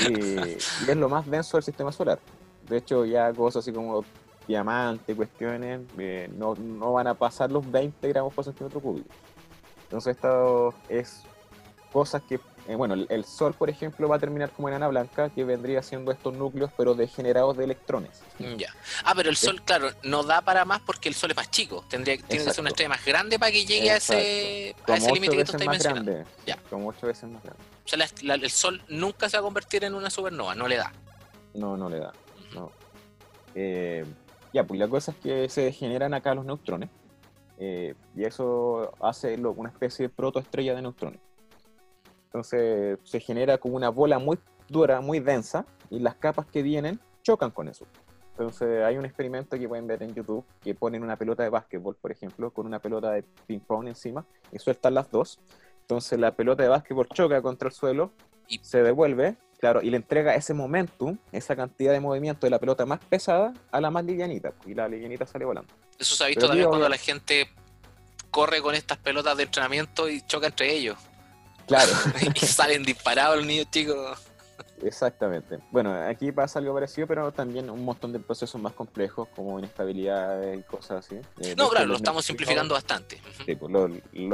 y, 0.08 0.38
es 0.38 0.96
lo 0.96 1.08
más 1.08 1.28
denso 1.28 1.56
del 1.56 1.64
sistema 1.64 1.92
solar. 1.92 2.20
De 2.68 2.76
hecho, 2.76 3.04
ya 3.04 3.32
cosas 3.32 3.64
así 3.64 3.72
como 3.72 4.04
diamante, 4.48 5.14
cuestiones, 5.14 5.82
eh, 5.98 6.28
no, 6.34 6.54
no, 6.54 6.94
van 6.94 7.06
a 7.06 7.14
pasar 7.14 7.52
los 7.52 7.70
20 7.70 8.08
gramos 8.08 8.32
por 8.34 8.44
centímetro 8.44 8.80
cúbico. 8.80 9.08
Entonces 9.84 10.16
esto 10.16 10.74
es 10.88 11.22
cosas 11.92 12.22
que, 12.22 12.40
eh, 12.66 12.74
bueno, 12.74 12.94
el, 12.94 13.24
Sol, 13.24 13.54
por 13.54 13.70
ejemplo, 13.70 14.08
va 14.08 14.16
a 14.16 14.18
terminar 14.18 14.50
como 14.50 14.68
enana 14.68 14.88
blanca, 14.88 15.28
que 15.30 15.44
vendría 15.44 15.82
siendo 15.82 16.12
estos 16.12 16.34
núcleos, 16.34 16.70
pero 16.76 16.94
degenerados 16.94 17.56
de 17.56 17.64
electrones. 17.64 18.22
Mm, 18.38 18.56
ya. 18.56 18.74
Ah, 19.04 19.12
pero 19.14 19.28
el 19.28 19.36
Sol, 19.36 19.62
claro, 19.62 19.90
no 20.02 20.22
da 20.22 20.40
para 20.40 20.64
más 20.64 20.80
porque 20.80 21.08
el 21.10 21.14
Sol 21.14 21.30
es 21.30 21.36
más 21.36 21.50
chico. 21.50 21.84
Tendría, 21.88 22.16
tiene 22.16 22.44
que 22.44 22.50
ser 22.50 22.60
una 22.60 22.70
estrella 22.70 22.88
más 22.88 23.04
grande 23.04 23.38
para 23.38 23.52
que 23.52 23.64
llegue 23.66 23.90
a 23.90 23.96
ese, 23.96 24.74
a 24.86 24.96
ese 24.96 25.12
límite 25.12 25.36
que 25.36 25.44
tú 25.44 25.52
estás 25.52 25.68
mencionando. 25.68 26.24
Ya. 26.46 26.56
Como 26.70 26.88
ocho 26.88 27.06
veces 27.06 27.28
más 27.28 27.42
grande. 27.42 27.62
O 27.84 27.88
sea, 27.88 28.34
el 28.34 28.50
Sol 28.50 28.82
nunca 28.88 29.28
se 29.28 29.36
va 29.36 29.40
a 29.40 29.44
convertir 29.44 29.84
en 29.84 29.94
una 29.94 30.10
supernova, 30.10 30.54
no 30.54 30.66
le 30.66 30.76
da. 30.76 30.92
No, 31.54 31.76
no 31.76 31.88
le 31.88 31.98
da. 31.98 32.12
No. 32.54 32.72
Eh, 33.54 34.04
ya, 34.52 34.66
pues 34.66 34.80
la 34.80 34.88
cosa 34.88 35.12
es 35.12 35.18
que 35.18 35.48
se 35.48 35.62
degeneran 35.62 36.14
acá 36.14 36.34
los 36.34 36.44
neutrones 36.44 36.90
eh, 37.58 37.94
y 38.14 38.24
eso 38.24 38.92
hace 39.00 39.36
una 39.36 39.68
especie 39.68 40.08
de 40.08 40.14
protoestrella 40.14 40.74
de 40.74 40.82
neutrones. 40.82 41.20
Entonces 42.26 42.98
se 43.04 43.20
genera 43.20 43.58
como 43.58 43.76
una 43.76 43.88
bola 43.88 44.18
muy 44.18 44.38
dura, 44.68 45.00
muy 45.00 45.20
densa 45.20 45.66
y 45.90 45.98
las 45.98 46.14
capas 46.16 46.46
que 46.46 46.62
vienen 46.62 47.00
chocan 47.22 47.50
con 47.50 47.68
eso. 47.68 47.86
Entonces 48.30 48.84
hay 48.84 48.96
un 48.96 49.04
experimento 49.04 49.58
que 49.58 49.68
pueden 49.68 49.86
ver 49.86 50.02
en 50.02 50.14
YouTube 50.14 50.44
que 50.60 50.74
ponen 50.74 51.02
una 51.02 51.16
pelota 51.16 51.42
de 51.42 51.48
básquetbol, 51.48 51.96
por 51.96 52.12
ejemplo, 52.12 52.52
con 52.52 52.66
una 52.66 52.78
pelota 52.78 53.10
de 53.10 53.24
ping 53.46 53.58
pong 53.58 53.88
encima 53.88 54.24
y 54.52 54.58
sueltan 54.58 54.94
las 54.94 55.10
dos. 55.10 55.40
Entonces 55.80 56.18
la 56.20 56.36
pelota 56.36 56.62
de 56.62 56.68
básquetbol 56.68 57.08
choca 57.08 57.42
contra 57.42 57.68
el 57.68 57.74
suelo 57.74 58.12
y 58.46 58.58
se 58.62 58.82
devuelve 58.82 59.36
Claro, 59.58 59.82
y 59.82 59.90
le 59.90 59.96
entrega 59.96 60.34
ese 60.34 60.54
momentum, 60.54 61.18
esa 61.32 61.56
cantidad 61.56 61.92
de 61.92 62.00
movimiento 62.00 62.46
de 62.46 62.50
la 62.50 62.60
pelota 62.60 62.86
más 62.86 63.00
pesada 63.00 63.52
a 63.72 63.80
la 63.80 63.90
más 63.90 64.04
livianita, 64.04 64.52
y 64.66 64.74
la 64.74 64.88
livianita 64.88 65.26
sale 65.26 65.44
volando. 65.44 65.72
Eso 65.98 66.14
se 66.14 66.24
ha 66.24 66.26
visto 66.28 66.46
también 66.46 66.68
cuando 66.68 66.88
la 66.88 66.96
gente 66.96 67.50
corre 68.30 68.62
con 68.62 68.74
estas 68.74 68.98
pelotas 68.98 69.36
de 69.36 69.44
entrenamiento 69.44 70.08
y 70.08 70.22
choca 70.22 70.46
entre 70.46 70.72
ellos. 70.72 70.96
Claro. 71.66 71.90
y 72.34 72.46
salen 72.46 72.84
disparados 72.84 73.38
los 73.38 73.46
niños 73.46 73.68
chicos. 73.70 74.18
Exactamente. 74.82 75.58
Bueno, 75.70 75.92
aquí 76.08 76.32
pasa 76.32 76.58
algo 76.58 76.74
parecido, 76.74 77.06
pero 77.06 77.32
también 77.32 77.68
un 77.70 77.84
montón 77.84 78.12
de 78.12 78.20
procesos 78.20 78.60
más 78.60 78.72
complejos, 78.72 79.28
como 79.34 79.58
inestabilidades 79.58 80.58
y 80.58 80.62
cosas 80.62 81.04
así. 81.04 81.16
Eh, 81.40 81.54
no, 81.56 81.68
claro, 81.68 81.86
lo 81.86 81.96
estamos 81.96 82.24
simplificando 82.24 82.74
bastante. 82.74 83.20
Sí, 83.44 83.54
pues, 83.54 83.72
los, 83.72 83.90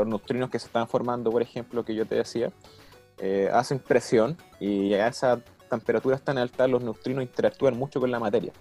neutrinos 0.06 0.50
que 0.50 0.58
se 0.58 0.66
están 0.66 0.86
formando, 0.88 1.30
por 1.30 1.42
ejemplo, 1.42 1.84
que 1.84 1.94
yo 1.94 2.06
te 2.06 2.16
decía, 2.16 2.52
eh, 3.18 3.48
hacen 3.52 3.78
presión 3.78 4.36
y 4.58 4.94
a 4.94 5.08
esa 5.08 5.40
temperatura 5.70 6.18
tan 6.18 6.38
alta 6.38 6.66
los 6.66 6.82
neutrinos 6.82 7.22
interactúan 7.22 7.76
mucho 7.76 8.00
con 8.00 8.10
la 8.10 8.18
materia. 8.18 8.52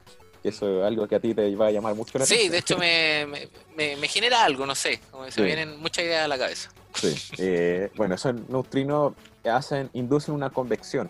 Y 0.43 0.49
eso 0.49 0.81
es 0.81 0.85
algo 0.85 1.07
que 1.07 1.15
a 1.15 1.19
ti 1.19 1.33
te 1.33 1.55
va 1.55 1.67
a 1.67 1.71
llamar 1.71 1.95
mucho 1.95 2.17
la 2.17 2.25
atención. 2.25 2.41
Sí, 2.41 2.49
de 2.49 2.57
hecho 2.57 2.77
me, 2.77 4.07
genera 4.07 4.43
algo, 4.43 4.65
no 4.65 4.75
sé, 4.75 4.99
como 5.09 5.29
se 5.31 5.41
me 5.41 5.47
vienen 5.47 5.79
muchas 5.79 6.03
ideas 6.03 6.25
a 6.25 6.27
la 6.27 6.37
cabeza. 6.37 6.69
Sí, 6.95 7.15
eh, 7.37 7.89
bueno, 7.95 8.15
esos 8.15 8.35
neutrinos 8.49 9.13
hacen, 9.45 9.89
inducen 9.93 10.35
una 10.35 10.49
convección 10.49 11.09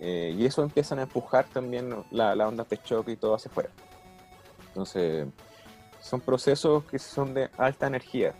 eh, 0.00 0.34
y 0.36 0.44
eso 0.44 0.62
empiezan 0.62 0.98
a 0.98 1.02
empujar 1.02 1.46
también 1.46 1.94
la, 2.10 2.34
la 2.34 2.48
onda 2.48 2.66
de 2.68 2.82
choque 2.82 3.12
y 3.12 3.16
todo 3.16 3.34
hacia 3.34 3.50
afuera. 3.50 3.70
Entonces, 4.68 5.26
son 6.02 6.20
procesos 6.20 6.84
que 6.84 6.98
son 6.98 7.32
de 7.32 7.48
alta 7.56 7.86
energía 7.86 8.34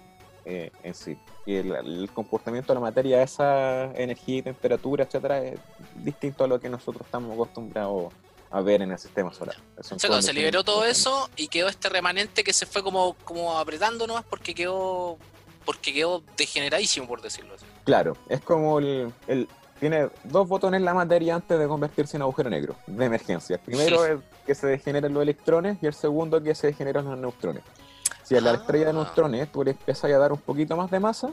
eh, 0.44 0.70
en 0.82 0.94
sí. 0.94 1.16
Y 1.46 1.56
el, 1.56 2.10
comportamiento 2.12 2.72
de 2.72 2.74
la 2.74 2.80
materia, 2.80 3.22
esa 3.22 3.84
energía 3.94 4.38
y 4.38 4.42
temperatura, 4.42 5.04
etcétera, 5.04 5.42
es 5.42 5.58
distinto 5.96 6.44
a 6.44 6.46
lo 6.46 6.60
que 6.60 6.68
nosotros 6.68 7.04
estamos 7.04 7.32
acostumbrados 7.32 8.12
a 8.50 8.60
ver 8.60 8.82
en 8.82 8.92
el 8.92 8.98
sistema 8.98 9.32
solar. 9.32 9.56
se 9.80 10.32
liberó 10.32 10.62
todo 10.62 10.84
eso 10.84 11.28
y 11.36 11.48
quedó 11.48 11.68
este 11.68 11.88
remanente 11.88 12.44
que 12.44 12.52
se 12.52 12.66
fue 12.66 12.82
como, 12.82 13.14
como 13.24 13.58
apretando 13.58 14.06
nomás 14.06 14.24
porque 14.24 14.54
quedó 14.54 15.18
porque 15.64 15.92
quedó 15.92 16.22
degeneradísimo, 16.36 17.08
por 17.08 17.22
decirlo 17.22 17.54
así. 17.54 17.64
Claro, 17.84 18.16
es 18.28 18.40
como 18.40 18.78
el, 18.78 19.12
tiene 19.80 20.08
dos 20.24 20.46
botones 20.46 20.82
la 20.82 20.94
materia 20.94 21.34
antes 21.34 21.58
de 21.58 21.66
convertirse 21.66 22.16
en 22.16 22.22
agujero 22.22 22.50
negro 22.50 22.76
de 22.86 23.04
emergencia. 23.04 23.56
El 23.56 23.62
primero 23.62 24.04
es 24.04 24.20
que 24.46 24.54
se 24.54 24.66
degeneren 24.66 25.12
los 25.12 25.22
electrones 25.22 25.78
y 25.82 25.86
el 25.86 25.94
segundo 25.94 26.42
que 26.42 26.54
se 26.54 26.68
degeneran 26.68 27.06
los 27.06 27.18
neutrones. 27.18 27.62
Si 28.24 28.36
a 28.36 28.40
la 28.40 28.54
estrella 28.54 28.86
de 28.86 28.90
ah. 28.90 28.94
neutrones 28.94 29.52
tú 29.52 29.62
le 29.62 29.72
empiezas 29.72 30.10
a 30.10 30.18
dar 30.18 30.32
un 30.32 30.40
poquito 30.40 30.76
más 30.76 30.90
de 30.90 30.98
masa. 30.98 31.30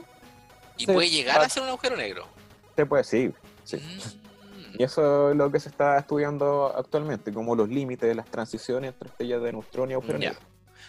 ¿Y 0.76 0.86
puede 0.86 1.08
llegar 1.08 1.40
a 1.40 1.48
ser 1.48 1.62
un 1.62 1.70
agujero 1.70 1.96
negro? 1.96 2.26
Se 2.76 2.86
puede, 2.86 3.04
sí. 3.04 3.32
sí. 3.64 3.76
Mm. 3.76 4.80
Y 4.80 4.82
eso 4.82 5.30
es 5.30 5.36
lo 5.36 5.50
que 5.50 5.60
se 5.60 5.68
está 5.68 5.98
estudiando 5.98 6.72
actualmente, 6.76 7.32
como 7.32 7.54
los 7.54 7.68
límites 7.68 8.08
de 8.08 8.14
las 8.14 8.26
transiciones 8.26 8.92
entre 8.92 9.08
estrellas 9.08 9.42
de 9.42 9.52
neutrones 9.52 9.90
y 9.90 9.94
agujero 9.94 10.18
negro. 10.18 10.38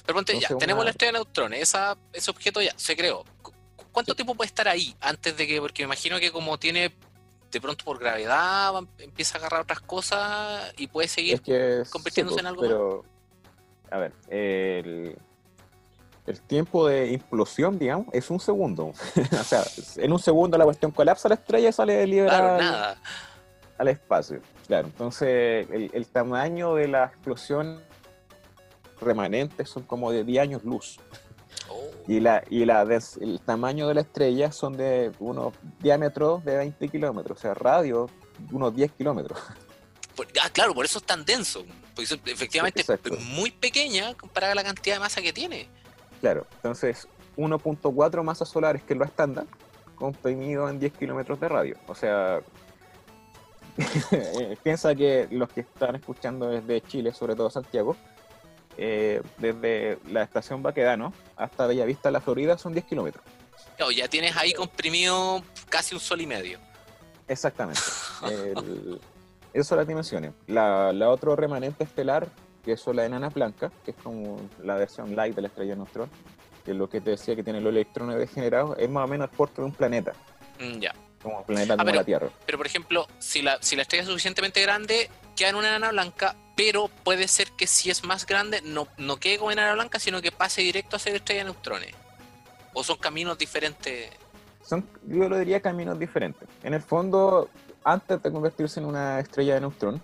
Pero 0.06 0.16
ponte, 0.16 0.40
ya, 0.40 0.50
tenemos 0.58 0.84
la 0.84 0.92
estrella 0.92 1.14
de 1.14 1.20
neutrones, 1.20 1.62
esa, 1.62 1.98
ese 2.12 2.32
objeto 2.32 2.62
ya 2.62 2.74
se 2.76 2.96
creó. 2.96 3.24
¿Cuánto 3.92 4.16
tiempo 4.16 4.36
puede 4.36 4.48
estar 4.48 4.68
ahí 4.68 4.96
antes 5.00 5.38
de 5.38 5.48
que, 5.48 5.62
porque 5.62 5.84
me 5.84 5.86
imagino 5.86 6.20
que 6.20 6.32
como 6.32 6.58
tiene 6.58 6.94
de 7.52 7.62
pronto 7.62 7.86
por 7.86 8.00
gravedad 8.00 8.74
empieza 8.98 9.38
a 9.38 9.40
agarrar 9.40 9.62
otras 9.62 9.80
cosas 9.80 10.74
y 10.76 10.88
puede 10.88 11.08
seguir 11.08 11.40
convirtiéndose 11.92 12.40
en 12.40 12.48
algo 12.48 12.62
pero, 12.62 13.06
A 13.92 13.98
ver, 14.00 14.14
el, 14.30 15.16
tiempo 16.48 16.88
de 16.88 17.12
implosión, 17.12 17.78
digamos, 17.78 18.08
es 18.14 18.30
un 18.30 18.40
segundo. 18.40 18.94
o 19.32 19.44
sea, 19.44 19.64
en 19.98 20.12
un 20.12 20.20
segundo 20.20 20.58
la 20.58 20.66
cuestión 20.66 20.92
colapsa 20.92 21.30
la 21.30 21.36
estrella 21.36 21.70
y 21.70 21.74
sale 21.74 22.08
liberada 22.08 22.98
al, 23.78 23.88
espacio. 23.88 24.42
Claro, 24.68 24.88
entonces 24.88 25.68
el, 25.70 25.92
el, 25.94 26.08
tamaño 26.08 26.76
de 26.76 26.88
la 26.88 27.06
explosión 27.06 27.82
remanente 29.02 29.66
son 29.66 29.84
como 29.84 30.12
de 30.12 30.24
10 30.24 30.42
años 30.42 30.64
luz. 30.64 31.00
Y, 32.08 32.20
la, 32.20 32.44
y 32.50 32.66
la 32.66 32.82
el 32.82 33.40
tamaño 33.42 33.88
de 33.88 33.94
la 33.94 34.02
estrella 34.02 34.52
son 34.52 34.76
de 34.76 35.12
unos 35.20 35.54
diámetros 35.80 36.44
de 36.44 36.58
20 36.58 36.90
kilómetros, 36.90 37.38
o 37.38 37.42
sea, 37.42 37.54
radio 37.54 38.10
unos 38.52 38.76
10 38.76 38.92
kilómetros. 38.94 39.40
Ah, 40.44 40.50
claro, 40.52 40.76
por 40.76 40.86
eso 40.86 41.00
es 41.00 41.06
tan 41.06 41.26
denso. 41.26 41.66
Porque 41.96 42.20
efectivamente 42.26 42.82
es 42.82 43.20
muy 43.20 43.50
pequeña 43.50 44.14
comparada 44.14 44.52
a 44.52 44.56
la 44.56 44.64
cantidad 44.64 44.98
de 44.98 45.00
masa 45.00 45.24
que 45.24 45.34
tiene. 45.34 45.68
Claro, 46.24 46.48
entonces 46.56 47.10
1.4 47.36 48.24
masas 48.24 48.48
solares, 48.48 48.82
que 48.84 48.94
es 48.94 48.98
lo 48.98 49.04
estándar, 49.04 49.46
comprimido 49.98 50.70
en 50.70 50.80
10 50.80 50.94
kilómetros 50.94 51.38
de 51.38 51.50
radio. 51.50 51.76
O 51.86 51.94
sea, 51.94 52.40
piensa 54.64 54.96
que 54.96 55.28
los 55.32 55.50
que 55.50 55.60
están 55.60 55.98
escuchando 55.98 56.48
desde 56.48 56.80
Chile, 56.80 57.12
sobre 57.12 57.36
todo 57.36 57.50
Santiago, 57.50 57.98
eh, 58.78 59.22
desde 59.38 60.00
la 60.10 60.24
estación 60.24 60.64
Baquedano 60.64 61.12
hasta 61.36 61.68
Bellavista, 61.68 62.10
la 62.10 62.22
Florida, 62.22 62.58
son 62.58 62.72
10 62.72 62.86
kilómetros. 62.86 63.26
ya 63.94 64.08
tienes 64.08 64.38
ahí 64.38 64.54
comprimido 64.54 65.44
casi 65.68 65.94
un 65.94 66.00
sol 66.00 66.22
y 66.22 66.26
medio. 66.26 66.58
Exactamente. 67.28 67.82
el, 69.54 69.66
son 69.66 69.78
las 69.78 69.88
dimensiones. 69.90 70.32
La, 70.48 70.94
la 70.94 71.10
otro 71.10 71.36
remanente 71.36 71.84
estelar, 71.84 72.30
que 72.64 72.74
es 72.74 72.88
la 72.88 73.06
enana 73.06 73.30
blanca, 73.30 73.72
que 73.84 73.92
es 73.92 73.98
como 73.98 74.38
la 74.64 74.76
versión 74.76 75.16
light 75.16 75.36
de 75.36 75.42
la 75.42 75.48
estrella 75.50 75.72
de 75.72 75.78
neutrón, 75.78 76.10
que 76.64 76.72
es 76.72 76.78
lo 76.78 76.90
que 76.90 77.02
te 77.02 77.12
decía 77.12 77.36
que 77.36 77.44
tiene 77.44 77.60
los 77.60 77.72
electrones 77.72 78.18
degenerados, 78.18 78.78
es 78.80 78.90
más 78.90 79.06
o 79.06 79.08
menos 79.08 79.30
el 79.30 79.36
porte 79.36 79.62
de 79.62 79.66
un 79.66 79.74
planeta. 79.74 80.14
Mm, 80.60 80.80
ya. 80.80 80.96
Como 81.22 81.40
un 81.40 81.46
planeta 81.46 81.78
como 81.78 81.92
la 81.92 82.04
Tierra. 82.04 82.30
Pero, 82.46 82.58
por 82.58 82.68
ejemplo, 82.68 83.08
si 83.20 83.42
la, 83.42 83.58
si 83.62 83.76
la 83.76 83.82
estrella 83.84 84.04
es 84.04 84.10
suficientemente 84.10 84.62
grande, 84.62 85.10
queda 85.36 85.50
en 85.50 85.56
una 85.56 85.70
enana 85.70 85.92
blanca, 85.92 86.36
pero 86.56 86.90
puede 87.04 87.28
ser 87.28 87.52
que 87.52 87.68
si 87.68 87.90
es 87.90 88.04
más 88.04 88.26
grande 88.26 88.62
no, 88.62 88.88
no 88.98 89.18
quede 89.18 89.40
como 89.40 89.52
enana 89.52 89.74
blanca, 89.74 90.00
sino 90.00 90.22
que 90.22 90.32
pase 90.32 90.62
directo 90.62 90.96
a 90.96 91.00
ser 91.00 91.16
estrella 91.16 91.42
de 91.42 91.52
neutrones. 91.52 91.96
¿O 92.74 92.84
son 92.84 92.98
caminos 92.98 93.38
diferentes? 93.38 94.10
Son, 94.64 94.88
yo 95.06 95.28
lo 95.28 95.38
diría 95.38 95.62
caminos 95.62 96.00
diferentes. 96.00 96.48
En 96.64 96.74
el 96.74 96.82
fondo, 96.82 97.50
antes 97.84 98.22
de 98.22 98.32
convertirse 98.32 98.80
en 98.80 98.86
una 98.86 99.20
estrella 99.20 99.56
de 99.56 99.62
neutrón, 99.62 100.02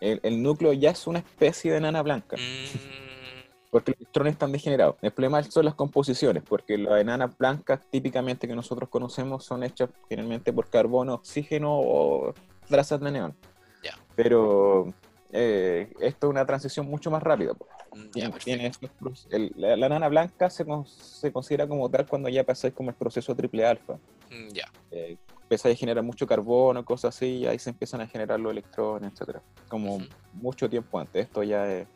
el, 0.00 0.42
núcleo 0.42 0.72
ya 0.72 0.90
es 0.90 1.06
una 1.06 1.18
especie 1.18 1.72
de 1.72 1.78
enana 1.78 2.02
blanca. 2.02 2.36
Mm. 2.36 3.00
Porque 3.70 3.92
los 3.92 4.00
electrones 4.00 4.32
están 4.32 4.50
degenerados. 4.50 4.96
El 5.00 5.12
problema 5.12 5.42
son 5.44 5.64
las 5.64 5.74
composiciones, 5.74 6.42
porque 6.42 6.76
las 6.76 7.00
enanas 7.00 7.36
blancas 7.38 7.80
típicamente 7.88 8.48
que 8.48 8.56
nosotros 8.56 8.88
conocemos 8.88 9.44
son 9.44 9.62
hechas 9.62 9.90
generalmente 10.08 10.52
por 10.52 10.68
carbono, 10.68 11.14
oxígeno 11.14 11.78
o 11.78 12.34
trazas 12.68 13.00
de 13.00 13.12
neón. 13.12 13.36
Pero 14.16 14.92
eh, 15.32 15.92
esto 16.00 16.26
es 16.26 16.30
una 16.30 16.44
transición 16.44 16.86
mucho 16.86 17.10
más 17.10 17.22
rápida. 17.22 17.52
Mm, 17.92 18.38
tiene, 18.42 18.70
la, 19.56 19.88
nana 19.88 20.08
blanca 20.08 20.50
se, 20.50 20.64
se, 20.86 21.32
considera 21.32 21.66
como 21.66 21.88
tal 21.88 22.06
cuando 22.06 22.28
ya 22.28 22.44
pasáis 22.44 22.74
como 22.74 22.90
el 22.90 22.96
proceso 22.96 23.34
triple 23.34 23.66
alfa. 23.66 23.94
Mm, 24.30 24.48
ya. 24.52 24.70
Eh, 24.90 25.16
empieza 25.50 25.68
a 25.68 25.74
generar 25.74 26.04
mucho 26.04 26.26
carbono, 26.28 26.84
cosas 26.84 27.16
así, 27.16 27.38
y 27.38 27.46
ahí 27.46 27.58
se 27.58 27.70
empiezan 27.70 28.00
a 28.00 28.06
generar 28.06 28.38
los 28.38 28.52
electrones, 28.52 29.12
etcétera 29.12 29.42
Como 29.68 29.98
mucho 30.34 30.70
tiempo 30.70 31.00
antes. 31.00 31.26
Esto 31.26 31.42
ya 31.42 31.66
es 31.66 31.88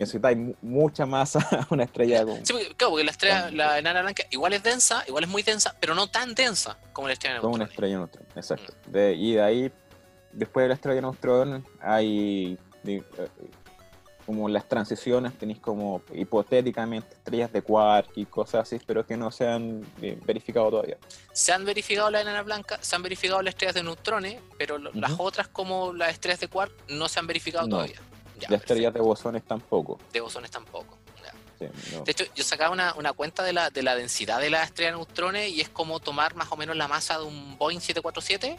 necesitáis 0.00 0.38
mucha 0.62 1.06
masa 1.06 1.40
una 1.70 1.84
estrella 1.84 2.24
con... 2.24 2.44
Sí, 2.46 2.54
claro, 2.76 2.90
porque 2.90 3.04
la 3.04 3.10
estrella, 3.10 3.50
la 3.50 3.78
enana 3.78 4.02
blanca, 4.02 4.24
igual 4.30 4.52
es 4.52 4.62
densa, 4.62 5.04
igual 5.08 5.24
es 5.24 5.30
muy 5.30 5.42
densa, 5.42 5.74
pero 5.80 5.94
no 5.94 6.06
tan 6.06 6.34
densa 6.34 6.78
como 6.92 7.08
la 7.08 7.14
estrella 7.14 7.34
de 7.34 7.40
neutrón. 7.40 7.52
Como 7.52 7.62
una 7.62 7.70
estrella 7.70 7.94
de 7.94 7.98
neutrón, 7.98 8.26
exacto. 8.36 8.74
Mm. 8.86 8.96
y 8.96 9.32
de 9.34 9.42
ahí 9.42 9.72
después 10.32 10.64
de 10.64 10.68
la 10.68 10.74
estrella 10.74 10.94
de 10.96 11.02
neutrón 11.02 11.66
hay 11.80 12.58
eh, 12.84 13.02
como 14.28 14.46
las 14.46 14.68
transiciones, 14.68 15.38
tenéis 15.38 15.58
como 15.58 16.02
hipotéticamente 16.12 17.14
estrellas 17.14 17.50
de 17.50 17.62
quark 17.62 18.10
y 18.14 18.26
cosas 18.26 18.60
así, 18.60 18.78
pero 18.86 19.06
que 19.06 19.16
no 19.16 19.30
se 19.30 19.48
han 19.48 19.86
eh, 20.02 20.18
verificado 20.22 20.68
todavía. 20.68 20.98
Se 21.32 21.50
han 21.50 21.64
verificado 21.64 22.10
las 22.10 22.20
enanas 22.20 22.44
blancas, 22.44 22.78
se 22.82 22.94
han 22.94 23.02
verificado 23.02 23.40
las 23.40 23.54
estrellas 23.54 23.76
de 23.76 23.84
neutrones, 23.84 24.38
pero 24.58 24.76
las 24.76 25.12
otras 25.16 25.48
como 25.48 25.94
las 25.94 26.10
estrellas 26.10 26.40
de 26.40 26.48
quark 26.48 26.70
no 26.90 27.08
se 27.08 27.18
han 27.18 27.26
verificado 27.26 27.66
todavía. 27.68 28.02
las 28.38 28.60
estrellas 28.60 28.92
de 28.92 29.00
bosones 29.00 29.44
tampoco. 29.44 29.98
De 30.12 30.20
bosones 30.20 30.50
tampoco. 30.50 30.98
De 31.58 32.12
hecho, 32.12 32.26
yo 32.34 32.44
sacaba 32.44 32.70
una, 32.70 32.92
una 32.98 33.14
cuenta 33.14 33.42
de 33.42 33.54
la, 33.54 33.70
de 33.70 33.82
la 33.82 33.96
densidad 33.96 34.42
de 34.42 34.50
las 34.50 34.66
estrellas 34.66 34.92
de 34.92 34.98
neutrones 34.98 35.50
y 35.52 35.62
es 35.62 35.70
como 35.70 36.00
tomar 36.00 36.34
más 36.34 36.52
o 36.52 36.56
menos 36.58 36.76
la 36.76 36.86
masa 36.86 37.18
de 37.18 37.24
un 37.24 37.56
Boeing 37.56 37.80
747 37.80 38.58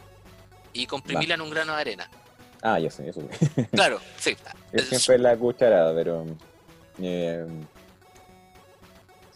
y 0.74 0.88
comprimirla 0.88 1.36
en 1.36 1.42
un 1.42 1.52
grano 1.52 1.76
de 1.76 1.82
arena. 1.82 2.10
Ah, 2.62 2.80
ya 2.80 2.90
sé, 2.90 3.10
eso. 3.10 3.22
Claro, 3.72 4.00
sí. 4.18 4.36
Es 4.72 4.88
siempre 4.88 5.18
la 5.18 5.36
cucharada, 5.38 5.94
pero. 5.94 6.26
Eh, 7.02 7.48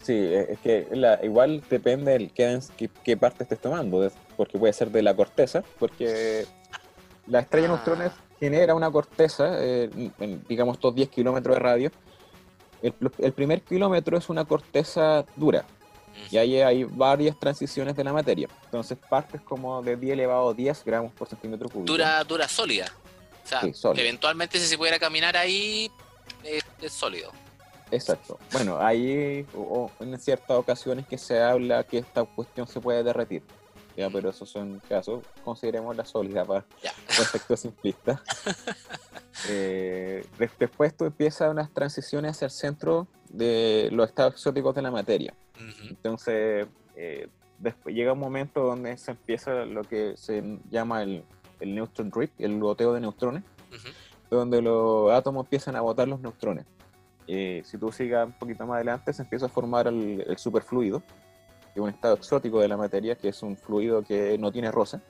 sí, 0.02 0.12
es 0.12 0.58
que 0.60 0.86
igual 1.22 1.62
depende 1.68 2.18
de 2.18 2.28
qué, 2.28 2.90
qué, 3.02 3.16
parte 3.16 3.44
estés 3.44 3.60
tomando, 3.60 4.10
porque 4.36 4.58
puede 4.58 4.72
ser 4.72 4.90
de 4.90 5.02
la 5.02 5.14
corteza, 5.14 5.62
porque 5.78 6.46
la 7.26 7.40
estrella 7.40 7.68
de 7.68 7.72
ah. 7.72 7.76
neutrones 7.76 8.12
genera 8.38 8.74
una 8.74 8.90
corteza, 8.90 9.56
eh, 9.64 9.90
en, 10.18 10.44
digamos, 10.46 10.76
estos 10.76 10.94
10 10.94 11.08
kilómetros 11.08 11.56
de 11.56 11.60
radio. 11.60 11.90
El, 12.82 12.92
el, 13.18 13.32
primer 13.32 13.62
kilómetro 13.62 14.18
es 14.18 14.28
una 14.28 14.44
corteza 14.44 15.24
dura, 15.36 15.64
y 16.30 16.36
ahí 16.36 16.60
hay 16.60 16.84
varias 16.84 17.38
transiciones 17.38 17.96
de 17.96 18.04
la 18.04 18.12
materia. 18.12 18.48
Entonces 18.64 18.98
partes 19.08 19.40
como 19.40 19.82
de 19.82 19.96
10 19.96 20.12
elevado 20.12 20.50
a 20.50 20.54
10 20.54 20.84
gramos 20.84 21.12
por 21.12 21.28
centímetro 21.28 21.68
cúbico. 21.68 21.90
Dura, 21.90 22.22
dura 22.24 22.48
sólida. 22.48 22.86
O 23.44 23.46
sea, 23.46 23.92
eventualmente 23.96 24.58
si 24.58 24.66
se 24.66 24.78
pudiera 24.78 24.98
caminar 24.98 25.36
ahí, 25.36 25.90
es, 26.42 26.92
sólido. 26.92 27.30
Exacto. 27.90 28.38
Bueno, 28.52 28.78
ahí 28.80 29.46
en 30.00 30.18
ciertas 30.18 30.56
ocasiones 30.56 31.06
que 31.06 31.18
se 31.18 31.40
habla 31.40 31.84
que 31.84 31.98
esta 31.98 32.24
cuestión 32.24 32.66
se 32.66 32.80
puede 32.80 33.02
derretir. 33.02 33.42
ya, 33.96 34.10
pero 34.10 34.30
esos 34.30 34.48
son 34.50 34.80
casos, 34.88 35.22
consideremos 35.44 35.94
la 35.96 36.04
sólida 36.04 36.44
para 36.44 36.64
efectos 37.08 37.60
simplistas. 37.60 38.20
Eh, 39.48 40.24
des- 40.38 40.52
después 40.58 40.96
tú 40.96 41.04
empiezas 41.04 41.50
unas 41.50 41.70
transiciones 41.74 42.30
hacia 42.30 42.46
el 42.46 42.50
centro 42.50 43.06
de 43.28 43.88
los 43.92 44.08
estados 44.08 44.34
exóticos 44.34 44.74
de 44.74 44.80
la 44.82 44.90
materia. 44.90 45.34
Entonces, 45.88 46.66
eh, 46.96 47.28
después 47.58 47.94
llega 47.94 48.12
un 48.12 48.20
momento 48.20 48.60
donde 48.62 48.96
se 48.96 49.10
empieza 49.10 49.52
lo 49.66 49.82
que 49.82 50.14
se 50.16 50.42
llama 50.70 51.02
el, 51.02 51.24
el 51.64 51.74
neutron 51.74 52.10
drift, 52.10 52.40
el 52.40 52.58
goteo 52.60 52.92
de 52.92 53.00
neutrones, 53.00 53.42
donde 54.30 54.62
los 54.62 55.10
átomos 55.12 55.44
empiezan 55.46 55.76
a 55.76 55.80
botar 55.80 56.06
los 56.08 56.20
neutrones. 56.20 56.64
Eh, 57.26 57.62
si 57.64 57.78
tú 57.78 57.90
sigas 57.90 58.26
un 58.26 58.32
poquito 58.34 58.66
más 58.66 58.76
adelante, 58.76 59.12
se 59.12 59.22
empieza 59.22 59.46
a 59.46 59.48
formar 59.48 59.86
el, 59.88 60.24
el 60.26 60.38
superfluido, 60.38 61.00
que 61.72 61.80
es 61.80 61.82
un 61.82 61.88
estado 61.88 62.14
exótico 62.14 62.60
de 62.60 62.68
la 62.68 62.76
materia, 62.76 63.16
que 63.16 63.28
es 63.28 63.42
un 63.42 63.56
fluido 63.56 64.02
que 64.02 64.36
no 64.38 64.52
tiene 64.52 64.70
rosa. 64.70 65.00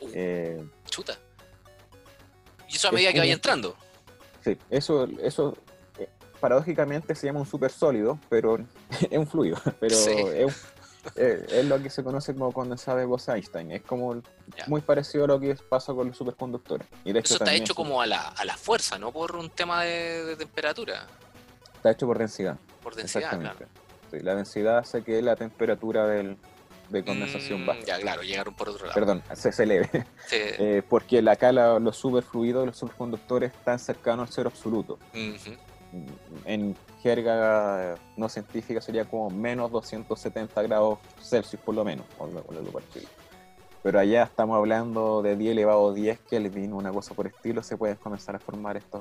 Uh, 0.00 0.08
Eh, 0.14 0.64
chuta. 0.86 1.14
Y 2.68 2.76
eso 2.76 2.88
a 2.88 2.90
es 2.90 2.94
medida 2.94 3.12
que 3.12 3.18
vaya 3.20 3.32
entrando. 3.34 3.74
sí, 4.44 4.56
eso, 4.70 5.04
eso 5.22 5.56
eh, 5.98 6.08
paradójicamente 6.40 7.14
se 7.14 7.26
llama 7.26 7.40
un 7.40 7.46
supersólido, 7.46 8.18
pero 8.28 8.58
es 9.10 9.18
un 9.18 9.26
fluido, 9.26 9.56
pero 9.80 9.94
Sí. 9.96 10.10
es, 10.12 10.44
un- 10.46 10.75
eh, 11.14 11.46
es 11.50 11.64
lo 11.66 11.80
que 11.82 11.90
se 11.90 12.02
conoce 12.02 12.34
como 12.34 12.52
condensado 12.52 12.98
de 12.98 13.04
Bose-Einstein. 13.04 13.70
Es 13.72 13.82
como 13.82 14.14
Ya. 14.56 14.64
muy 14.66 14.80
parecido 14.80 15.24
a 15.24 15.28
lo 15.28 15.40
que 15.40 15.54
pasa 15.68 15.92
con 15.94 16.08
los 16.08 16.16
superconductores. 16.16 16.86
Y 17.04 17.12
de 17.12 17.20
hecho 17.20 17.34
Eso 17.34 17.44
está 17.44 17.54
hecho 17.54 17.74
como 17.74 18.00
a 18.02 18.06
la, 18.06 18.28
a 18.28 18.44
la 18.44 18.56
fuerza, 18.56 18.98
no 18.98 19.12
por 19.12 19.36
un 19.36 19.50
tema 19.50 19.82
de, 19.84 20.24
de 20.24 20.36
temperatura, 20.36 21.06
está 21.74 21.90
hecho 21.90 22.06
por 22.06 22.18
densidad. 22.18 22.58
por 22.82 22.94
densidad, 22.94 23.24
Exactamente. 23.24 23.64
claro. 23.64 23.72
Sí, 24.10 24.20
la 24.20 24.34
densidad 24.34 24.78
hace 24.78 25.02
que 25.02 25.20
la 25.22 25.34
temperatura 25.36 26.06
del, 26.06 26.36
de 26.90 27.04
condensación 27.04 27.62
Mm, 27.64 27.66
baje. 27.66 27.82
Ya, 27.84 27.98
claro, 27.98 28.22
llegaron 28.22 28.54
por 28.54 28.68
otro 28.68 28.86
lado. 28.86 28.94
Perdón, 28.94 29.22
se, 29.34 29.50
se 29.52 29.62
eleve. 29.64 29.88
Sí. 30.28 30.36
Eh, 30.38 30.82
porque 30.88 31.18
acá 31.28 31.50
la- 31.52 31.78
los 31.80 31.96
superfluidos, 31.96 32.66
los 32.66 32.76
superconductores 32.76 33.52
están 33.52 33.78
cercanos 33.78 34.28
al 34.28 34.34
cero 34.34 34.50
absoluto. 34.52 34.98
Ujú. 35.12 35.56
En 36.46 36.76
jerga 37.02 37.96
no 38.16 38.28
científica 38.28 38.80
sería 38.80 39.04
como 39.04 39.30
menos 39.30 39.70
270 39.70 40.62
grados 40.62 40.98
Celsius 41.22 41.60
por 41.62 41.74
lo 41.74 41.84
menos. 41.84 42.06
o 42.18 42.26
lo- 42.26 42.44
o 42.46 42.52
lo 42.52 42.70
parecido. 42.70 43.06
Pero 43.82 44.00
allá 44.00 44.24
estamos 44.24 44.56
hablando 44.56 45.22
de 45.22 45.36
10 45.36 45.52
elevado 45.52 45.90
a 45.90 45.94
10 45.94 46.18
Kelvin, 46.28 46.72
una 46.72 46.90
cosa 46.92 47.14
por 47.14 47.26
estilo, 47.26 47.62
se 47.62 47.76
pueden 47.76 47.96
comenzar 47.96 48.34
a 48.34 48.38
formar 48.40 48.76
estos, 48.76 49.00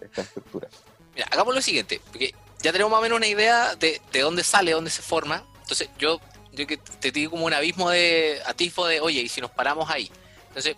estas 0.00 0.26
estructuras. 0.26 0.70
Mira, 1.14 1.26
hagamos 1.30 1.54
lo 1.54 1.62
siguiente, 1.62 2.00
porque 2.10 2.34
ya 2.60 2.72
tenemos 2.72 2.90
más 2.90 2.98
o 2.98 3.02
menos 3.02 3.16
una 3.16 3.26
idea 3.28 3.74
de, 3.76 4.00
de 4.12 4.20
dónde 4.20 4.44
sale, 4.44 4.72
dónde 4.72 4.90
se 4.90 5.00
forma. 5.00 5.44
Entonces, 5.62 5.88
yo, 5.98 6.20
yo 6.52 6.66
te 7.00 7.10
digo 7.12 7.30
como 7.30 7.46
un 7.46 7.54
abismo 7.54 7.88
de 7.88 8.40
atisbo 8.46 8.86
de, 8.86 9.00
oye, 9.00 9.22
y 9.22 9.28
si 9.28 9.40
nos 9.40 9.50
paramos 9.50 9.88
ahí. 9.90 10.10
Entonces, 10.48 10.76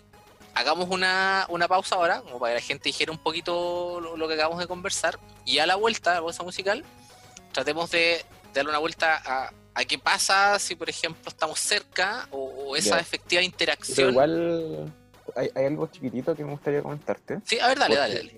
hagamos 0.57 0.89
una, 0.89 1.45
una 1.49 1.67
pausa 1.67 1.95
ahora, 1.95 2.21
como 2.21 2.39
para 2.39 2.53
que 2.55 2.61
la 2.61 2.65
gente 2.65 2.89
dijera 2.89 3.11
un 3.11 3.17
poquito 3.17 3.99
lo, 4.01 4.17
lo 4.17 4.27
que 4.27 4.33
acabamos 4.33 4.59
de 4.59 4.67
conversar, 4.67 5.19
y 5.45 5.59
a 5.59 5.65
la 5.65 5.75
vuelta, 5.75 6.11
a 6.11 6.15
la 6.15 6.21
pausa 6.21 6.43
musical, 6.43 6.83
tratemos 7.51 7.89
de 7.91 8.23
darle 8.53 8.69
una 8.71 8.79
vuelta 8.79 9.21
a, 9.25 9.51
a 9.75 9.85
qué 9.85 9.97
pasa 9.99 10.57
si, 10.59 10.75
por 10.75 10.89
ejemplo, 10.89 11.21
estamos 11.29 11.59
cerca 11.59 12.27
o, 12.31 12.37
o 12.69 12.75
esa 12.75 12.99
efectiva 12.99 13.39
Pero 13.39 13.45
interacción. 13.45 14.09
igual 14.11 14.93
hay, 15.35 15.49
hay 15.55 15.65
algo 15.65 15.87
chiquitito 15.87 16.35
que 16.35 16.43
me 16.43 16.51
gustaría 16.51 16.81
comentarte. 16.81 17.39
Sí, 17.45 17.59
a 17.59 17.67
ver, 17.67 17.77
dale, 17.79 17.95
dale, 17.95 18.15
dale. 18.15 18.31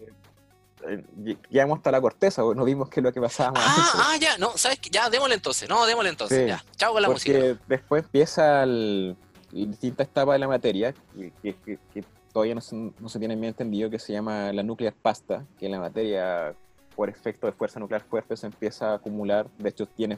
eh, 0.88 1.04
ll- 1.18 1.38
Llegamos 1.50 1.78
hasta 1.78 1.92
la 1.92 2.02
corteza, 2.02 2.42
no 2.42 2.64
vimos 2.66 2.90
que 2.90 3.00
es 3.00 3.04
lo 3.04 3.14
que 3.14 3.22
pasaba. 3.22 3.54
Ah, 3.56 3.92
ah, 4.12 4.18
ya, 4.20 4.38
no, 4.38 4.58
¿sabes 4.58 4.80
qué? 4.80 4.90
Ya, 4.90 5.10
démosle 5.10 5.36
entonces, 5.36 5.70
no, 5.70 5.86
démosle 5.86 6.10
entonces, 6.10 6.40
Sí, 6.42 6.48
ya. 6.48 6.64
Chao 6.76 6.92
con 6.94 7.02
la 7.02 7.10
música. 7.10 7.38
porque 7.40 7.58
después 7.68 8.04
empieza 8.04 8.64
el, 8.64 9.16
distintas 9.52 10.08
etapas 10.08 10.36
de 10.36 10.40
la 10.40 10.48
materia 10.48 10.94
que, 11.16 11.32
que- 11.44 11.80
que- 11.94 12.04
todavía 12.32 12.54
no 12.56 12.62
se, 12.62 12.76
no 12.76 13.10
se 13.10 13.18
tienen 13.18 13.40
bien 13.42 13.50
entendido, 13.50 13.90
que 13.90 13.98
se 13.98 14.14
llama 14.14 14.54
la 14.54 14.62
nuclear 14.62 14.94
pasta, 14.94 15.46
que 15.58 15.68
la 15.68 15.80
materia 15.80 16.54
por 16.96 17.10
efecto 17.10 17.48
de 17.48 17.54
fuerza 17.54 17.80
nuclear 17.80 18.04
fuerte 18.04 18.38
se 18.38 18.46
empieza 18.46 18.92
a 18.92 18.96
acumular, 18.96 19.50
de 19.58 19.70
hecho 19.70 19.88
tiene 19.88 20.18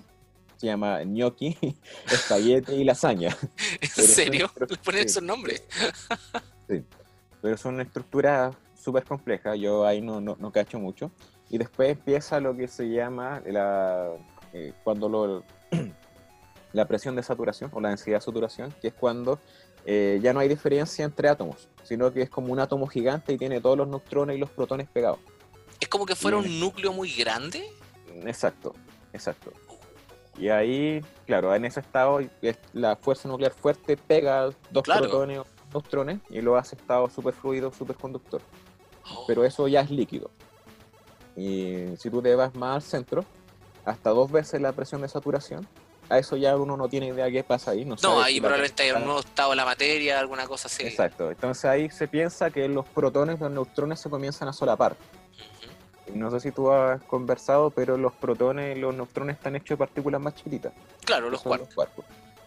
se 0.58 0.68
llama 0.68 1.00
gnocchi, 1.04 1.58
espagueti 2.12 2.74
y 2.74 2.84
lasaña, 2.84 3.30
¿En 3.82 3.90
pero 3.96 4.08
serio? 4.08 4.52
¿Le 4.60 4.78
ponen 4.78 5.02
sí. 5.04 5.08
esos 5.08 5.24
nombres? 5.24 5.64
pero 7.42 7.58
son 7.58 7.82
estructuras 7.82 8.56
súper 8.80 9.04
complejas, 9.04 9.58
yo 9.60 9.86
ahí 9.86 10.02
no, 10.02 10.22
no, 10.22 10.36
no 10.40 10.52
cacho 10.52 10.80
mucho. 10.80 11.12
Y 11.50 11.58
después 11.58 11.90
empieza 11.90 12.40
lo 12.40 12.56
que 12.56 12.68
se 12.68 12.90
llama 12.90 13.42
la, 13.46 14.10
eh, 14.54 14.74
cuando 14.84 15.10
lo, 15.10 15.44
la 16.74 16.86
presión 16.88 17.16
de 17.16 17.24
saturación 17.24 17.70
o 17.74 17.80
la 17.82 17.90
densidad 17.90 18.18
de 18.18 18.22
saturación, 18.22 18.74
que 18.82 18.90
es 18.90 18.94
cuando 18.94 19.40
eh, 19.86 20.20
ya 20.22 20.32
no 20.34 20.40
hay 20.40 20.48
diferencia 20.48 21.04
entre 21.06 21.28
átomos, 21.30 21.68
sino 21.84 22.12
que 22.14 22.22
es 22.22 22.30
como 22.30 22.52
un 22.54 22.60
átomo 22.60 22.88
gigante 22.88 23.34
y 23.34 23.38
tiene 23.38 23.60
todos 23.62 23.78
los 23.78 23.88
neutrones 23.88 24.38
y 24.38 24.40
los 24.40 24.50
protones 24.50 24.88
pegados. 24.90 25.20
Es 25.80 25.88
como 25.88 26.06
que 26.06 26.16
fuera 26.16 26.38
un 26.38 26.60
núcleo 26.60 26.94
muy 26.94 27.12
grande. 27.14 27.64
Exacto, 28.26 28.74
exacto. 29.14 29.52
Y 30.38 30.50
ahí, 30.50 31.04
claro, 31.26 31.54
en 31.54 31.66
ese 31.66 31.80
estado 31.82 32.20
es- 32.42 32.58
la 32.74 32.96
fuerza 32.96 33.28
nuclear 33.28 33.52
fuerte 33.54 33.98
pega 33.98 34.50
dos 34.72 34.84
Claro. 34.84 35.02
protones 35.10 35.40
o 35.40 35.46
neutrones 35.74 36.20
y 36.30 36.42
lo 36.42 36.56
hace 36.56 36.76
estado 36.76 37.10
superfluido, 37.10 37.72
superconductor. 37.74 38.42
Oh, 39.14 39.26
pero 39.28 39.44
eso 39.44 39.68
ya 39.68 39.82
es 39.82 39.90
líquido. 39.92 40.30
Y 41.36 41.96
si 41.98 42.10
tú 42.10 42.22
te 42.22 42.36
vas 42.36 42.54
más 42.56 42.76
al 42.76 42.82
centro, 42.82 43.26
hasta 43.86 44.12
dos 44.12 44.32
veces 44.32 44.62
la 44.62 44.72
presión 44.74 45.02
de 45.02 45.08
saturación, 45.08 45.68
a 46.12 46.18
eso 46.20 46.36
ya 46.36 46.56
uno 46.58 46.76
no 46.76 46.90
tiene 46.90 47.08
idea 47.08 47.32
qué 47.32 47.44
pasa 47.44 47.72
ahí. 47.72 47.86
No, 47.86 47.96
no, 48.04 48.22
ahí 48.22 48.40
probablemente 48.42 48.84
hay 48.84 48.92
un 48.92 49.06
nuevo 49.06 49.22
estado 49.22 49.52
de 49.52 49.56
la 49.56 49.66
materia, 49.66 50.20
alguna 50.20 50.46
cosa 50.46 50.68
así. 50.68 50.84
Exacto. 50.84 51.32
Entonces 51.32 51.66
ahí 51.66 51.90
se 51.90 52.08
piensa 52.08 52.52
que 52.52 52.68
los 52.68 52.86
protones, 52.88 53.40
los 53.40 53.50
neutrones 53.50 54.00
se 54.00 54.10
comienzan 54.10 54.48
a 54.50 54.54
solapar. 54.54 54.92
Ujú. 54.94 56.14
Y 56.14 56.18
No 56.20 56.30
sé 56.30 56.42
si 56.42 56.52
tú 56.52 56.70
has 56.72 57.02
conversado, 57.04 57.70
pero 57.70 57.96
los 57.98 58.12
protones 58.14 58.76
y 58.76 58.80
los 58.82 58.94
neutrones 58.94 59.38
están 59.38 59.56
hechos 59.56 59.70
de 59.70 59.78
partículas 59.78 60.20
más 60.20 60.36
chiquititas. 60.36 60.74
Claro, 61.06 61.30
los 61.30 61.42
son 61.42 61.50
cuartos. 61.50 61.74
quarks. 61.74 61.96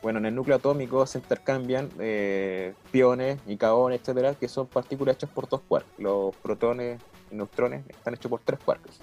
Bueno, 0.02 0.18
en 0.18 0.26
el 0.26 0.34
núcleo 0.34 0.56
atómico 0.56 1.06
se 1.06 1.16
intercambian 1.16 1.90
eh, 1.98 2.74
piones 2.92 3.38
y 3.46 3.56
caones, 3.56 4.00
etcétera, 4.00 4.34
que 4.34 4.48
son 4.48 4.66
partículas 4.66 5.16
hechas 5.16 5.30
por 5.30 5.48
dos 5.48 5.62
quarks. 5.66 5.88
Los 5.96 6.36
protones 6.36 7.00
y 7.30 7.34
neutrones 7.36 7.84
están 7.88 8.12
hechos 8.12 8.28
por 8.28 8.40
tres 8.44 8.60
quarks. 8.62 9.00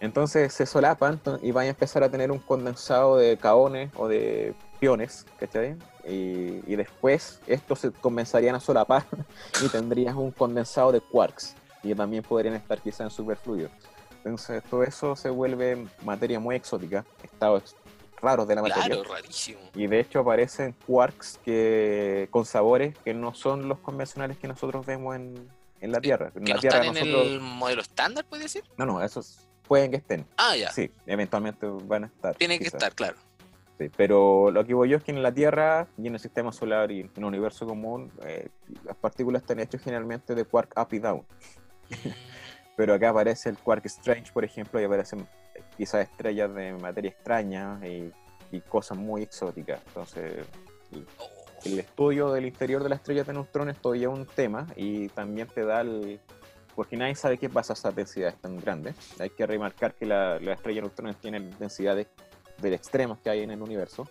Entonces 0.00 0.52
se 0.52 0.66
solapan 0.66 1.20
y 1.42 1.52
van 1.52 1.66
a 1.66 1.68
empezar 1.70 2.02
a 2.02 2.10
tener 2.10 2.30
un 2.30 2.38
condensado 2.38 3.16
de 3.16 3.36
caones 3.36 3.90
o 3.96 4.08
de 4.08 4.54
piones, 4.80 5.26
¿cachai? 5.38 5.76
Y, 6.06 6.60
y 6.66 6.76
después 6.76 7.40
estos 7.46 7.78
se 7.78 7.90
comenzarían 7.90 8.54
a 8.54 8.60
solapar 8.60 9.04
y 9.64 9.68
tendrías 9.68 10.14
un 10.14 10.30
condensado 10.30 10.92
de 10.92 11.00
quarks, 11.00 11.54
y 11.82 11.94
también 11.94 12.22
podrían 12.22 12.54
estar 12.54 12.80
quizás 12.80 13.00
en 13.00 13.10
superfluido. 13.10 13.70
Entonces 14.16 14.62
todo 14.64 14.82
eso 14.82 15.14
se 15.16 15.30
vuelve 15.30 15.86
materia 16.02 16.40
muy 16.40 16.56
exótica, 16.56 17.04
estados 17.22 17.76
raros 18.20 18.48
de 18.48 18.54
la 18.54 18.62
materia. 18.62 18.86
Claro, 18.86 19.04
rarísimo. 19.04 19.60
Y 19.74 19.86
de 19.86 20.00
hecho 20.00 20.20
aparecen 20.20 20.74
quarks 20.86 21.38
que, 21.44 22.28
con 22.30 22.46
sabores 22.46 22.96
que 23.04 23.12
no 23.12 23.34
son 23.34 23.68
los 23.68 23.78
convencionales 23.80 24.38
que 24.38 24.48
nosotros 24.48 24.86
vemos 24.86 25.14
en, 25.14 25.48
en 25.80 25.92
la 25.92 26.00
Tierra. 26.00 26.32
En 26.34 26.44
Que 26.44 26.50
la 26.50 26.56
no 26.56 26.60
Tierra 26.60 26.78
están 26.78 26.96
en 26.96 27.10
nosotros... 27.10 27.32
el 27.32 27.40
modelo 27.40 27.82
estándar, 27.82 28.24
puede 28.24 28.44
decir. 28.44 28.64
No, 28.78 28.86
no, 28.86 29.02
esos 29.02 29.46
pueden 29.66 29.90
que 29.90 29.98
estén. 29.98 30.26
Ah, 30.36 30.56
ya. 30.56 30.70
Sí, 30.72 30.90
eventualmente 31.06 31.66
van 31.66 32.04
a 32.04 32.06
estar. 32.06 32.34
Tiene 32.36 32.58
que 32.58 32.66
estar, 32.66 32.94
claro. 32.94 33.16
Sí, 33.78 33.90
pero 33.96 34.50
lo 34.52 34.64
que 34.64 34.74
voy 34.74 34.88
yo 34.88 34.98
es 34.98 35.02
que 35.02 35.10
en 35.10 35.22
la 35.22 35.32
Tierra 35.32 35.88
y 35.98 36.06
en 36.06 36.14
el 36.14 36.20
sistema 36.20 36.52
solar 36.52 36.92
y 36.92 37.00
en 37.00 37.10
el 37.16 37.24
universo 37.24 37.66
común, 37.66 38.12
eh, 38.24 38.48
las 38.84 38.96
partículas 38.96 39.42
están 39.42 39.58
hechas 39.58 39.82
generalmente 39.82 40.34
de 40.34 40.44
quark 40.44 40.72
up 40.78 40.88
y 40.92 40.98
down. 41.00 41.24
Pero 42.76 42.94
acá 42.94 43.10
aparece 43.10 43.48
el 43.48 43.58
quark 43.58 43.84
strange, 43.86 44.32
por 44.32 44.44
ejemplo, 44.44 44.80
y 44.80 44.84
aparecen 44.84 45.26
quizás 45.76 46.08
estrellas 46.08 46.52
de 46.54 46.72
materia 46.74 47.10
extraña 47.10 47.80
y, 47.86 48.12
y 48.50 48.60
cosas 48.60 48.98
muy 48.98 49.22
exóticas. 49.22 49.80
Entonces, 49.88 50.44
el 51.64 51.78
estudio 51.78 52.32
del 52.32 52.46
interior 52.46 52.82
de 52.82 52.88
las 52.88 52.98
estrellas 53.00 53.26
de 53.26 53.32
neutrones 53.32 53.78
todavía 53.78 54.08
es 54.08 54.14
un 54.14 54.26
tema 54.26 54.66
y 54.76 55.08
también 55.08 55.48
te 55.48 55.64
da 55.64 55.80
el... 55.80 56.20
Porque 56.74 56.96
nadie 56.96 57.14
sabe 57.14 57.38
qué 57.38 57.48
pasa 57.48 57.72
a 57.72 57.74
esas 57.74 57.94
densidades 57.94 58.36
tan 58.40 58.58
grandes. 58.58 58.96
Hay 59.20 59.30
que 59.30 59.46
remarcar 59.46 59.94
que 59.94 60.06
la, 60.06 60.38
la 60.40 60.54
estrella 60.54 60.76
de 60.76 60.82
neutrones 60.82 61.16
tiene 61.16 61.40
densidades 61.58 62.08
de 62.58 62.74
extremos 62.74 63.18
que 63.18 63.30
hay 63.30 63.40
en 63.42 63.50
el 63.52 63.62
universo. 63.62 64.08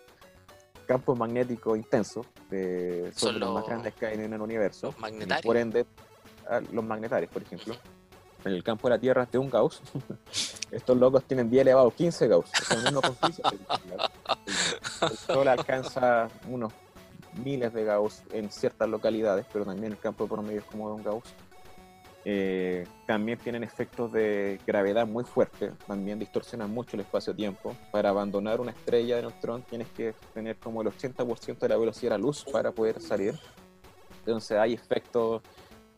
Campo 0.87 1.15
magnético 1.15 1.75
intenso, 1.75 2.25
eh, 2.51 3.11
son, 3.15 3.31
Son 3.31 3.33
de 3.35 3.39
los 3.39 3.53
más 3.53 3.61
los- 3.61 3.69
grandes 3.69 3.93
que 3.93 4.05
hay 4.05 4.15
en 4.15 4.33
el 4.33 4.41
universo. 4.41 4.87
los 4.87 4.99
magnetarios. 4.99 5.45
Por 5.45 5.57
ende, 5.57 5.85
a- 6.49 6.59
los 6.71 6.83
magnetarios, 6.83 7.31
por 7.31 7.41
ejemplo. 7.41 7.75
En 8.45 8.51
el 8.51 8.63
campo 8.63 8.89
de 8.89 8.95
la 8.95 8.99
Tierra 8.99 9.23
es 9.23 9.31
de 9.31 9.37
un 9.37 9.49
Gauss. 9.49 9.81
Estos 10.71 10.97
locos 10.97 11.23
tienen 11.23 11.49
10 11.49 11.61
elevado 11.61 11.89
15 11.91 12.27
Gauss. 12.27 12.49
Sea, 12.67 12.77
uno 12.89 13.01
con 13.01 13.15
15, 13.15 13.41
el, 15.01 15.17
Sol 15.17 15.47
alcanza 15.47 16.27
unos 16.49 16.73
miles 17.43 17.73
de 17.73 17.85
Gauss 17.85 18.21
en 18.31 18.51
ciertas 18.51 18.89
localidades, 18.89 19.45
pero 19.51 19.65
también 19.65 19.93
el 19.93 19.97
campo 19.99 20.25
de 20.25 20.29
promedio 20.29 20.59
es 20.59 20.65
como 20.65 20.89
de 20.89 20.95
un 20.95 21.03
Gauss. 21.03 21.23
Eh, 22.25 22.87
también 23.05 23.37
tienen 23.37 23.63
efectos 23.63 24.11
de 24.13 24.59
gravedad 24.65 25.05
muy 25.05 25.25
fuertes, 25.25 25.73
también 25.85 26.19
distorsionan 26.19 26.71
mucho 26.71 26.95
el 26.95 27.01
espacio-tiempo. 27.01 27.75
Para 27.91 28.09
abandonar 28.09 28.61
una 28.61 28.71
estrella 28.71 29.17
de 29.17 29.23
neutrón 29.23 29.63
tienes 29.63 29.89
que 29.89 30.13
tener 30.33 30.55
como 30.57 30.81
el 30.81 30.87
80% 30.87 31.59
de 31.59 31.69
la 31.69 31.77
velocidad 31.77 32.11
de 32.11 32.17
la 32.17 32.23
luz 32.23 32.45
para 32.49 32.71
poder 32.71 33.01
salir. 33.01 33.37
Entonces 34.19 34.57
hay 34.57 34.73
efectos 34.73 35.41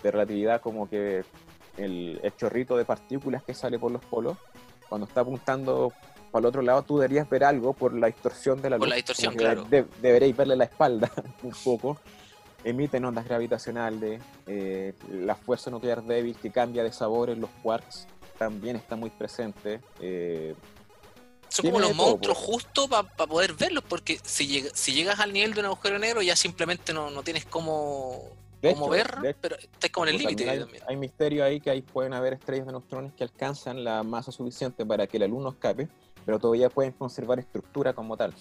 de 0.01 0.11
relatividad 0.11 0.61
como 0.61 0.89
que 0.89 1.23
el, 1.77 2.19
chorrito 2.38 2.75
de 2.75 2.85
partículas 2.85 3.43
que 3.43 3.53
sale 3.53 3.77
por 3.77 3.91
los 3.91 4.03
polos, 4.03 4.38
cuando 4.89 5.05
está 5.05 5.21
apuntando 5.21 5.93
para 6.31 6.41
el 6.41 6.45
otro 6.47 6.61
lado, 6.63 6.81
tú 6.81 6.97
deberías 6.97 7.29
ver 7.29 7.43
algo 7.43 7.73
por 7.73 7.93
la 7.93 8.07
distorsión 8.07 8.61
de 8.61 8.71
la 8.71 8.77
luz. 8.77 8.81
Por 8.81 8.89
la 8.89 8.95
distorsión, 8.95 9.35
claro. 9.35 9.65
deberéis 10.01 10.35
verle 10.35 10.55
la 10.55 10.65
espalda 10.65 11.11
un 11.43 11.53
poco 11.63 11.99
emiten 12.65 13.06
ondas 13.06 13.25
gravitacionales, 13.25 14.21
eh, 14.47 14.93
la 15.10 15.36
fuerza 15.36 15.69
nuclear 15.69 16.04
débil 16.04 16.36
que 16.36 16.51
cambia 16.51 16.84
de 16.84 16.91
sabor 16.91 17.30
en 17.30 17.39
los 17.39 17.49
quarks 17.62 18.08
también 18.38 18.75
está 18.75 18.95
muy 18.95 19.12
presente. 19.12 19.80
Eh, 20.01 20.56
son 21.47 21.67
como 21.67 21.80
los 21.80 21.95
monstruos 21.95 22.38
justo 22.38 22.89
para 22.89 23.08
poder 23.28 23.54
verlos, 23.54 23.84
porque 23.88 24.19
si, 24.23 24.65
si 24.73 24.93
llegas 24.93 25.19
al 25.19 25.32
nivel 25.32 25.54
de 25.54 25.62
un 25.62 25.67
agujero 25.67 25.99
negro 25.99 26.21
ya 26.21 26.36
simplemente 26.36 26.91
no, 26.91 27.12
no 27.12 27.23
tienes 27.23 27.45
cómo, 27.45 28.32
ver, 28.62 29.38
pero 29.39 29.56
estás 29.58 29.91
como 29.91 30.08
en 30.08 30.15
el 30.15 30.21
límite. 30.21 30.49
Hay, 30.49 30.65
hay, 30.88 30.97
misterio 30.97 31.45
ahí 31.45 31.62
que 31.62 31.69
ahí 31.69 31.84
pueden 31.84 32.13
haber 32.13 32.34
estrellas 32.34 32.65
de 32.65 32.71
neutrones 32.71 33.13
que 33.13 33.23
alcanzan 33.23 33.84
la 33.84 34.04
masa 34.04 34.32
suficiente 34.32 34.86
para 34.86 35.06
que 35.08 35.19
la 35.19 35.28
luz 35.28 35.43
no 35.43 35.49
escape, 35.49 35.88
pero 36.25 36.39
todavía 36.39 36.69
pueden 36.69 36.91
conservar 36.93 37.39
estructura 37.39 37.93
como 37.93 38.17
tal. 38.17 38.34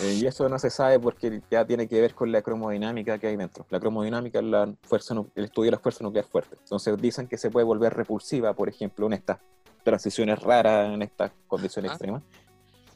Eh, 0.00 0.14
y 0.14 0.26
eso 0.26 0.48
no 0.48 0.58
se 0.58 0.70
sabe 0.70 0.98
porque 0.98 1.42
ya 1.50 1.64
tiene 1.64 1.86
que 1.86 2.00
ver 2.00 2.14
con 2.14 2.32
la 2.32 2.40
cromodinámica 2.42 3.18
que 3.18 3.26
hay 3.26 3.36
dentro. 3.36 3.66
La 3.70 3.78
cromodinámica 3.78 4.38
es 4.38 4.44
la 4.44 4.72
fuerza, 4.82 5.14
el 5.34 5.44
estudio 5.44 5.66
de 5.66 5.76
la 5.76 5.78
fuerza 5.78 6.02
nuclear 6.02 6.24
fuerte. 6.24 6.56
Entonces 6.58 6.96
dicen 7.00 7.26
que 7.26 7.36
se 7.36 7.50
puede 7.50 7.64
volver 7.64 7.94
repulsiva, 7.94 8.54
por 8.54 8.68
ejemplo, 8.68 9.06
en 9.06 9.14
estas 9.14 9.38
transiciones 9.82 10.40
raras, 10.40 10.92
en 10.92 11.02
estas 11.02 11.32
condiciones 11.46 11.90
extremas, 11.90 12.22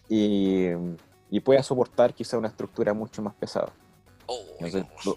y, 0.08 0.68
y 1.30 1.40
puede 1.40 1.62
soportar 1.62 2.14
quizá 2.14 2.38
una 2.38 2.48
estructura 2.48 2.94
mucho 2.94 3.22
más 3.22 3.34
pesada. 3.34 3.72
Oh, 4.26 4.44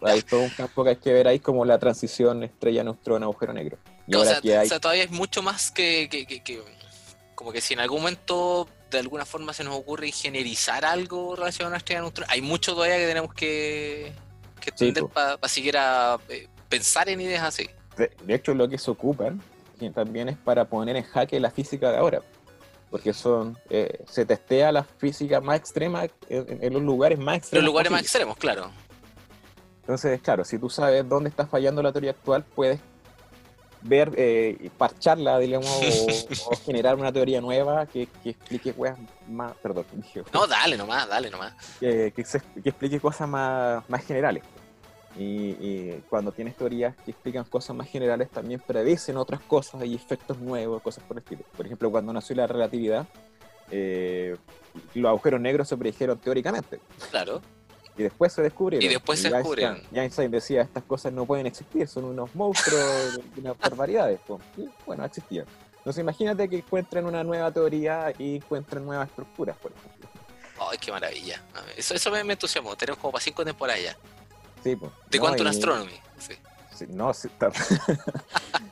hay 0.04 0.22
todo 0.22 0.42
un 0.42 0.50
campo 0.50 0.84
que 0.84 0.92
hay 0.92 0.96
que 0.98 1.12
ver 1.12 1.28
ahí 1.28 1.40
como 1.40 1.66
la 1.66 1.80
transición 1.80 2.44
estrella-neutrón-agujero 2.44 3.54
negro. 3.54 3.78
o, 4.14 4.24
sea, 4.24 4.80
todavía 4.80 5.04
hay 5.04 5.10
mucho 5.10 5.42
más 5.42 5.72
que, 5.72 6.08
que, 6.10 6.28
que, 6.28 6.62
como 7.34 7.52
que 7.52 7.62
si 7.62 7.74
en 7.74 7.80
algún 7.80 8.02
momento 8.02 8.68
de 8.90 9.00
alguna 9.00 9.26
forma 9.26 9.54
se 9.54 9.64
nos 9.64 9.76
ocurre 9.76 10.08
ingenierizar 10.08 10.86
algo 10.86 11.36
relacionado 11.36 11.76
a 11.76 11.78
estrella 11.78 12.02
neutral, 12.02 12.28
hay 12.30 12.42
mucho 12.42 12.74
todavía 12.74 12.98
que 12.98 13.08
tenemos 13.08 13.34
que, 13.34 14.14
que 14.60 14.70
entender 14.70 15.06
para 15.06 15.38
siquiera 15.48 16.18
eh, 16.30 16.48
pensar 16.68 17.10
en 17.10 17.22
ideas 17.22 17.44
así. 17.44 17.70
De, 17.98 18.34
hecho, 18.34 18.54
lo 18.54 18.70
que 18.70 18.78
se 18.78 18.90
ocupan 18.90 19.42
también 19.94 20.28
es 20.28 20.38
para 20.38 20.66
poner 20.66 20.98
en 20.98 21.04
jaque 21.04 21.40
la 21.40 21.52
física 21.52 21.92
de 21.92 21.98
ahora. 21.98 22.22
Porque 22.92 23.14
son 23.14 23.58
eh, 23.70 24.04
se 24.08 24.26
testea 24.26 24.72
la 24.72 24.84
física 24.84 25.40
más 25.40 25.58
extrema 25.58 26.08
en, 26.28 26.74
los 26.74 26.82
lugares 26.82 27.20
más 27.20 27.38
extremos. 27.38 27.64
Los 27.64 27.72
lugares 27.72 27.92
más 27.92 28.02
extremos, 28.02 28.36
claro. 28.38 28.72
Entonces, 29.82 30.20
claro, 30.22 30.44
si 30.44 30.58
tú 30.58 30.70
sabes 30.70 31.08
dónde 31.08 31.30
está 31.30 31.46
fallando 31.48 31.82
la 31.82 31.92
teoría 31.92 32.12
actual, 32.12 32.44
puedes 32.56 32.80
ver, 33.82 34.12
eh, 34.18 34.70
parcharla, 34.78 35.40
digamos, 35.40 35.70
o, 36.48 36.56
generar 36.58 36.96
una 36.96 37.12
teoría 37.12 37.42
nueva 37.42 37.86
que, 37.86 38.08
explique 38.24 38.74
cosas 38.74 38.98
más, 39.28 39.54
perdón, 39.58 39.86
No, 40.34 40.48
dale 40.48 40.78
nomás, 40.78 41.08
dale 41.08 41.30
nomás. 41.30 41.54
Que, 41.80 42.12
que, 42.16 42.22
explique 42.70 43.00
cosas 43.00 43.28
más, 43.28 43.88
más 43.90 44.06
generales. 44.06 44.44
Y, 45.18 45.92
cuando 46.10 46.32
tienes 46.32 46.56
teorías 46.56 46.96
que 47.04 47.12
explican 47.12 47.44
cosas 47.46 47.76
más 47.76 47.90
generales, 47.90 48.30
también 48.30 48.62
predicen 48.66 49.18
otras 49.18 49.42
cosas 49.42 49.84
y 49.86 49.96
efectos 49.96 50.40
nuevos, 50.40 50.82
cosas 50.82 51.04
por 51.04 51.18
el 51.18 51.24
estilo. 51.24 51.44
Por 51.58 51.66
ejemplo, 51.66 51.92
cuando 51.92 52.14
nació 52.14 52.36
la 52.36 52.48
relatividad, 52.48 53.06
eh, 53.72 54.38
los 54.94 55.10
agujeros 55.10 55.42
negros 55.42 55.68
se 55.68 55.78
predijeron 55.78 56.20
teóricamente. 56.20 56.80
Claro. 57.10 57.42
Y 58.00 58.04
después 58.04 58.32
se 58.32 58.42
descubrieron. 58.42 58.86
Y 58.86 58.88
después 58.88 59.20
se 59.20 59.30
descubrieron. 59.30 59.82
Y 59.92 60.00
Einstein 60.00 60.32
decía, 60.32 60.62
estas 60.62 60.84
cosas 60.84 61.12
no 61.12 61.26
pueden 61.26 61.46
existir, 61.48 61.86
son 61.86 62.06
unos 62.06 62.34
monstruos, 62.34 63.20
unas 63.38 63.58
barbaridades. 63.58 64.22
Y 64.56 64.70
bueno, 64.86 65.04
existían. 65.04 65.46
Entonces 65.80 66.02
imagínate 66.02 66.48
que 66.48 66.60
encuentren 66.60 67.06
una 67.06 67.26
nueva 67.26 67.52
teoría 67.52 68.14
y 68.18 68.38
encuentren 68.38 68.86
nuevas 68.86 69.10
estructuras, 69.10 69.58
por 69.58 69.74
ejemplo. 69.74 70.08
¡Ay, 70.72 70.78
qué 70.78 70.94
maravilla! 70.94 71.44
Eso, 71.76 71.94
eso 71.94 72.10
me, 72.10 72.22
entusiasmó. 72.22 72.78
Tenemos 72.78 73.00
como 73.00 73.12
para 73.12 73.22
cinco 73.22 73.44
temporadas 73.44 73.84
ya. 73.84 73.98
Sí, 74.64 74.78
pues. 74.78 74.94
De 75.10 75.20
Quantum 75.20 75.48
Astronomy. 75.48 76.00
Sí. 76.20 76.36
sí 76.74 76.86
no, 76.88 77.14
sí, 77.14 77.28
está... 77.28 77.52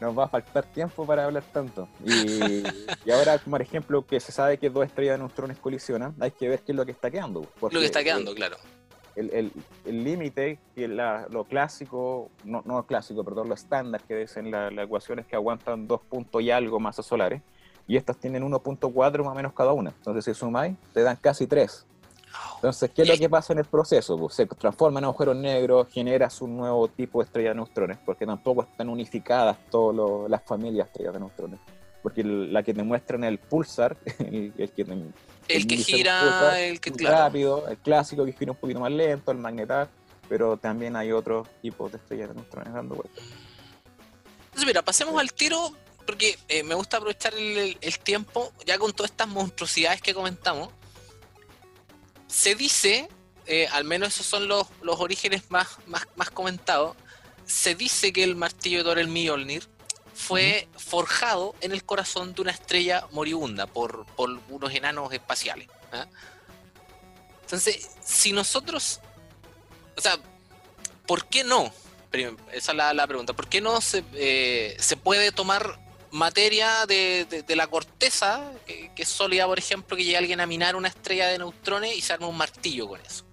nos 0.00 0.16
va 0.16 0.24
a 0.24 0.28
faltar 0.28 0.64
tiempo 0.64 1.06
para 1.06 1.24
hablar 1.24 1.44
tanto. 1.52 1.88
Y, 2.04 3.10
ahora, 3.10 3.38
como 3.38 3.56
por 3.56 3.62
ejemplo, 3.62 4.06
que 4.06 4.20
se 4.20 4.32
sabe 4.32 4.58
que 4.58 4.70
dos 4.70 4.84
estrellas 4.84 5.14
de 5.14 5.18
neutrones 5.18 5.58
colisionan, 5.58 6.14
hay 6.20 6.30
que 6.30 6.48
ver 6.48 6.60
qué 6.60 6.72
es 6.72 6.76
lo 6.76 6.84
que 6.84 6.92
está 6.92 7.10
quedando. 7.10 7.46
Lo 7.60 7.68
que 7.68 7.86
está 7.86 8.04
quedando, 8.04 8.34
claro. 8.34 8.56
El 9.14 9.50
límite, 9.84 10.58
el, 10.76 10.96
lo 11.30 11.44
clásico, 11.44 12.30
no, 12.44 12.62
no 12.66 12.84
clásico, 12.86 13.24
perdón, 13.24 13.48
lo 13.48 13.54
estándar 13.54 14.02
que 14.02 14.14
dicen 14.14 14.50
las 14.50 14.70
la 14.72 14.82
ecuaciones 14.82 15.24
que 15.26 15.34
aguantan 15.36 15.88
dos 15.88 16.02
puntos 16.02 16.42
y 16.42 16.50
algo 16.50 16.78
masas 16.78 17.06
solares, 17.06 17.40
y 17.88 17.96
estas 17.96 18.18
tienen 18.18 18.42
1.4 18.42 19.18
más 19.24 19.32
o 19.32 19.34
menos 19.34 19.52
cada 19.54 19.72
una. 19.72 19.90
Entonces, 19.90 20.24
si 20.24 20.38
sumáis, 20.38 20.76
te 20.92 21.02
dan 21.02 21.16
casi 21.16 21.46
3. 21.46 21.86
Entonces, 22.56 22.90
¿qué 22.94 23.02
es 23.02 23.08
lo 23.08 23.16
que 23.16 23.28
pasa 23.28 23.52
en 23.52 23.60
el 23.60 23.64
proceso? 23.66 24.16
Pues, 24.18 24.34
se 24.34 24.46
transforma 24.46 24.98
en 24.98 25.04
agujeros 25.04 25.36
negros, 25.36 25.88
generas 25.92 26.40
un 26.40 26.56
nuevo 26.56 26.88
tipo 26.88 27.20
de 27.20 27.26
estrella 27.26 27.50
de 27.50 27.56
neutrones, 27.56 27.98
porque 28.04 28.26
tampoco 28.26 28.62
están 28.62 28.88
unificadas 28.88 29.56
todas 29.70 30.30
las 30.30 30.42
familias 30.42 30.86
de 30.86 30.90
estrellas 30.90 31.14
de 31.14 31.20
neutrones. 31.20 31.60
Porque 32.02 32.24
la 32.24 32.62
que 32.62 32.72
te 32.72 32.82
muestran 32.82 33.24
el 33.24 33.38
pulsar, 33.50 33.96
el, 34.18 34.52
que, 34.54 34.82
el, 35.48 35.66
que 35.66 35.76
gira, 35.76 36.60
el, 36.60 36.80
que 36.80 36.90
rápido, 37.06 37.68
el 37.68 37.78
clásico 37.78 38.24
que 38.24 38.32
gira 38.32 38.52
un 38.52 38.58
poquito 38.58 38.80
más 38.80 38.92
lento, 38.92 39.30
el 39.32 39.38
magnetar, 39.38 39.88
pero 40.28 40.56
también 40.56 40.96
hay 40.96 41.12
otros 41.12 41.48
tipos 41.60 41.92
de 41.92 41.98
estrellas 41.98 42.30
de 42.30 42.34
neutrones 42.36 42.72
dando 42.72 42.94
vueltas. 42.96 43.24
Entonces, 44.46 44.66
mira, 44.66 44.82
pasemos 44.82 45.20
al 45.20 45.32
tiro, 45.32 45.72
porque 46.06 46.38
eh, 46.48 46.62
me 46.62 46.74
gusta 46.74 46.96
aprovechar 46.96 47.34
el, 47.34 47.98
tiempo, 48.02 48.52
ya 48.64 48.78
con 48.78 48.92
todas 48.92 49.10
estas 49.10 49.28
monstruosidades 49.28 50.00
que 50.00 50.14
comentamos 50.14 50.70
se 52.26 52.54
dice, 52.54 53.08
eh, 53.46 53.68
al 53.68 53.84
menos 53.84 54.14
esos 54.14 54.26
son 54.26 54.48
los, 54.48 54.66
los 54.82 55.00
orígenes 55.00 55.50
más, 55.50 55.78
más, 55.86 56.06
más, 56.16 56.30
comentados, 56.30 56.96
se 57.46 57.74
dice 57.74 58.12
que 58.12 58.24
el 58.24 58.36
martillo 58.36 58.78
de 58.78 58.84
Thor, 58.84 58.98
el 58.98 59.08
Mjolnir, 59.08 59.68
fue 60.14 60.68
forjado 60.76 61.54
en 61.60 61.72
el 61.72 61.84
corazón 61.84 62.34
de 62.34 62.42
una 62.42 62.50
estrella 62.50 63.06
moribunda 63.12 63.66
por, 63.66 64.06
por 64.16 64.30
unos 64.48 64.72
enanos 64.72 65.12
espaciales. 65.12 65.68
¿ah? 65.92 66.06
Entonces, 67.42 67.90
si 68.02 68.32
nosotros, 68.32 69.00
o 69.96 70.00
sea, 70.00 70.18
¿por 71.06 71.26
qué 71.26 71.44
no? 71.44 71.72
Esa 72.52 72.72
es 72.72 72.94
la, 72.94 73.06
pregunta. 73.06 73.34
¿Por 73.34 73.46
qué 73.46 73.60
no 73.60 73.80
se, 73.80 74.02
eh, 74.14 74.76
se 74.80 74.96
puede 74.96 75.32
tomar 75.32 75.78
materia 76.16 76.86
de, 76.86 77.44
la 77.54 77.66
corteza, 77.66 78.50
que, 78.66 78.90
es 78.96 79.08
sólida, 79.08 79.46
por 79.46 79.58
ejemplo, 79.58 79.96
que 79.96 80.04
llegue 80.04 80.16
alguien 80.16 80.40
a 80.40 80.46
minar 80.46 80.76
una 80.76 80.88
estrella 80.88 81.28
de 81.28 81.38
neutrones 81.38 81.96
y 81.96 82.00
se 82.00 82.12
arma 82.12 82.26
un 82.26 82.36
martillo 82.36 82.88
con 82.88 83.00
eso? 83.00 83.24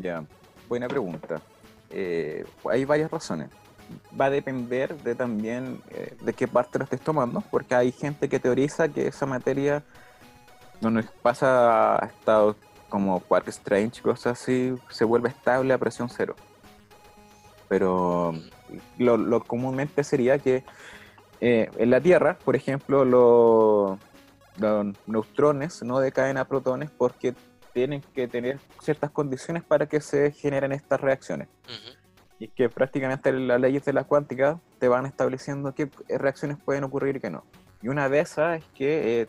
Ya, 0.00 0.24
buena 0.68 0.88
pregunta. 0.88 1.40
Eh, 1.90 2.44
hay 2.70 2.84
varias 2.84 3.10
razones. 3.10 3.48
Va 4.18 4.26
a 4.26 4.30
depender 4.30 4.96
de 5.02 5.14
también 5.14 5.82
eh, 5.90 6.16
de 6.20 6.32
qué 6.32 6.48
parte 6.48 6.78
lo 6.78 6.84
estés 6.84 7.00
tomando, 7.00 7.42
porque 7.50 7.74
hay 7.74 7.92
gente 7.92 8.28
que 8.28 8.40
teoriza 8.40 8.88
que 8.88 9.06
esa 9.06 9.26
materia, 9.26 9.82
donde 10.80 11.04
pasa 11.22 11.96
a 11.96 12.06
estados 12.06 12.56
como 12.88 13.20
Quark 13.20 13.48
Strange, 13.48 14.02
cosas 14.02 14.40
así, 14.40 14.74
se 14.90 15.04
vuelve 15.04 15.28
estable 15.28 15.72
a 15.72 15.78
presión 15.78 16.08
cero. 16.08 16.36
Pero 17.68 18.34
lo 18.98 19.44
comúnmente 19.44 20.04
sería 20.04 20.38
que 20.38 20.62
eh, 21.44 21.68
en 21.76 21.90
la 21.90 22.00
Tierra, 22.00 22.38
por 22.38 22.54
ejemplo, 22.54 23.04
los, 23.04 23.98
neutrones 25.06 25.82
no 25.82 25.98
decaen 25.98 26.36
a 26.36 26.44
protones 26.44 26.88
porque 26.96 27.34
tienen 27.72 28.00
que 28.14 28.28
tener 28.28 28.60
ciertas 28.80 29.10
condiciones 29.10 29.64
para 29.64 29.86
que 29.86 30.00
se 30.00 30.30
generen 30.30 30.70
estas 30.70 31.00
reacciones. 31.00 31.48
Y 32.38 32.46
que 32.46 32.68
prácticamente 32.68 33.32
las 33.32 33.60
leyes 33.60 33.84
de 33.84 33.92
la 33.92 34.04
cuántica 34.04 34.60
te 34.78 34.86
van 34.86 35.04
estableciendo 35.04 35.74
qué 35.74 35.90
reacciones 36.08 36.58
pueden 36.64 36.84
ocurrir 36.84 37.16
y 37.16 37.20
qué 37.20 37.30
no. 37.30 37.42
Y 37.82 37.88
una 37.88 38.08
de 38.08 38.20
esas 38.20 38.58
es 38.60 38.64
que 38.76 39.22
eh, 39.22 39.26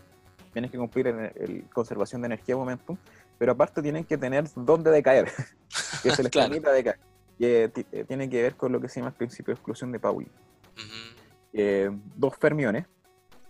tienes 0.52 0.69
que 0.69 0.78
cumplir 0.78 1.08
en 1.08 1.32
el, 1.36 1.65
conservación 1.73 2.21
de 2.21 2.28
energía 2.28 2.56
momentum, 2.56 2.95
pero 3.39 3.54
aparte 3.54 3.82
tienen 3.82 4.04
que 4.04 4.19
tener 4.19 4.45
dónde 4.56 4.91
decaer, 4.91 5.32
que 6.04 6.12
se 6.12 6.21
les 6.21 6.32
permita 6.32 6.71
decaer. 6.71 6.99
Y 7.39 7.45
eh, 7.45 7.69
tiene 8.08 8.30
que 8.30 8.43
ver 8.43 8.56
con 8.56 8.71
lo 8.71 8.80
que 8.80 8.88
se 8.88 8.99
llama 8.99 9.10
el 9.10 9.15
principio 9.15 9.52
de 9.52 9.56
exclusión 9.56 9.91
de 9.91 9.99
Pauli. 9.99 10.30
Eh, 11.54 11.92
dos 12.16 12.36
fermiones, 12.38 12.86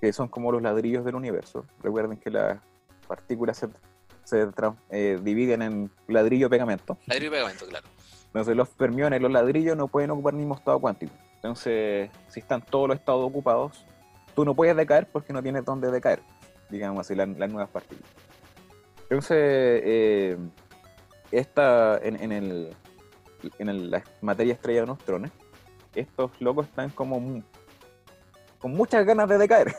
que 0.02 0.12
son 0.12 0.28
como 0.28 0.52
los 0.52 0.62
ladrillos 0.62 1.06
del 1.06 1.16
universo. 1.16 1.66
Recuerden 1.82 2.18
que 2.18 2.30
las 2.30 2.60
partículas 3.08 3.58
se, 3.58 3.70
se 4.24 4.48
eh, 4.90 5.20
dividen 5.22 5.62
en 5.62 5.92
ladrillo 6.08 6.50
pegamento. 6.50 6.98
Ladrillo 7.06 7.32
pegamento, 7.32 7.66
claro. 7.66 7.88
Entonces 8.28 8.56
los 8.56 8.70
fermiones, 8.70 9.22
los 9.22 9.32
ladrillos 9.32 9.78
no 9.78 9.88
pueden 9.88 10.12
ocupar 10.12 10.34
el 10.34 10.40
mismo 10.40 10.56
estado 10.56 10.80
cuántico. 10.80 11.14
Entonces, 11.36 12.10
si 12.30 12.40
están 12.40 12.62
todos 12.62 12.88
los 12.88 12.98
estados 12.98 13.24
ocupados, 13.24 13.86
tú 14.36 14.44
no 14.44 14.56
puedes 14.56 14.76
decaer 14.76 15.08
porque 15.12 15.34
no 15.34 15.44
tienes 15.44 15.64
dónde 15.64 15.92
decaer, 15.92 16.22
digamos 16.70 17.02
así, 17.02 17.16
las, 17.16 17.28
nuevas 17.28 17.70
partículas. 17.70 18.12
Entonces, 19.04 19.38
eh, 19.86 20.38
esta, 21.32 22.00
en, 22.02 22.32
el, 22.32 22.76
en 23.60 23.92
la 23.92 24.04
materia 24.22 24.54
estrella 24.54 24.82
de 24.82 24.88
neutrones, 24.88 25.32
estos 25.94 26.32
locos 26.40 26.66
están 26.68 26.90
como 26.90 27.20
con 28.64 28.74
muchas 28.74 29.06
ganas 29.06 29.28
de 29.28 29.38
decaer. 29.38 29.76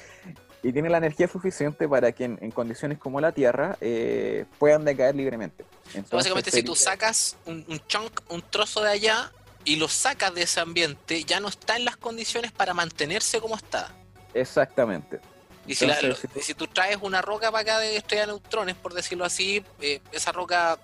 y 0.62 0.72
tienen 0.72 0.90
la 0.90 0.96
energía 0.96 1.28
suficiente 1.28 1.86
para 1.86 2.10
que 2.12 2.24
en, 2.24 2.50
condiciones 2.52 2.96
como 2.96 3.20
la 3.20 3.32
Tierra 3.32 3.76
eh, 3.82 4.46
puedan 4.58 4.82
decaer 4.86 5.14
libremente. 5.14 5.66
básicamente, 6.10 6.50
si 6.50 6.62
tú 6.62 6.74
sacas 6.74 7.36
un, 7.44 7.66
un, 7.68 7.78
chunk, 7.86 8.22
un 8.30 8.40
trozo 8.40 8.82
de 8.82 8.92
allá 8.92 9.30
y 9.66 9.76
lo 9.76 9.88
sacas 9.88 10.34
de 10.34 10.40
ese 10.40 10.60
ambiente, 10.60 11.22
ya 11.24 11.38
no 11.38 11.48
está 11.48 11.76
en 11.76 11.84
las 11.84 11.98
condiciones 11.98 12.50
para 12.50 12.72
mantenerse 12.72 13.42
como 13.42 13.56
está. 13.56 13.94
Exactamente. 14.32 15.20
Y, 15.66 15.74
si, 15.74 16.54
tú... 16.54 16.66
traes 16.66 16.96
una 17.02 17.20
roca 17.20 17.52
para 17.52 17.60
acá 17.60 17.78
de 17.78 17.98
estrella 17.98 18.22
de 18.22 18.28
neutrones, 18.28 18.74
por 18.74 18.94
decirlo 18.94 19.26
así, 19.26 19.62
eh, 19.82 20.00
esa 20.12 20.32
roca. 20.32 20.78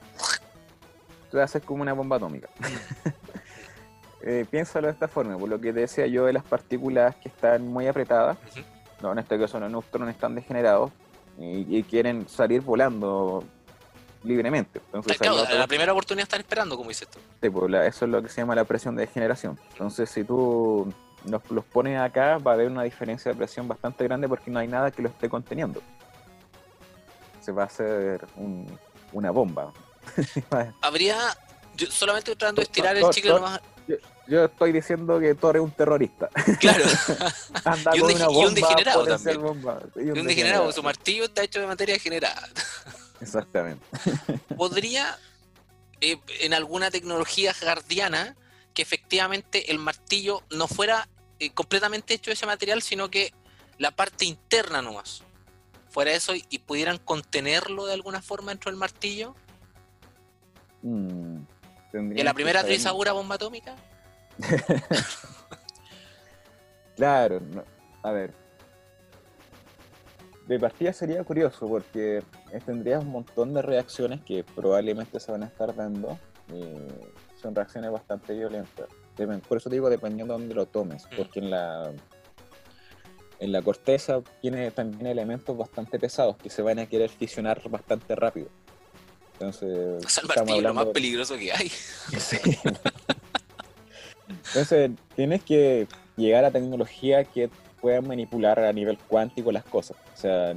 Tú 1.31 1.41
haces 1.41 1.63
como 1.63 1.81
una 1.81 1.95
bomba 1.95 2.17
atómica. 2.17 2.51
eh, 4.23 4.45
piénsalo 4.51 4.87
de 4.87 4.93
esta 4.93 5.09
forma, 5.09 5.37
por 5.39 5.49
lo 5.49 5.61
que 5.61 5.73
te 5.73 5.81
decía 5.81 6.07
yo 6.07 6.27
de 6.27 6.33
las 6.33 6.45
partículas 6.45 7.17
que 7.17 7.29
están 7.29 7.67
muy 7.67 7.87
apretadas 7.87 8.37
no, 9.03 9.13
en 9.13 9.19
este 9.19 9.39
caso 9.39 9.59
los 9.59 9.71
neutrones 9.71 10.15
están 10.15 10.35
degenerados 10.35 10.91
y, 11.39 11.83
quieren 11.85 12.29
salir 12.29 12.61
volando 12.61 13.43
libremente. 14.23 14.81
Entonces, 14.93 15.19
la, 15.21 15.67
primera 15.67 15.93
oportunidad 15.93 16.25
están 16.25 16.41
esperando, 16.41 16.77
como 16.77 16.91
dices 16.91 17.09
tú. 17.09 17.19
Sí, 17.41 17.49
pues, 17.49 17.73
eso 17.87 18.05
es 18.05 18.11
lo 18.11 18.23
que 18.23 18.29
se 18.29 18.43
llama 18.43 18.55
la 18.55 18.65
presión 18.65 18.95
de 18.95 19.07
degeneración. 19.07 19.59
Entonces, 19.73 20.11
si 20.11 20.23
tú 20.23 20.93
los 21.25 21.65
pones 21.65 21.99
acá, 21.99 22.37
va 22.37 22.51
a 22.51 22.55
haber 22.55 22.69
una 22.69 22.83
diferencia 22.83 23.33
de 23.33 23.39
presión 23.39 23.67
bastante 23.67 24.05
grande 24.05 24.29
porque 24.29 24.51
no 24.51 24.59
hay 24.59 24.69
nada 24.69 24.91
que 24.91 25.01
lo 25.01 25.09
esté 25.09 25.31
conteniendo. 25.31 25.81
Se 27.41 27.53
va 27.53 27.63
a 27.63 27.67
hacer 27.67 28.27
una 29.13 29.31
bomba. 29.31 29.73
Habría, 30.83 31.17
solamente 31.89 32.37
tratando 32.37 32.61
de 32.61 32.65
estirar 32.65 32.99
el 32.99 33.09
chicle 33.09 33.31
lo 33.31 33.41
yo 34.27 34.45
estoy 34.45 34.73
diciendo 34.73 35.19
que 35.19 35.35
Thor 35.35 35.57
es 35.57 35.63
un 35.63 35.71
terrorista. 35.71 36.29
Claro. 36.61 36.85
Anda 37.65 37.97
y, 37.97 38.01
un 38.01 38.13
una 38.13 38.27
bomba 38.27 38.43
y 38.43 38.47
un 38.47 38.55
degenerado 38.55 39.05
también. 39.07 39.41
Y 39.97 40.11
un, 40.11 40.27
degenerado, 40.27 40.73
su 40.73 40.83
martillo 40.83 41.25
está 41.25 41.43
hecho 41.43 41.61
de 41.61 41.67
materia 41.67 41.95
degenerada. 41.95 42.49
Exactamente. 43.21 43.85
¿Podría, 44.57 45.19
eh, 46.01 46.19
en 46.41 46.55
alguna 46.55 46.91
tecnología 46.91 47.55
guardiana, 47.61 48.37
que 48.75 48.83
efectivamente 48.83 49.71
el 49.71 49.79
martillo 49.79 50.43
no 50.51 50.69
fuera 50.69 51.09
eh, 51.39 51.51
completamente 51.51 52.15
hecho 52.15 52.31
de 52.31 52.35
ese 52.35 52.47
material, 52.47 52.83
sino 52.83 53.11
que 53.11 53.33
la 53.79 53.91
parte 53.91 54.25
interna 54.25 54.83
nomás 54.83 55.25
fuera 55.91 56.13
eso 56.13 56.35
y, 56.35 56.59
pudieran 56.59 56.99
contenerlo 56.99 57.85
de 57.87 57.95
alguna 57.95 58.23
forma 58.23 58.53
dentro 58.53 58.71
del 58.71 58.79
martillo? 58.79 59.35
Mm, 60.83 61.30
¿En 61.93 62.25
la 62.25 62.35
primera 62.35 62.63
trizadura 62.63 63.13
bomba 63.13 63.35
atómica? 63.35 63.75
claro, 66.97 67.41
a 68.03 68.13
ver. 68.13 68.33
De 70.47 70.59
partida 70.59 70.93
sería 70.93 71.23
curioso 71.23 71.69
porque 71.69 72.23
tendrías 72.65 73.05
un 73.05 73.11
montón 73.11 73.55
de 73.55 73.63
reacciones 73.63 74.21
que 74.23 74.43
probablemente 74.43 75.21
se 75.21 75.31
van 75.31 75.45
a 75.45 75.47
estar 75.47 75.75
dando. 75.75 76.19
Y 76.53 76.65
son 77.41 77.55
reacciones 77.55 77.93
bastante 77.93 78.35
violentas. 78.35 78.89
Por 79.49 79.59
eso 79.59 79.69
digo, 79.69 79.91
dependiendo 79.91 80.35
de 80.35 80.41
dónde 80.41 80.55
lo 80.55 80.67
tomes, 80.67 81.07
mm. 81.07 81.17
porque 81.17 81.41
en 81.41 81.51
la 81.51 81.93
en 83.41 83.53
la 83.53 83.63
corteza 83.63 84.21
tiene 84.43 84.71
también 84.71 85.07
elementos 85.07 85.57
bastante 85.57 85.99
pesados 85.99 86.37
que 86.37 86.51
se 86.51 86.61
van 86.61 86.79
a 86.79 86.87
querer 86.87 87.09
fisionar 87.09 87.61
bastante 87.71 88.15
rápido. 88.15 88.49
Entonces, 89.41 90.23
o 90.47 90.61
lo 90.61 90.75
más 90.75 90.87
peligroso 90.87 91.39
que 91.39 91.51
hay. 91.51 91.73
Entonces, 94.29 94.91
tienes 95.17 95.43
que 95.43 95.89
llegar 96.17 96.45
a 96.45 96.51
tecnología 96.51 97.25
que 97.25 97.49
pueda 97.81 98.03
manipular 98.03 98.61
a 98.61 98.71
nivel 98.73 98.99
cuántico 98.99 99.51
las 99.51 99.65
cosas. 99.65 99.97
O 100.15 100.17
sea, 100.17 100.55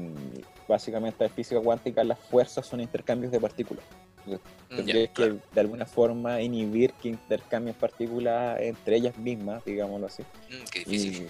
básicamente 0.67 1.23
en 1.23 1.31
física 1.31 1.61
cuántica 1.61 2.03
las 2.03 2.19
fuerzas 2.19 2.67
son 2.67 2.81
intercambios 2.81 3.31
de 3.31 3.39
partículas. 3.39 3.85
Mm, 4.25 4.75
tendrías 4.75 5.09
que 5.11 5.35
de 5.53 5.61
alguna 5.61 5.85
forma 5.85 6.41
inhibir 6.41 6.91
que 6.93 7.09
intercambien 7.09 7.75
partículas 7.75 8.59
entre 8.59 8.97
ellas 8.97 9.17
mismas, 9.17 9.63
digámoslo 9.63 10.07
así. 10.07 10.23
Mm, 10.49 10.91
y 10.91 11.27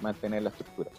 mantener 0.00 0.42
la 0.42 0.50
estructura. 0.50 0.90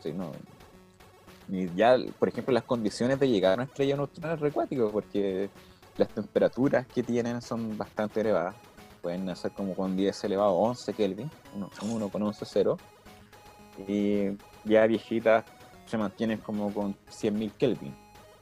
Y 1.47 1.69
ya, 1.75 1.97
por 2.17 2.29
ejemplo, 2.29 2.53
las 2.53 2.63
condiciones 2.63 3.19
de 3.19 3.29
llegar 3.29 3.51
a 3.51 3.55
una 3.55 3.63
estrella 3.65 3.95
neutronal 3.95 4.35
es 4.35 4.39
recuático 4.39 4.89
porque 4.91 5.49
las 6.01 6.09
temperaturas 6.09 6.87
que 6.87 7.03
tienen 7.03 7.41
son 7.41 7.77
bastante 7.77 8.21
elevadas 8.21 8.55
pueden 9.01 9.25
nacer 9.25 9.51
como 9.51 9.75
con 9.75 9.95
10 9.95 10.23
elevado 10.23 10.49
a 10.49 10.69
11 10.69 10.93
Kelvin, 10.93 11.31
uno, 11.55 11.69
uno 11.81 12.09
con 12.09 12.21
11 12.21 12.45
cero, 12.45 12.77
y 13.87 14.37
ya 14.63 14.85
viejitas 14.85 15.45
se 15.85 15.97
mantienen 15.97 16.39
como 16.39 16.73
con 16.73 16.95
100.000 17.09 17.51
Kelvin. 17.57 17.95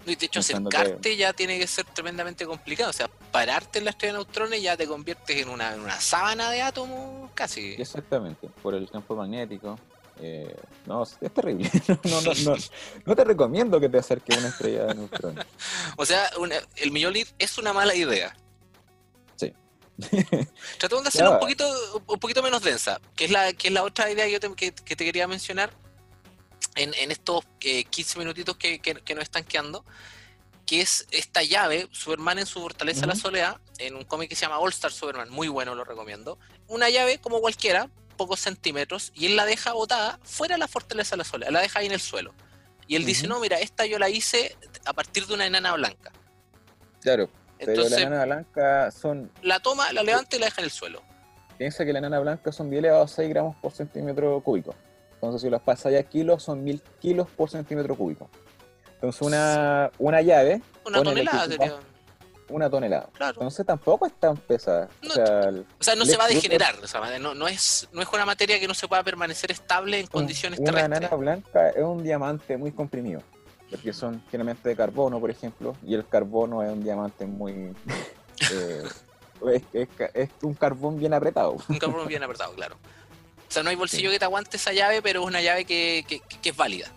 Y 0.06 0.16
de 0.16 0.26
hecho, 0.26 0.40
acercarte 0.40 1.16
ya 1.18 1.34
tiene 1.34 1.60
que 1.60 1.68
ser 1.68 1.86
tremendamente 1.86 2.46
complicado. 2.46 2.90
O 2.90 2.94
sea, 2.94 3.10
pararte 3.32 3.80
en 3.80 3.86
la 3.86 3.92
estrella 3.92 4.14
de 4.14 4.20
neutrones 4.20 4.62
ya 4.62 4.78
te 4.78 4.88
conviertes 4.88 5.38
en 5.38 5.50
una, 5.50 6.00
sábana 6.00 6.52
de 6.52 6.62
átomos 6.62 7.30
casi. 7.34 7.76
Exactamente, 7.78 8.50
por 8.62 8.74
el 8.76 8.90
campo 8.90 9.16
magnético. 9.16 9.78
Eh, 10.22 10.56
no, 10.86 11.04
es 11.04 11.34
terrible. 11.34 11.70
no, 12.04 12.22
no, 12.22 12.34
no, 12.34 12.56
no, 13.06 13.16
te 13.16 13.24
recomiendo 13.24 13.80
que 13.80 13.90
te 13.90 14.00
acerques 14.00 14.36
a 14.36 14.40
una 14.40 14.50
estrella 14.50 14.86
de 14.86 14.96
neutrones. 14.96 15.46
o 15.98 16.06
sea, 16.06 16.30
el 16.76 16.92
Millolit 16.92 17.28
es 17.38 17.58
una 17.58 17.74
mala 17.74 17.96
idea. 17.96 18.36
Tratamos 20.78 21.04
de 21.04 21.10
hacerla 21.10 21.32
un 21.32 21.40
poquito, 21.40 22.04
un 22.08 22.20
poquito 22.20 22.42
menos 22.42 22.62
densa, 22.64 23.02
que 23.16 23.26
es 23.26 23.32
la, 23.32 23.52
que 23.54 23.68
es 23.68 23.74
la 23.74 23.84
otra 23.84 24.10
idea 24.10 24.28
que, 24.28 24.40
te, 24.40 24.56
que, 24.56 24.96
te 24.96 25.06
quería 25.06 25.28
mencionar 25.28 25.72
en, 26.76 26.94
en 26.94 27.12
estos 27.12 27.44
15 27.60 27.84
eh, 28.00 28.20
minutitos 28.20 28.56
que, 28.58 28.80
que, 28.80 29.16
nos 29.16 29.24
están 29.24 29.44
quedando, 29.44 29.84
que 30.66 30.82
es 30.82 31.06
esta 31.12 31.44
llave, 31.44 31.90
Superman 31.92 32.40
en 32.40 32.46
su 32.46 32.62
fortaleza 32.62 33.06
la 33.06 33.16
soledad, 33.16 33.60
en 33.78 33.96
un 33.96 34.06
cómic 34.06 34.30
que 34.30 34.36
se 34.36 34.44
llama 34.46 34.60
All 34.60 34.70
Star 34.70 34.92
Superman, 34.92 35.30
muy 35.30 35.48
bueno, 35.48 35.76
lo 35.76 35.84
recomiendo. 35.84 36.40
Una 36.68 36.90
llave 36.90 37.20
como 37.20 37.42
cualquiera, 37.42 37.90
pocos 38.20 38.42
centímetros, 38.42 39.14
y 39.16 39.28
él 39.28 39.38
la 39.38 39.46
deja 39.46 39.72
botada 39.72 40.20
fuera 40.24 40.56
de 40.56 40.60
la 40.60 40.68
fortaleza 40.68 41.12
de 41.12 41.20
la 41.20 41.24
soledad, 41.24 41.52
la 41.52 41.62
deja 41.62 41.80
ahí 41.80 41.86
en 41.86 41.94
el 41.94 42.02
suelo. 42.02 42.34
Y 42.86 42.98
él 42.98 43.06
dice, 43.06 43.28
no, 43.28 43.40
mira, 43.40 43.58
esta 43.60 43.86
yo 43.86 43.98
la 43.98 44.10
hice 44.10 44.58
a 44.84 44.92
partir 44.92 45.26
de 45.26 45.36
una 45.36 45.46
enana 45.46 45.74
blanca. 45.74 46.12
Claro. 47.00 47.30
Entonces, 47.60 47.94
Pero 47.94 48.02
la 48.02 48.08
enana 48.08 48.26
blanca 48.26 48.92
son. 48.92 49.32
La 49.42 49.62
toma, 49.62 49.94
la 49.94 50.04
levanta 50.04 50.36
y 50.36 50.40
la 50.40 50.48
deja 50.48 50.60
en 50.60 50.66
el 50.66 50.72
suelo. 50.72 51.02
Piensa 51.58 51.86
que 51.86 51.94
la 51.94 52.00
enana 52.00 52.20
blanca 52.20 52.52
son 52.52 52.70
10 52.70 52.80
elevados 52.80 53.14
a 53.14 53.16
6 53.16 53.30
gramos 53.30 53.56
por 53.56 53.72
centímetro 53.72 54.42
cúbico. 54.42 54.76
Entonces, 55.14 55.42
si 55.42 55.50
las 55.50 55.62
pasas 55.62 55.94
ya 55.94 56.04
kilos, 56.04 56.44
son 56.44 56.62
1000 56.64 56.82
kilos 57.00 57.30
por 57.30 57.50
centímetro 57.50 57.96
cúbico. 57.96 58.30
Entonces, 58.96 59.22
una, 59.22 59.92
una 59.98 60.22
llave. 60.22 60.62
Una 60.86 61.02
tonelada. 61.02 61.80
Una 62.50 62.70
tonelada. 62.70 63.10
Claro. 63.14 63.34
Entonces, 63.34 63.66
tampoco 63.66 64.06
es 64.06 64.14
tan 64.14 64.38
pesada. 64.38 64.90
o 65.04 65.10
sea, 65.10 65.52
o 65.80 65.84
sea 65.84 65.96
no 65.96 66.06
se 66.06 66.18
va 66.18 66.26
a 66.26 66.28
degenerar. 66.28 66.76
O 66.84 66.88
sea, 66.88 67.20
no, 67.20 67.34
no, 67.34 67.48
es, 67.48 67.88
no 67.92 68.02
es 68.02 68.08
una 68.12 68.26
materia 68.26 68.60
que 68.60 68.68
no 68.68 68.74
se 68.74 68.88
pueda 68.88 69.04
permanecer 69.04 69.52
estable 69.52 70.00
en 70.00 70.08
condiciones 70.08 70.60
terrestres. 70.60 70.88
Una 70.88 70.98
enana 70.98 71.16
blanca 71.16 71.70
es 71.70 71.84
un 71.84 72.04
diamante 72.04 72.58
muy 72.58 72.72
comprimido 72.72 73.22
porque 73.70 73.94
son 73.94 74.22
generalmente 74.32 74.68
de 74.68 74.76
carbono, 74.76 75.20
por 75.20 75.30
ejemplo, 75.30 75.76
y 75.86 75.94
el 75.94 76.08
carbono 76.08 76.64
es 76.64 76.72
un 76.72 76.84
diamante 76.84 77.26
muy... 77.26 77.74
Eh, 79.42 79.64
es, 80.14 80.30
un 80.42 80.54
carbón 80.54 81.00
bien 81.00 81.14
apretado. 81.14 81.56
Un 81.70 81.78
carbón 81.78 82.08
bien 82.08 82.24
apretado, 82.24 82.54
claro. 82.54 82.76
O 82.76 83.52
sea, 83.52 83.64
no 83.64 83.70
hay 83.70 83.78
bolsillo 83.78 84.12
que 84.12 84.20
te 84.20 84.26
aguante 84.26 84.58
esa 84.58 84.74
llave, 84.74 85.02
pero 85.02 85.22
es 85.22 85.28
una 85.28 85.42
llave 85.42 85.64
que, 85.64 86.22
es 86.44 86.58
válida. 86.58 86.92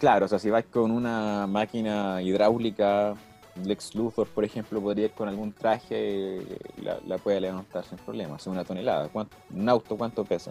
claro, 0.00 0.26
o 0.26 0.28
sea, 0.28 0.40
si 0.40 0.50
vas 0.50 0.64
con 0.64 0.90
una 0.90 1.46
máquina 1.46 2.20
hidráulica, 2.20 3.14
Lex 3.62 3.94
Luthor, 3.94 4.26
por 4.28 4.44
ejemplo, 4.44 4.80
podría 4.80 5.06
ir 5.06 5.12
con 5.12 5.28
algún 5.28 5.52
traje 5.52 6.42
y 6.76 6.82
la, 6.82 7.18
puede 7.18 7.40
levantar 7.40 7.84
sin 7.84 7.98
problema, 7.98 8.36
o 8.44 8.50
una 8.50 8.64
tonelada. 8.64 9.10
¿Un 9.50 9.68
auto 9.68 9.96
cuánto 9.96 10.24
pesa? 10.24 10.50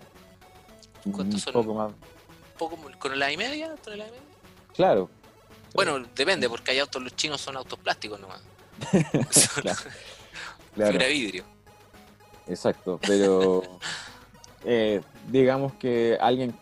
¿Cuánto 1.11 1.37
son? 1.37 1.53
Poco 1.53 1.73
más. 1.73 1.91
¿Poco, 2.57 2.77
¿Con 2.99 3.19
la 3.19 3.31
y 3.31 3.37
media? 3.37 3.75
¿Tonelada 3.83 4.09
y 4.09 4.13
media? 4.13 4.25
Claro, 4.73 5.09
bueno, 5.73 5.99
depende, 6.15 6.47
porque 6.49 6.71
hay 6.71 6.79
autos, 6.79 7.01
los 7.01 7.15
chinos 7.15 7.41
son 7.41 7.57
autos 7.57 7.79
plásticos 7.79 8.19
nomás. 8.19 8.41
claro. 10.75 10.97
vidrio. 10.99 11.43
Exacto, 12.47 12.99
pero 13.05 13.63
eh, 14.65 15.01
digamos 15.29 15.73
que 15.73 16.17
alguien 16.21 16.55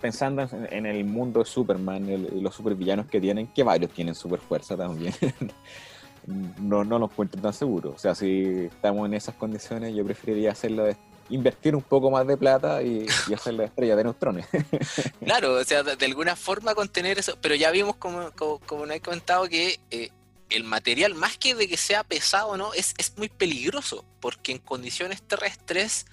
pensando 0.00 0.48
en, 0.70 0.86
el 0.86 1.04
mundo 1.04 1.40
de 1.40 1.46
Superman 1.46 2.08
y 2.08 2.40
los 2.40 2.54
supervillanos 2.54 3.06
que 3.06 3.20
tienen, 3.20 3.48
que 3.48 3.62
varios 3.62 3.92
tienen 3.92 4.14
super 4.14 4.40
fuerza 4.40 4.76
también. 4.76 5.14
no, 6.60 6.84
no 6.84 6.98
los 6.98 7.10
encuentro 7.10 7.40
tan 7.40 7.52
seguros. 7.52 7.94
O 7.94 7.98
sea, 7.98 8.14
si 8.14 8.66
estamos 8.66 9.06
en 9.06 9.14
esas 9.14 9.34
condiciones, 9.34 9.94
yo 9.94 10.04
preferiría 10.04 10.52
hacerlo 10.52 10.86
invertir 11.30 11.74
un 11.74 11.82
poco 11.82 12.10
más 12.10 12.26
de 12.26 12.36
plata 12.36 12.82
y, 12.82 13.06
hacer 13.34 13.54
la 13.54 13.64
estrella 13.64 13.96
de 13.96 14.04
neutrones. 14.04 14.46
claro, 15.24 15.54
o 15.54 15.64
sea, 15.64 15.82
de, 15.82 16.04
alguna 16.04 16.36
forma 16.36 16.74
contener 16.74 17.18
eso, 17.18 17.38
pero 17.40 17.54
ya 17.54 17.70
vimos, 17.70 17.96
como, 17.96 18.30
como, 18.32 18.84
he 18.86 19.00
comentado, 19.00 19.48
que 19.48 19.80
eh, 19.90 20.10
el 20.50 20.64
material, 20.64 21.14
más 21.14 21.38
que 21.38 21.54
de 21.54 21.68
que 21.68 21.76
sea 21.76 22.04
pesado, 22.04 22.56
¿no? 22.56 22.74
Es, 22.74 22.94
es 22.98 23.16
muy 23.16 23.28
peligroso, 23.28 24.04
porque 24.20 24.52
en 24.52 24.58
condiciones 24.58 25.22
terrestres 25.22 26.06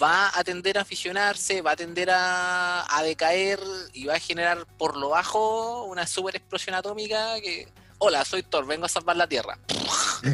va 0.00 0.30
a 0.34 0.44
tender 0.44 0.78
a 0.78 0.84
fisionarse, 0.84 1.62
va 1.62 1.72
a 1.72 1.76
tender 1.76 2.08
a, 2.10 2.84
decaer 3.02 3.60
y 3.92 4.06
va 4.06 4.14
a 4.14 4.20
generar 4.20 4.66
por 4.78 4.96
lo 4.96 5.10
bajo 5.10 5.84
una 5.84 6.06
super 6.06 6.36
explosión 6.36 6.74
atómica 6.74 7.40
que, 7.40 7.68
hola, 7.98 8.24
soy 8.24 8.42
Thor, 8.42 8.66
vengo 8.66 8.86
a 8.86 8.88
salvar 8.88 9.16
la 9.16 9.26
Tierra. 9.26 9.58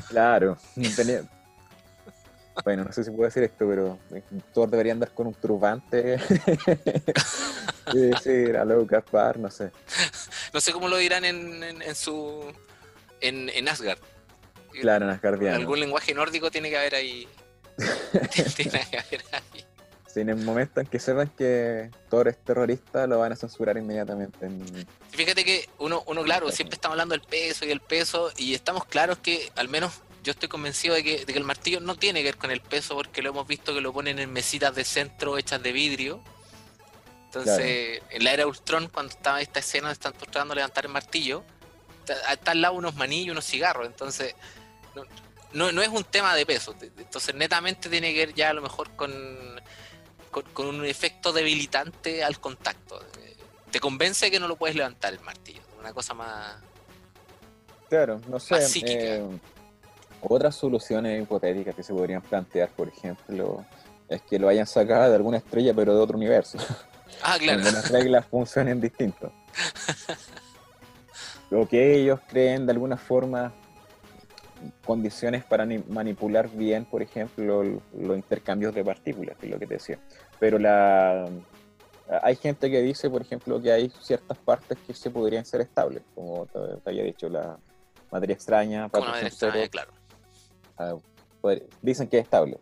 Claro, 0.08 0.56
bueno, 2.64 2.84
no 2.84 2.92
sé 2.92 3.04
si 3.04 3.10
puedo 3.10 3.24
decir 3.24 3.42
esto, 3.42 3.68
pero 3.68 3.98
Thor 4.52 4.70
debería 4.70 4.92
andar 4.92 5.12
con 5.12 5.26
un 5.26 5.34
turbante. 5.34 6.18
y 7.92 7.98
decir, 7.98 8.56
aló, 8.56 8.86
Gaspar, 8.86 9.38
no 9.38 9.50
sé. 9.50 9.70
No 10.52 10.60
sé 10.60 10.72
cómo 10.72 10.88
lo 10.88 10.96
dirán 10.96 11.24
en, 11.24 11.62
en, 11.62 11.94
su... 11.94 12.44
En, 13.20 13.50
en 13.50 13.68
Asgard. 13.68 13.98
Claro, 14.80 15.04
en 15.04 15.10
Asgardiano. 15.10 15.56
Algún 15.56 15.80
lenguaje 15.80 16.14
nórdico 16.14 16.50
tiene 16.50 16.70
que 16.70 16.78
haber 16.78 16.94
ahí. 16.94 17.28
Si 20.07 20.20
en 20.20 20.29
el 20.29 20.37
momento 20.37 20.81
en 20.81 20.87
que 20.87 21.01
sepan 21.01 21.29
que 21.37 21.91
Thor 22.09 22.29
es 22.29 22.39
terrorista, 22.39 23.07
lo 23.07 23.18
van 23.18 23.33
a 23.33 23.37
censurar 23.37 23.77
inmediatamente. 23.77 24.49
Fíjate 25.11 25.45
que 25.45 25.68
uno, 25.79 26.05
uno, 26.07 26.22
claro, 26.22 26.51
siempre 26.53 26.77
estamos 26.77 26.95
hablando 26.95 27.14
del 27.14 27.27
peso 27.27 27.64
y 27.64 27.70
el 27.70 27.81
peso, 27.81 28.31
y 28.37 28.55
estamos 28.55 28.85
claros 28.85 29.18
que, 29.18 29.51
al 29.57 29.68
menos 29.68 29.93
yo 30.22 30.31
estoy 30.31 30.49
convencido 30.49 30.95
de 30.95 31.03
que, 31.03 31.25
el 31.27 31.45
martillo 31.45 31.81
no 31.81 31.97
tiene 31.97 32.20
que 32.20 32.27
ver 32.27 32.37
con 32.39 32.51
el 32.51 32.61
peso, 32.61 32.95
porque 32.95 33.22
lo 33.22 33.31
hemos 33.31 33.47
visto 33.47 33.75
que 33.75 33.81
lo 33.81 33.93
ponen 33.93 34.18
en 34.18 34.33
mesitas 34.33 34.75
de 34.75 34.85
centro 34.85 35.37
hechas 35.37 35.62
de 35.62 35.72
vidrio. 35.72 36.22
Entonces, 37.27 38.01
en 38.11 38.25
la 38.25 38.33
era 38.33 38.47
Ultron, 38.47 38.89
cuando 38.89 39.12
estaba 39.12 39.41
esta 39.41 39.59
escena, 39.59 39.91
están 39.91 40.12
tratando 40.12 40.55
de 40.55 40.61
levantar 40.61 40.87
el 40.87 40.93
martillo, 40.93 41.43
está, 42.09 42.53
al 42.53 42.61
lado 42.61 42.75
unos 42.75 42.95
manillos 42.95 43.27
y 43.27 43.31
unos 43.31 43.45
cigarros. 43.45 43.87
Entonces, 43.87 44.35
no, 44.95 45.03
no 45.55 45.82
es 45.82 45.88
un 45.88 46.05
tema 46.05 46.34
de 46.34 46.44
peso. 46.44 46.74
Entonces, 46.80 47.34
netamente 47.34 47.88
tiene 47.88 48.12
que 48.12 48.26
ver 48.26 48.34
ya 48.34 48.50
a 48.50 48.55
lo 48.55 48.62
mejor 48.62 48.90
con, 48.96 49.12
con, 50.30 50.66
un 50.66 50.84
efecto 50.84 51.32
debilitante 51.32 52.24
al 52.24 52.40
contacto. 52.40 53.00
Te 53.70 53.80
convence 53.80 54.30
que 54.30 54.40
no 54.40 54.48
lo 54.48 54.57
puedes 54.57 54.76
levantar 54.76 55.12
el 55.12 55.20
martillo. 55.20 55.62
Una 55.78 55.92
cosa 55.92 56.14
más. 56.14 56.57
Claro, 57.88 58.20
no 58.28 58.40
sé. 58.40 58.57
Eh, 58.84 59.24
otras 60.20 60.57
soluciones 60.57 61.22
hipotéticas 61.22 61.74
que 61.74 61.82
se 61.82 61.92
podrían 61.92 62.22
plantear, 62.22 62.70
por 62.70 62.88
ejemplo, 62.88 63.64
es 64.09 64.22
que 64.22 64.38
lo 64.38 64.48
hayan 64.48 64.66
sacado 64.66 65.11
de 65.11 65.16
alguna 65.16 65.38
estrella, 65.38 65.74
pero 65.74 65.94
de 65.94 66.00
otro 66.00 66.16
universo. 66.16 66.59
Ah, 67.22 67.36
claro. 67.38 67.61
Donde 67.61 67.72
las 67.72 67.90
reglas 67.90 68.26
funcionen 68.26 68.80
distinto. 68.80 69.32
Lo 71.50 71.68
que 71.68 72.00
ellos 72.00 72.20
creen 72.26 72.66
de 72.66 72.72
alguna 72.72 72.96
forma 72.96 73.52
condiciones 74.84 75.44
para 75.44 75.66
manipular 75.88 76.48
bien, 76.50 76.84
por 76.84 77.02
ejemplo, 77.02 77.62
los 77.62 78.16
intercambios 78.16 78.74
de 78.74 78.84
partículas, 78.84 79.36
que 79.38 79.46
es 79.46 79.52
lo 79.52 79.58
que 79.58 79.66
te 79.66 79.74
decía. 79.74 79.98
Pero 80.38 80.58
la, 80.58 81.28
hay 82.22 82.36
gente 82.36 82.70
que 82.70 82.82
dice, 82.82 83.08
por 83.08 83.22
ejemplo, 83.22 83.60
que 83.60 83.72
hay 83.72 83.90
ciertas 84.02 84.38
partes 84.38 84.78
que 84.86 84.94
se 84.94 85.10
podrían 85.10 85.44
ser 85.44 85.60
estables, 85.60 86.02
como 86.14 86.46
te, 86.46 86.58
había 86.90 87.04
dicho, 87.04 87.28
la 87.28 87.58
materia 88.10 88.34
extraña, 88.34 88.88
materia 88.88 89.28
extraña, 89.28 89.68
claro. 89.68 89.92
Ah, 90.76 90.96
dicen 91.82 92.08
que 92.08 92.18
es 92.18 92.24
estable. 92.24 92.58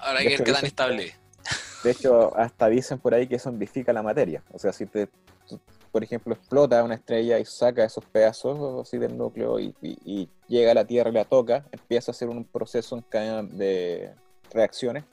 ahora 0.00 0.20
hay 0.20 0.28
que 0.28 0.36
ver 0.36 0.44
qué 0.44 0.52
tan 0.52 0.66
estable. 0.66 1.14
De 1.84 1.90
hecho, 1.92 2.36
hasta 2.36 2.68
dicen 2.68 2.98
por 2.98 3.14
ahí 3.14 3.26
que 3.26 3.36
eso 3.36 3.54
la 3.92 4.02
materia. 4.02 4.42
O 4.52 4.58
sea, 4.58 4.72
si 4.72 4.86
te 4.86 5.08
por 5.90 6.04
ejemplo, 6.04 6.34
explota 6.34 6.82
una 6.84 6.94
estrella 6.94 7.38
y 7.38 7.44
saca 7.44 7.84
esos 7.84 8.04
pedazos 8.04 8.86
así 8.86 8.98
del 8.98 9.16
núcleo 9.16 9.58
y, 9.58 10.28
llega 10.48 10.72
a 10.72 10.74
la 10.74 10.84
Tierra 10.84 11.10
y 11.10 11.12
la 11.12 11.24
toca, 11.24 11.64
empieza 11.70 12.10
a 12.10 12.12
hacer 12.12 12.28
un 12.28 12.44
proceso 12.44 12.96
en 12.96 13.02
cadena 13.02 13.42
de 13.42 14.12
reacciones 14.52 15.04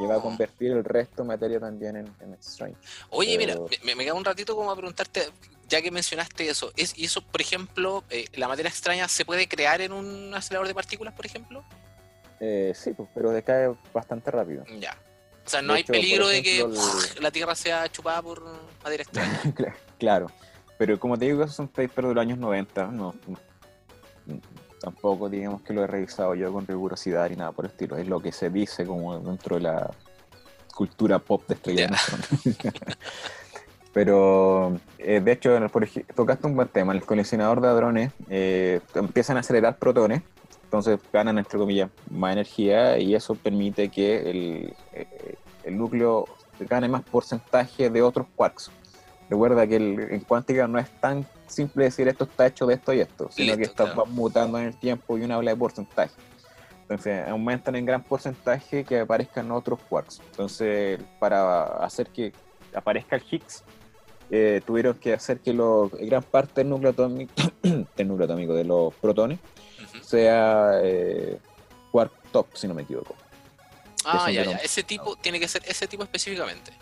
y 0.00 0.06
va 0.06 0.14
a 0.14 0.18
oh. 0.18 0.22
convertir 0.22 0.72
el 0.72 0.82
resto 0.82 1.22
de 1.22 1.28
materia 1.28 1.60
también 1.60 1.96
en, 1.96 2.12
en 2.20 2.34
Strange. 2.34 2.76
Oye, 3.10 3.38
mira, 3.38 3.56
me, 3.84 3.94
me, 3.94 4.04
queda 4.04 4.14
un 4.14 4.24
ratito 4.24 4.56
como 4.56 4.70
a 4.70 4.76
preguntarte, 4.76 5.28
ya 5.68 5.80
que 5.80 5.92
mencionaste 5.92 6.48
eso, 6.48 6.72
¿es, 6.76 6.98
¿y 6.98 7.04
eso, 7.04 7.22
por 7.22 7.40
ejemplo, 7.40 8.02
eh, 8.10 8.24
la 8.34 8.48
materia 8.48 8.68
extraña 8.68 9.06
se 9.06 9.24
puede 9.24 9.46
crear 9.46 9.80
en 9.80 9.92
un 9.92 10.34
acelerador 10.34 10.66
de 10.66 10.74
partículas, 10.74 11.14
por 11.14 11.26
ejemplo? 11.26 11.64
Eh, 12.40 12.72
sí, 12.74 12.92
pues, 12.94 13.08
pero 13.14 13.30
decae 13.30 13.72
bastante 13.92 14.30
rápido. 14.30 14.64
Ya. 14.80 14.96
O 15.50 15.50
sea, 15.50 15.62
no 15.62 15.72
hay 15.72 15.82
peligro 15.82 16.28
de 16.28 16.44
que 16.44 16.64
la 17.20 17.32
Tierra 17.32 17.56
sea 17.56 17.88
chupada 17.88 18.22
por 18.22 18.40
materia 18.84 19.02
extraña. 19.02 19.40
claro, 19.98 20.30
pero 20.78 21.00
como 21.00 21.18
te 21.18 21.24
digo, 21.24 21.42
esos 21.42 21.56
son 21.56 21.66
papers 21.66 22.06
de 22.06 22.14
los 22.14 22.22
años 22.22 22.38
90, 22.38 22.86
no, 22.86 23.16
tampoco 24.80 25.28
digamos 25.28 25.62
que 25.62 25.72
lo 25.72 25.82
he 25.82 25.88
revisado 25.88 26.36
yo 26.36 26.52
con 26.52 26.68
rigurosidad 26.68 27.28
ni 27.30 27.34
nada 27.34 27.50
por 27.50 27.64
el 27.64 27.72
estilo, 27.72 27.96
es 27.96 28.06
lo 28.06 28.20
que 28.20 28.30
se 28.30 28.48
dice 28.48 28.86
como 28.86 29.18
dentro 29.18 29.56
de 29.56 29.62
la 29.62 29.90
cultura 30.72 31.18
pop 31.18 31.42
de 31.48 31.54
estrella 31.54 31.90
Pero, 33.92 34.78
eh, 34.98 35.20
de 35.20 35.32
hecho, 35.32 35.58
por 35.72 35.88
tocaste 36.14 36.46
un 36.46 36.54
buen 36.54 36.68
tema. 36.68 36.92
El 36.92 37.04
coleccionador 37.04 37.60
de 37.60 37.66
hadrones 37.66 38.12
eh, 38.28 38.78
empiezan 38.94 39.36
a 39.36 39.40
acelerar 39.40 39.78
protones, 39.78 40.22
entonces 40.70 41.00
ganan, 41.12 41.36
entre 41.36 41.58
comillas, 41.58 41.90
más 42.08 42.32
energía 42.32 42.96
y 42.96 43.16
eso 43.16 43.34
permite 43.34 43.88
que 43.88 44.30
el, 44.30 44.76
eh, 44.92 45.34
el 45.64 45.76
núcleo 45.76 46.26
gane 46.60 46.86
más 46.86 47.02
porcentaje 47.02 47.90
de 47.90 48.00
otros 48.02 48.28
quarks. 48.36 48.70
Recuerda 49.28 49.66
que 49.66 49.74
en 49.74 50.20
cuántica 50.20 50.68
no 50.68 50.78
es 50.78 50.88
tan 51.00 51.26
simple 51.48 51.86
decir 51.86 52.06
esto 52.06 52.22
está 52.22 52.46
hecho 52.46 52.66
de 52.66 52.74
esto 52.74 52.92
y 52.92 53.00
esto, 53.00 53.28
sino 53.32 53.56
que 53.56 53.64
está 53.64 53.92
mutando 54.06 54.60
en 54.60 54.66
el 54.66 54.76
tiempo 54.76 55.18
y 55.18 55.22
uno 55.22 55.34
habla 55.34 55.50
de 55.50 55.56
porcentaje. 55.56 56.14
Entonces 56.82 57.26
aumentan 57.26 57.74
en 57.74 57.84
gran 57.84 58.04
porcentaje 58.04 58.84
que 58.84 59.00
aparezcan 59.00 59.50
otros 59.50 59.80
quarks. 59.88 60.20
Entonces, 60.30 61.00
para 61.18 61.64
hacer 61.84 62.10
que 62.10 62.32
aparezca 62.72 63.16
el 63.16 63.24
Higgs, 63.28 63.64
eh, 64.30 64.60
tuvieron 64.64 64.96
que 64.98 65.14
hacer 65.14 65.40
que 65.40 65.52
lo, 65.52 65.88
gran 65.88 66.22
parte 66.22 66.60
del 66.60 66.70
núcleo 66.70 66.92
atómico, 66.92 67.32
del 67.62 68.08
núcleo 68.08 68.24
atómico 68.24 68.54
de 68.54 68.64
los 68.64 68.94
protones 68.94 69.38
sea 70.02 70.80
eh, 70.82 71.38
quark 71.90 72.12
top, 72.32 72.46
si 72.54 72.68
no 72.68 72.74
me 72.74 72.82
equivoco. 72.82 73.14
Ah, 74.04 74.30
ya, 74.30 74.44
ya. 74.44 74.56
Ese 74.58 74.82
tipo 74.82 75.16
tiene 75.16 75.38
que 75.38 75.48
ser 75.48 75.62
ese 75.66 75.86
tipo 75.86 76.02
específicamente. 76.02 76.72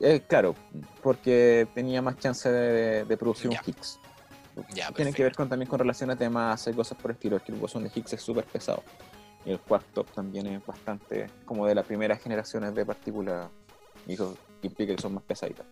Eh, 0.00 0.22
claro, 0.26 0.56
porque 1.02 1.68
tenía 1.74 2.02
más 2.02 2.18
chance 2.18 2.50
de, 2.50 3.16
producir 3.16 3.50
un 3.50 3.56
Higgs. 3.64 4.00
tiene 4.96 5.12
que 5.12 5.22
ver 5.22 5.34
con, 5.34 5.48
también 5.48 5.68
con 5.68 5.78
relaciones 5.78 6.18
de 6.18 6.28
masa 6.28 6.70
y 6.70 6.74
cosas 6.74 6.98
por 6.98 7.12
el 7.12 7.14
estilo. 7.14 7.38
que 7.42 7.52
el 7.52 7.58
bosón 7.58 7.84
de 7.84 7.90
Higgs 7.94 8.12
es 8.14 8.22
súper 8.22 8.44
pesado. 8.44 8.82
Y 9.44 9.50
el 9.50 9.60
cuarto 9.60 10.04
también 10.04 10.46
es 10.46 10.64
bastante 10.64 11.28
como 11.44 11.66
de 11.66 11.74
las 11.74 11.86
primeras 11.86 12.20
generaciones 12.20 12.74
de 12.74 12.84
partículas. 12.84 13.48
Y 14.06 14.14
eso 14.14 14.36
implica 14.62 14.94
que 14.94 15.00
son 15.00 15.14
más 15.14 15.22
pesaditas. 15.22 15.66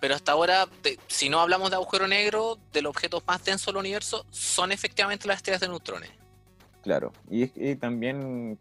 Pero 0.00 0.14
hasta 0.14 0.32
ahora, 0.32 0.68
si 1.06 1.28
no 1.28 1.40
hablamos 1.40 1.70
de 1.70 1.76
agujero 1.76 2.06
negro, 2.06 2.58
de 2.72 2.82
los 2.82 2.90
objetos 2.90 3.22
más 3.26 3.44
densos 3.44 3.66
del 3.66 3.76
universo, 3.76 4.26
son 4.30 4.72
efectivamente 4.72 5.26
las 5.26 5.38
estrellas 5.38 5.60
de 5.60 5.68
neutrones. 5.68 6.10
Claro, 6.82 7.12
y, 7.30 7.50
y 7.56 7.76
también 7.76 8.58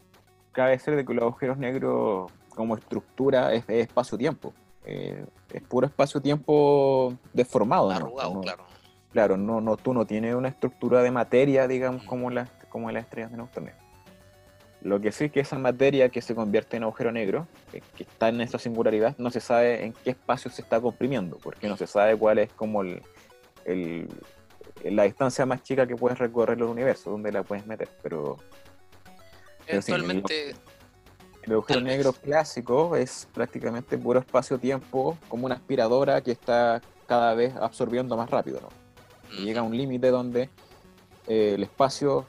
cabe 0.52 0.80
ser 0.80 0.96
de 0.96 1.06
que 1.06 1.14
los 1.14 1.24
agujeros 1.24 1.58
negros 1.58 2.32
como 2.50 2.76
estructura 2.76 3.54
es, 3.54 3.66
espacio-tiempo. 3.68 4.54
Eh, 4.86 5.26
es 5.52 5.62
puro 5.64 5.86
espacio-tiempo 5.86 7.14
deformado. 7.34 7.92
Arrugado, 7.92 8.42
claro. 8.42 8.66
Claro, 9.12 9.38
no, 9.38 9.62
no, 9.62 9.78
tú 9.78 9.94
no 9.94 10.06
tienes 10.06 10.36
una 10.36 10.50
estructura 10.50 11.02
de 11.02 11.12
materia, 11.12 11.68
digamos, 11.68 12.04
como, 12.04 12.30
las 12.30 12.50
como 12.70 12.92
las 12.92 13.04
estrellas 13.04 13.32
de 13.32 13.38
neutrones. 13.38 13.76
Lo 14.86 15.02
que 15.02 15.12
sí 15.12 15.26
es 15.26 15.32
que 15.32 15.40
esa 15.40 15.58
materia 15.58 16.10
que 16.10 16.22
se 16.22 16.36
convierte 16.36 16.78
en 16.78 16.84
agujero 16.84 17.12
negro, 17.12 17.48
que, 17.72 17.82
está 18.04 18.30
en 18.30 18.40
esa 18.40 18.60
singularidad, 18.60 19.16
no 19.18 19.32
se 19.32 19.40
sabe 19.40 19.84
en 19.84 19.94
qué 19.94 20.12
espacio 20.12 20.52
se 20.52 20.62
está 20.62 20.80
comprimiendo, 20.80 21.40
porque 21.42 21.68
no 21.68 21.76
se 21.76 21.88
sabe 21.88 22.16
cuál 22.16 22.38
es 22.38 22.54
como 22.54 22.84
el, 22.84 23.02
la 24.84 25.04
distancia 25.04 25.44
más 25.48 25.64
chica 25.64 25.88
que 25.88 25.96
puedes 25.96 26.20
recorrer 26.20 26.60
el 26.60 26.66
universo, 26.66 27.10
donde 27.10 27.32
la 27.32 27.42
puedes 27.42 27.66
meter, 27.66 27.90
pero 28.04 28.38
Eventualmente. 29.66 30.52
el, 31.42 31.52
agujero 31.52 31.82
negro 31.82 32.14
clásico 32.14 32.96
es 32.96 33.28
prácticamente 33.34 33.98
puro 33.98 34.20
espacio-tiempo, 34.20 35.18
como 35.28 35.48
una 35.48 35.56
aspiradora 35.56 36.22
que 36.22 36.30
está 36.30 36.80
cada 37.08 37.34
vez 37.34 37.56
absorbiendo 37.56 38.16
más 38.16 38.30
rápido. 38.30 38.62
¿no? 38.62 38.70
llega 39.44 39.62
a 39.62 39.64
un 39.64 39.76
límite 39.76 40.12
donde 40.12 40.44
eh, 41.26 41.54
el 41.56 41.64
espacio, 41.64 42.28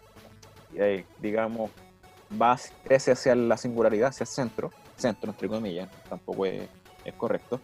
eh, 0.74 1.04
digamos, 1.20 1.70
va, 2.30 2.58
crece 2.84 3.12
hacia 3.12 3.34
la 3.34 3.56
singularidad, 3.56 4.08
hacia 4.08 4.24
el 4.24 4.28
centro, 4.28 4.72
centro 4.96 5.30
entre 5.30 5.48
comillas, 5.48 5.88
tampoco 6.08 6.46
es, 6.46 6.68
correcto, 7.16 7.60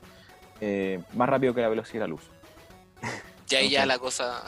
eh, 0.61 1.03
más 1.15 1.29
rápido 1.29 1.55
que 1.55 1.61
la 1.61 1.69
velocidad 1.69 1.95
de 1.95 2.01
la 2.01 2.07
luz. 2.09 2.23
Ya 3.49 3.59
ahí 3.59 3.69
ya 3.69 3.85
la 3.85 3.99
cosa. 3.99 4.43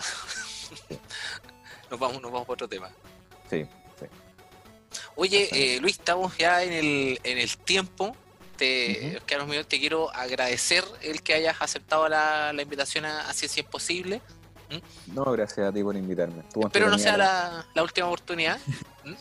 nos, 1.91 2.01
vamos, 2.01 2.23
nos 2.23 2.33
vamos 2.33 2.47
por 2.47 2.55
otro 2.55 2.67
tema. 2.67 2.89
Sí. 3.51 3.67
Oye, 5.17 5.49
eh, 5.53 5.81
Luis, 5.81 5.99
estamos 5.99 6.37
ya 6.39 6.63
en 6.63 6.73
el, 6.73 7.21
en 7.23 7.39
el 7.39 7.57
tiempo. 7.59 8.17
Te, 8.57 9.19
uh 9.19 9.65
te 9.65 9.79
quiero 9.79 10.15
agradecer 10.15 10.85
el 11.03 11.23
que 11.23 11.35
hayas 11.35 11.57
aceptado 11.61 12.09
la, 12.09 12.55
invitación 12.59 13.05
a, 13.05 13.29
a 13.29 13.33
Ciencia 13.35 13.63
Imposible. 13.63 14.23
¿Mm? 14.71 15.15
No, 15.15 15.25
gracias 15.25 15.69
a 15.69 15.73
ti 15.73 15.83
por 15.83 15.97
invitarme. 15.97 16.43
Espero 16.65 16.89
no 16.89 16.99
sea 16.99 17.17
la, 17.17 17.67
la 17.75 17.83
última 17.83 18.07
oportunidad. 18.07 18.59
¿Mm? 19.05 19.13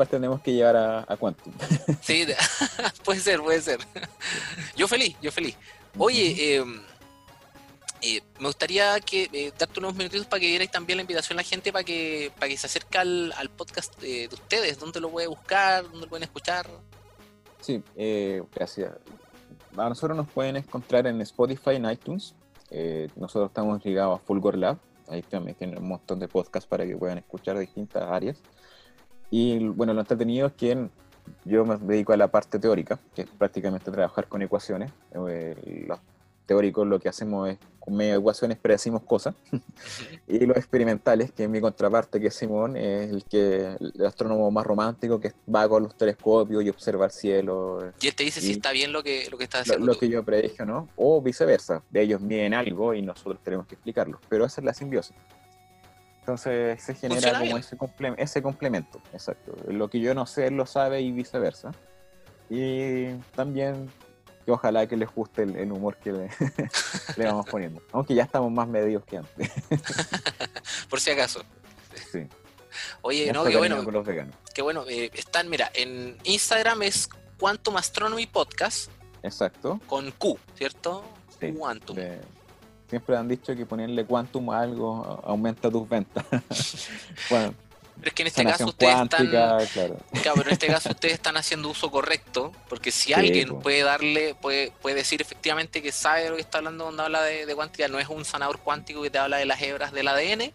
Igual 0.00 0.08
tenemos 0.08 0.40
que 0.40 0.54
llevar 0.54 0.76
a, 0.76 1.04
a 1.06 1.16
Quantum. 1.18 1.52
sí, 2.00 2.24
puede 3.04 3.20
ser, 3.20 3.42
puede 3.42 3.60
ser. 3.60 3.80
Yo 4.74 4.88
feliz, 4.88 5.14
yo 5.20 5.30
feliz. 5.30 5.58
Oye, 5.98 6.56
eh, 6.56 6.64
eh, 8.00 8.22
me 8.38 8.46
gustaría 8.46 8.98
que 9.00 9.28
eh, 9.30 9.52
darte 9.58 9.78
unos 9.78 9.94
minutitos 9.94 10.26
para 10.26 10.40
que 10.40 10.46
dierais 10.46 10.70
también 10.70 10.96
la 10.96 11.02
invitación 11.02 11.38
a 11.38 11.42
la 11.42 11.46
gente 11.46 11.70
para 11.70 11.84
que 11.84 12.32
para 12.38 12.48
que 12.48 12.56
se 12.56 12.66
acerque 12.66 12.96
al, 12.96 13.50
podcast 13.54 14.00
de, 14.00 14.30
ustedes, 14.32 14.78
dónde 14.78 15.00
lo 15.00 15.10
puede 15.10 15.26
buscar, 15.26 15.82
dónde 15.82 15.98
lo 15.98 16.08
pueden 16.08 16.22
escuchar. 16.22 16.66
Sí, 17.60 17.82
eh, 17.94 18.42
gracias. 18.54 18.94
A 19.76 19.86
nosotros 19.86 20.16
nos 20.16 20.30
pueden 20.30 20.56
encontrar 20.56 21.08
en 21.08 21.20
Spotify, 21.20 21.74
en 21.74 21.90
iTunes. 21.90 22.34
nosotros 23.16 23.50
estamos 23.50 23.84
ligados 23.84 24.18
a 24.18 24.24
Fulgor 24.24 24.56
Lab. 24.56 24.78
Ahí 25.08 25.20
también 25.20 25.58
tienen 25.58 25.76
un 25.76 25.88
montón 25.88 26.18
de 26.20 26.26
podcasts 26.26 26.66
para 26.66 26.86
que 26.86 26.96
puedan 26.96 27.18
escuchar 27.18 27.56
de 27.56 27.66
distintas 27.66 28.04
áreas. 28.04 28.38
Y 29.30 29.68
bueno, 29.68 29.94
lo 29.94 30.00
entretenido 30.00 30.48
es 30.48 30.52
que 30.54 30.88
yo 31.44 31.64
me 31.64 31.76
dedico 31.76 32.12
a 32.12 32.16
la 32.16 32.28
parte 32.28 32.58
teórica, 32.58 32.98
que 33.14 33.22
es 33.22 33.28
prácticamente 33.28 33.90
trabajar 33.90 34.26
con 34.26 34.42
ecuaciones. 34.42 34.90
los 35.14 35.98
teóricos 36.46 36.86
lo 36.86 36.98
que 36.98 37.08
hacemos 37.08 37.48
es 37.48 37.58
con 37.78 37.96
medio 37.96 38.12
de 38.12 38.18
ecuaciones 38.18 38.58
predecimos 38.58 39.02
cosas. 39.02 39.34
y 40.28 40.44
los 40.46 40.56
experimentales, 40.56 41.32
que 41.32 41.44
es 41.44 41.48
mi 41.48 41.60
contraparte, 41.60 42.20
que 42.20 42.26
es 42.26 42.34
Simón, 42.34 42.76
es 42.76 43.10
el 43.10 43.24
que 43.24 43.76
el 43.78 44.06
astrónomo 44.06 44.50
más 44.50 44.66
romántico 44.66 45.18
que 45.18 45.32
va 45.52 45.68
con 45.68 45.84
los 45.84 45.96
telescopios 45.96 46.62
y 46.64 46.68
observa 46.68 47.06
el 47.06 47.10
cielo. 47.10 47.92
Y 48.00 48.08
él 48.08 48.14
te 48.14 48.24
dice 48.24 48.40
si 48.40 48.52
está 48.52 48.72
bien 48.72 48.92
lo 48.92 49.02
que, 49.02 49.28
lo 49.30 49.38
que 49.38 49.44
está 49.44 49.60
haciendo. 49.60 49.86
Lo, 49.86 49.98
que 49.98 50.08
yo 50.08 50.22
predije, 50.24 50.66
¿no? 50.66 50.88
O 50.96 51.22
viceversa. 51.22 51.82
De 51.88 52.02
ellos 52.02 52.20
miden 52.20 52.52
algo 52.52 52.94
y 52.94 53.02
nosotros 53.02 53.38
tenemos 53.42 53.66
que 53.66 53.76
explicarlo. 53.76 54.20
Pero 54.28 54.44
esa 54.44 54.60
es 54.60 54.64
la 54.64 54.74
simbiosis. 54.74 55.16
Entonces 56.30 56.80
se 56.80 56.94
genera 56.94 57.40
como 57.40 57.58
ese, 57.58 57.76
ese 58.18 58.40
complemento, 58.40 59.02
exacto. 59.12 59.56
Lo 59.66 59.90
que 59.90 59.98
yo 59.98 60.14
no 60.14 60.26
sé, 60.26 60.46
él 60.46 60.54
lo 60.54 60.64
sabe 60.64 61.00
y 61.00 61.10
viceversa. 61.10 61.72
Y 62.48 63.14
también 63.34 63.90
que 64.44 64.52
ojalá 64.52 64.86
que 64.86 64.96
les 64.96 65.12
guste 65.12 65.42
el, 65.42 65.72
humor 65.72 65.96
que 65.96 66.12
le, 67.16 67.24
vamos 67.24 67.46
poniendo. 67.46 67.82
Aunque 67.90 68.14
ya 68.14 68.22
estamos 68.22 68.52
más 68.52 68.68
medios 68.68 69.04
que 69.04 69.16
antes. 69.16 69.50
Por 70.88 71.00
si 71.00 71.10
acaso. 71.10 71.42
Sí. 72.12 72.28
Oye, 73.02 73.32
no, 73.32 73.44
qué 73.44 73.56
bueno. 73.56 73.84
Qué 74.54 74.62
bueno. 74.62 74.84
Eh, 74.88 75.10
están, 75.14 75.48
mira, 75.48 75.68
en 75.74 76.16
Instagram 76.22 76.82
es 76.82 77.08
Quantum 77.40 77.76
Astronomy 77.76 78.26
Podcast. 78.26 78.88
Exacto. 79.24 79.80
Con 79.88 80.12
Q, 80.12 80.38
¿cierto? 80.54 81.02
Sí, 81.40 81.52
Quantum. 81.52 81.96
Siempre 82.90 83.16
han 83.16 83.28
dicho 83.28 83.54
que 83.54 83.64
ponerle 83.64 84.04
Quantum 84.04 84.50
a 84.50 84.60
algo 84.60 85.22
aumenta 85.24 85.70
tus 85.70 85.88
ventas. 85.88 86.24
bueno, 87.30 87.54
pero 88.00 88.08
es 88.08 88.14
que 88.14 88.22
en 88.22 88.28
este 88.28 88.44
caso 88.44 88.66
ustedes 88.66 89.00
están. 89.02 89.26
Claro. 89.28 89.66
pero 90.12 90.42
en 90.42 90.50
este 90.50 90.66
caso 90.66 90.88
ustedes 90.90 91.14
están 91.14 91.36
haciendo 91.36 91.68
uso 91.68 91.90
correcto, 91.90 92.52
porque 92.68 92.90
si 92.90 93.12
alguien 93.12 93.60
puede 93.60 93.82
darle, 93.82 94.34
puede, 94.34 94.72
puede 94.82 94.96
decir 94.96 95.20
efectivamente 95.20 95.82
que 95.82 95.92
sabe 95.92 96.24
de 96.24 96.30
lo 96.30 96.36
que 96.36 96.42
está 96.42 96.58
hablando 96.58 96.84
cuando 96.84 97.04
habla 97.04 97.22
de, 97.22 97.46
de 97.46 97.54
cuántica, 97.54 97.88
no 97.88 97.98
es 97.98 98.08
un 98.08 98.24
sanador 98.24 98.58
cuántico 98.58 99.02
que 99.02 99.10
te 99.10 99.18
habla 99.18 99.36
de 99.36 99.44
las 99.44 99.60
hebras 99.60 99.92
del 99.92 100.08
ADN, 100.08 100.52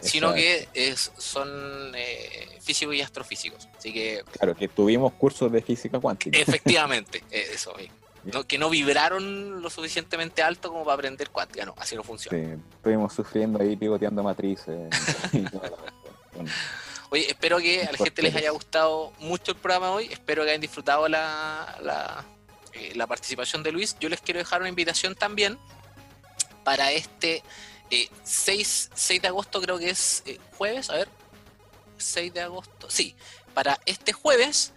sino 0.00 0.32
que 0.32 0.68
es, 0.74 1.12
son 1.18 1.92
eh, 1.94 2.58
físicos 2.60 2.94
y 2.94 3.02
astrofísicos. 3.02 3.68
Así 3.76 3.92
que. 3.92 4.22
Claro, 4.32 4.54
que 4.54 4.68
tuvimos 4.68 5.12
cursos 5.14 5.50
de 5.52 5.60
física 5.62 5.98
cuántica. 6.00 6.38
Efectivamente, 6.38 7.22
eh, 7.30 7.56
eso. 8.26 8.46
que 8.46 8.58
no 8.58 8.70
vibraron 8.70 9.62
lo 9.62 9.70
suficientemente 9.70 10.42
alto 10.42 10.70
como 10.70 10.84
para 10.84 10.94
aprender 10.94 11.30
cuántica, 11.30 11.64
no, 11.64 11.74
así 11.78 11.96
no 11.96 12.02
funciona. 12.02 12.38
Sí, 12.38 12.60
estuvimos 12.76 13.12
sufriendo 13.12 13.60
ahí 13.60 13.76
pivoteando 13.76 14.22
matrices. 14.22 14.90
Oye, 17.10 17.30
espero 17.30 17.58
que 17.58 17.84
a 17.84 17.92
la 17.92 17.98
gente 17.98 18.22
les 18.22 18.34
haya 18.34 18.50
gustado 18.50 19.12
mucho 19.18 19.52
el 19.52 19.56
programa 19.56 19.92
hoy. 19.92 20.08
Espero 20.10 20.44
que 20.44 20.50
hayan 20.50 20.60
disfrutado 20.60 21.08
la, 21.08 22.24
eh, 22.74 22.92
la, 22.94 23.06
participación 23.06 23.62
de 23.62 23.72
Luis. 23.72 23.96
Yo 23.98 24.10
les 24.10 24.20
quiero 24.20 24.38
dejar 24.38 24.60
una 24.60 24.68
invitación 24.68 25.14
también 25.14 25.58
para 26.64 26.92
este 26.92 27.42
6, 28.24 28.90
eh, 29.10 29.20
de 29.20 29.28
agosto, 29.28 29.60
creo 29.62 29.78
que 29.78 29.88
es 29.88 30.22
eh, 30.26 30.38
jueves. 30.58 30.90
A 30.90 30.96
ver, 30.96 31.08
6 31.96 32.34
de 32.34 32.42
agosto. 32.42 32.90
Sí, 32.90 33.14
para 33.54 33.80
este 33.86 34.12
jueves 34.12 34.74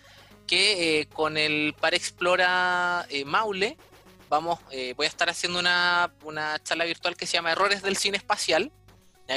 que 0.51 1.07
con 1.13 1.37
el 1.37 1.73
Par 1.79 1.93
Explora 1.93 3.07
Maule 3.25 3.77
vamos, 4.29 4.59
voy 4.95 5.05
a 5.05 5.09
estar 5.09 5.29
haciendo 5.29 5.59
una, 5.59 6.11
una 6.23 6.61
charla 6.61 6.85
virtual 6.85 7.15
que 7.15 7.25
se 7.25 7.33
llama 7.33 7.53
Errores 7.53 7.81
del 7.81 7.95
Cine 7.95 8.17
Espacial 8.17 8.71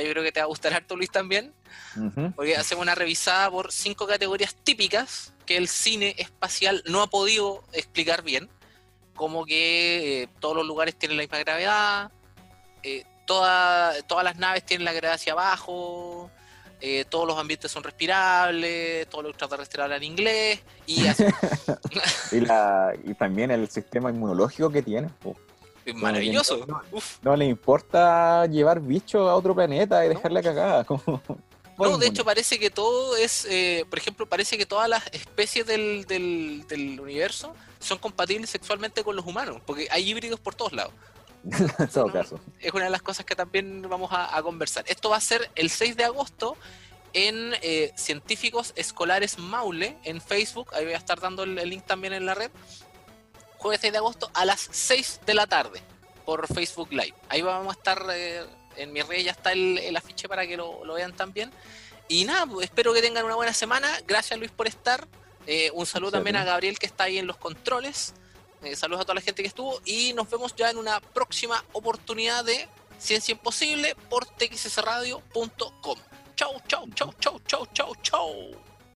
yo 0.01 0.11
creo 0.11 0.23
que 0.23 0.33
te 0.33 0.41
va 0.41 0.45
a 0.45 0.49
gustar 0.49 0.73
harto, 0.75 0.97
Luis, 0.97 1.11
también. 1.11 1.53
Porque 2.35 2.57
hacemos 2.57 2.83
una 2.83 2.95
revisada 2.95 3.51
por 3.51 3.73
cinco 3.73 4.07
categorías 4.07 4.55
típicas 4.55 5.33
que 5.47 5.57
el 5.57 5.69
cine 5.69 6.15
espacial 6.19 6.83
no 6.87 7.03
ha 7.03 7.09
podido 7.09 7.65
explicar 7.73 8.23
bien. 8.23 8.49
Como 9.15 9.45
que 9.45 10.23
eh, 10.23 10.29
todos 10.41 10.57
los 10.57 10.67
lugares 10.67 10.97
tienen 10.97 11.19
la 11.19 11.23
misma 11.23 11.39
gravedad, 11.39 12.11
eh, 12.83 13.05
todas 13.27 14.25
las 14.25 14.37
naves 14.37 14.65
tienen 14.67 14.85
la 14.85 14.93
gravedad 14.93 15.15
hacia 15.15 15.35
abajo, 15.35 16.31
eh, 16.81 17.05
todos 17.09 17.27
los 17.27 17.39
ambientes 17.39 17.71
son 17.71 17.83
respirables, 17.83 19.09
todos 19.09 19.25
los 19.25 19.31
extraterrestres 19.31 19.83
hablan 19.83 20.03
inglés 20.03 20.61
y 20.87 21.07
así. 21.07 21.25
y, 23.11 23.15
también 23.15 23.51
el 23.51 23.69
sistema 23.71 24.11
inmunológico 24.11 24.71
que 24.71 24.83
tiene. 24.83 25.09
Es 25.85 25.95
maravilloso. 25.95 26.67
No, 27.23 27.37
le 27.37 27.45
importa 27.47 28.47
llevar 28.47 28.81
bichos 28.81 29.29
a 29.29 29.35
otro 29.35 29.55
planeta 29.55 30.05
y 30.05 30.09
dejarle 30.09 30.43
cagada. 30.43 30.87
no, 31.79 31.99
de 31.99 32.07
hecho 32.07 32.25
parece 32.25 32.59
que 32.59 32.71
todo 32.71 33.17
es, 33.17 33.47
eh, 33.51 33.85
por 33.89 33.99
ejemplo, 33.99 34.27
parece 34.27 34.57
que 34.57 34.67
todas 34.67 34.89
las 34.89 35.07
especies 35.13 35.67
del, 35.67 36.07
del, 36.07 36.99
universo 37.01 37.55
son 37.81 37.99
compatibles 37.99 38.51
sexualmente 38.51 39.05
con 39.05 39.15
los 39.15 39.27
humanos, 39.27 39.61
porque 39.67 39.89
hay 39.91 40.09
híbridos 40.09 40.41
por 40.41 40.55
todos 40.55 40.73
lados. 40.73 40.93
en 41.79 41.89
todo 41.89 42.13
caso. 42.13 42.41
Es 42.61 42.73
una 42.73 42.85
de 42.85 42.91
las 42.91 43.03
cosas 43.03 43.27
que 43.27 43.35
también 43.35 43.83
vamos 43.89 44.11
a, 44.13 44.41
conversar. 44.43 44.85
Esto 44.89 45.11
va 45.11 45.17
a 45.17 45.21
ser 45.21 45.51
el 45.55 45.71
6 45.71 45.97
de 45.97 46.05
agosto 46.05 46.57
en 47.13 47.53
eh, 47.63 47.93
Científicos 47.97 48.73
Escolares 48.77 49.39
Maule 49.39 49.99
en 50.05 50.21
Facebook. 50.21 50.75
Ahí 50.75 50.85
voy 50.85 50.95
a 50.95 50.99
estar 50.99 51.21
dando 51.21 51.45
el 51.45 51.55
link 51.55 51.85
también 51.85 52.13
en 52.13 52.27
la 52.27 52.35
red 52.35 52.51
jueves 53.65 53.81
6 53.81 53.93
de 53.95 53.99
agosto 53.99 54.31
a 54.35 54.45
las 54.45 54.69
6 54.71 55.21
de 55.25 55.33
la 55.33 55.47
tarde 55.47 55.81
por 56.27 56.47
Facebook 56.53 56.93
Live. 56.93 57.15
Ahí 57.31 57.41
vamos 57.41 57.75
a 57.75 57.79
estar, 57.79 58.07
eh, 58.13 58.45
en 58.77 58.93
mi 58.93 59.01
red 59.01 59.25
ya 59.25 59.31
está 59.31 59.53
el, 59.53 59.97
afiche 59.97 60.29
para 60.29 60.47
que 60.47 60.59
lo, 60.59 60.85
vean 60.93 61.17
también. 61.17 61.51
Y 62.07 62.27
nada, 62.27 62.45
pues, 62.45 62.67
espero 62.67 62.93
que 62.93 63.01
tengan 63.01 63.25
una 63.25 63.37
buena 63.37 63.55
semana. 63.55 63.89
Gracias 64.07 64.39
Luis 64.39 64.51
por 64.51 64.67
estar. 64.67 65.09
Eh, 65.47 65.71
un 65.73 65.87
saludo 65.87 66.13
también 66.13 66.37
a 66.37 66.45
Gabriel 66.45 66.79
que 66.79 66.85
está 66.85 67.05
ahí 67.05 67.17
en 67.17 67.27
los 67.27 67.39
controles. 67.39 68.13
Eh, 68.65 68.77
saludos 68.77 69.03
a 69.03 69.05
toda 69.05 69.17
la 69.17 69.21
gente 69.21 69.43
que 69.43 69.49
estuvo 69.49 69.81
y 69.85 70.15
nos 70.15 70.29
vemos 70.31 70.55
ya 70.57 70.71
en 70.71 70.79
una 70.79 70.99
próxima 70.99 71.63
oportunidad 71.73 72.45
de 72.45 72.67
Ciencia 72.99 73.33
Imposible 73.33 73.95
por 74.09 74.25
txsradio.com. 74.25 75.99
Chau, 76.35 76.63
chau, 76.67 76.89
chau, 76.95 77.13
chau, 77.21 77.41
chau, 77.47 77.67
chau, 77.75 77.95
chau. 78.03 78.74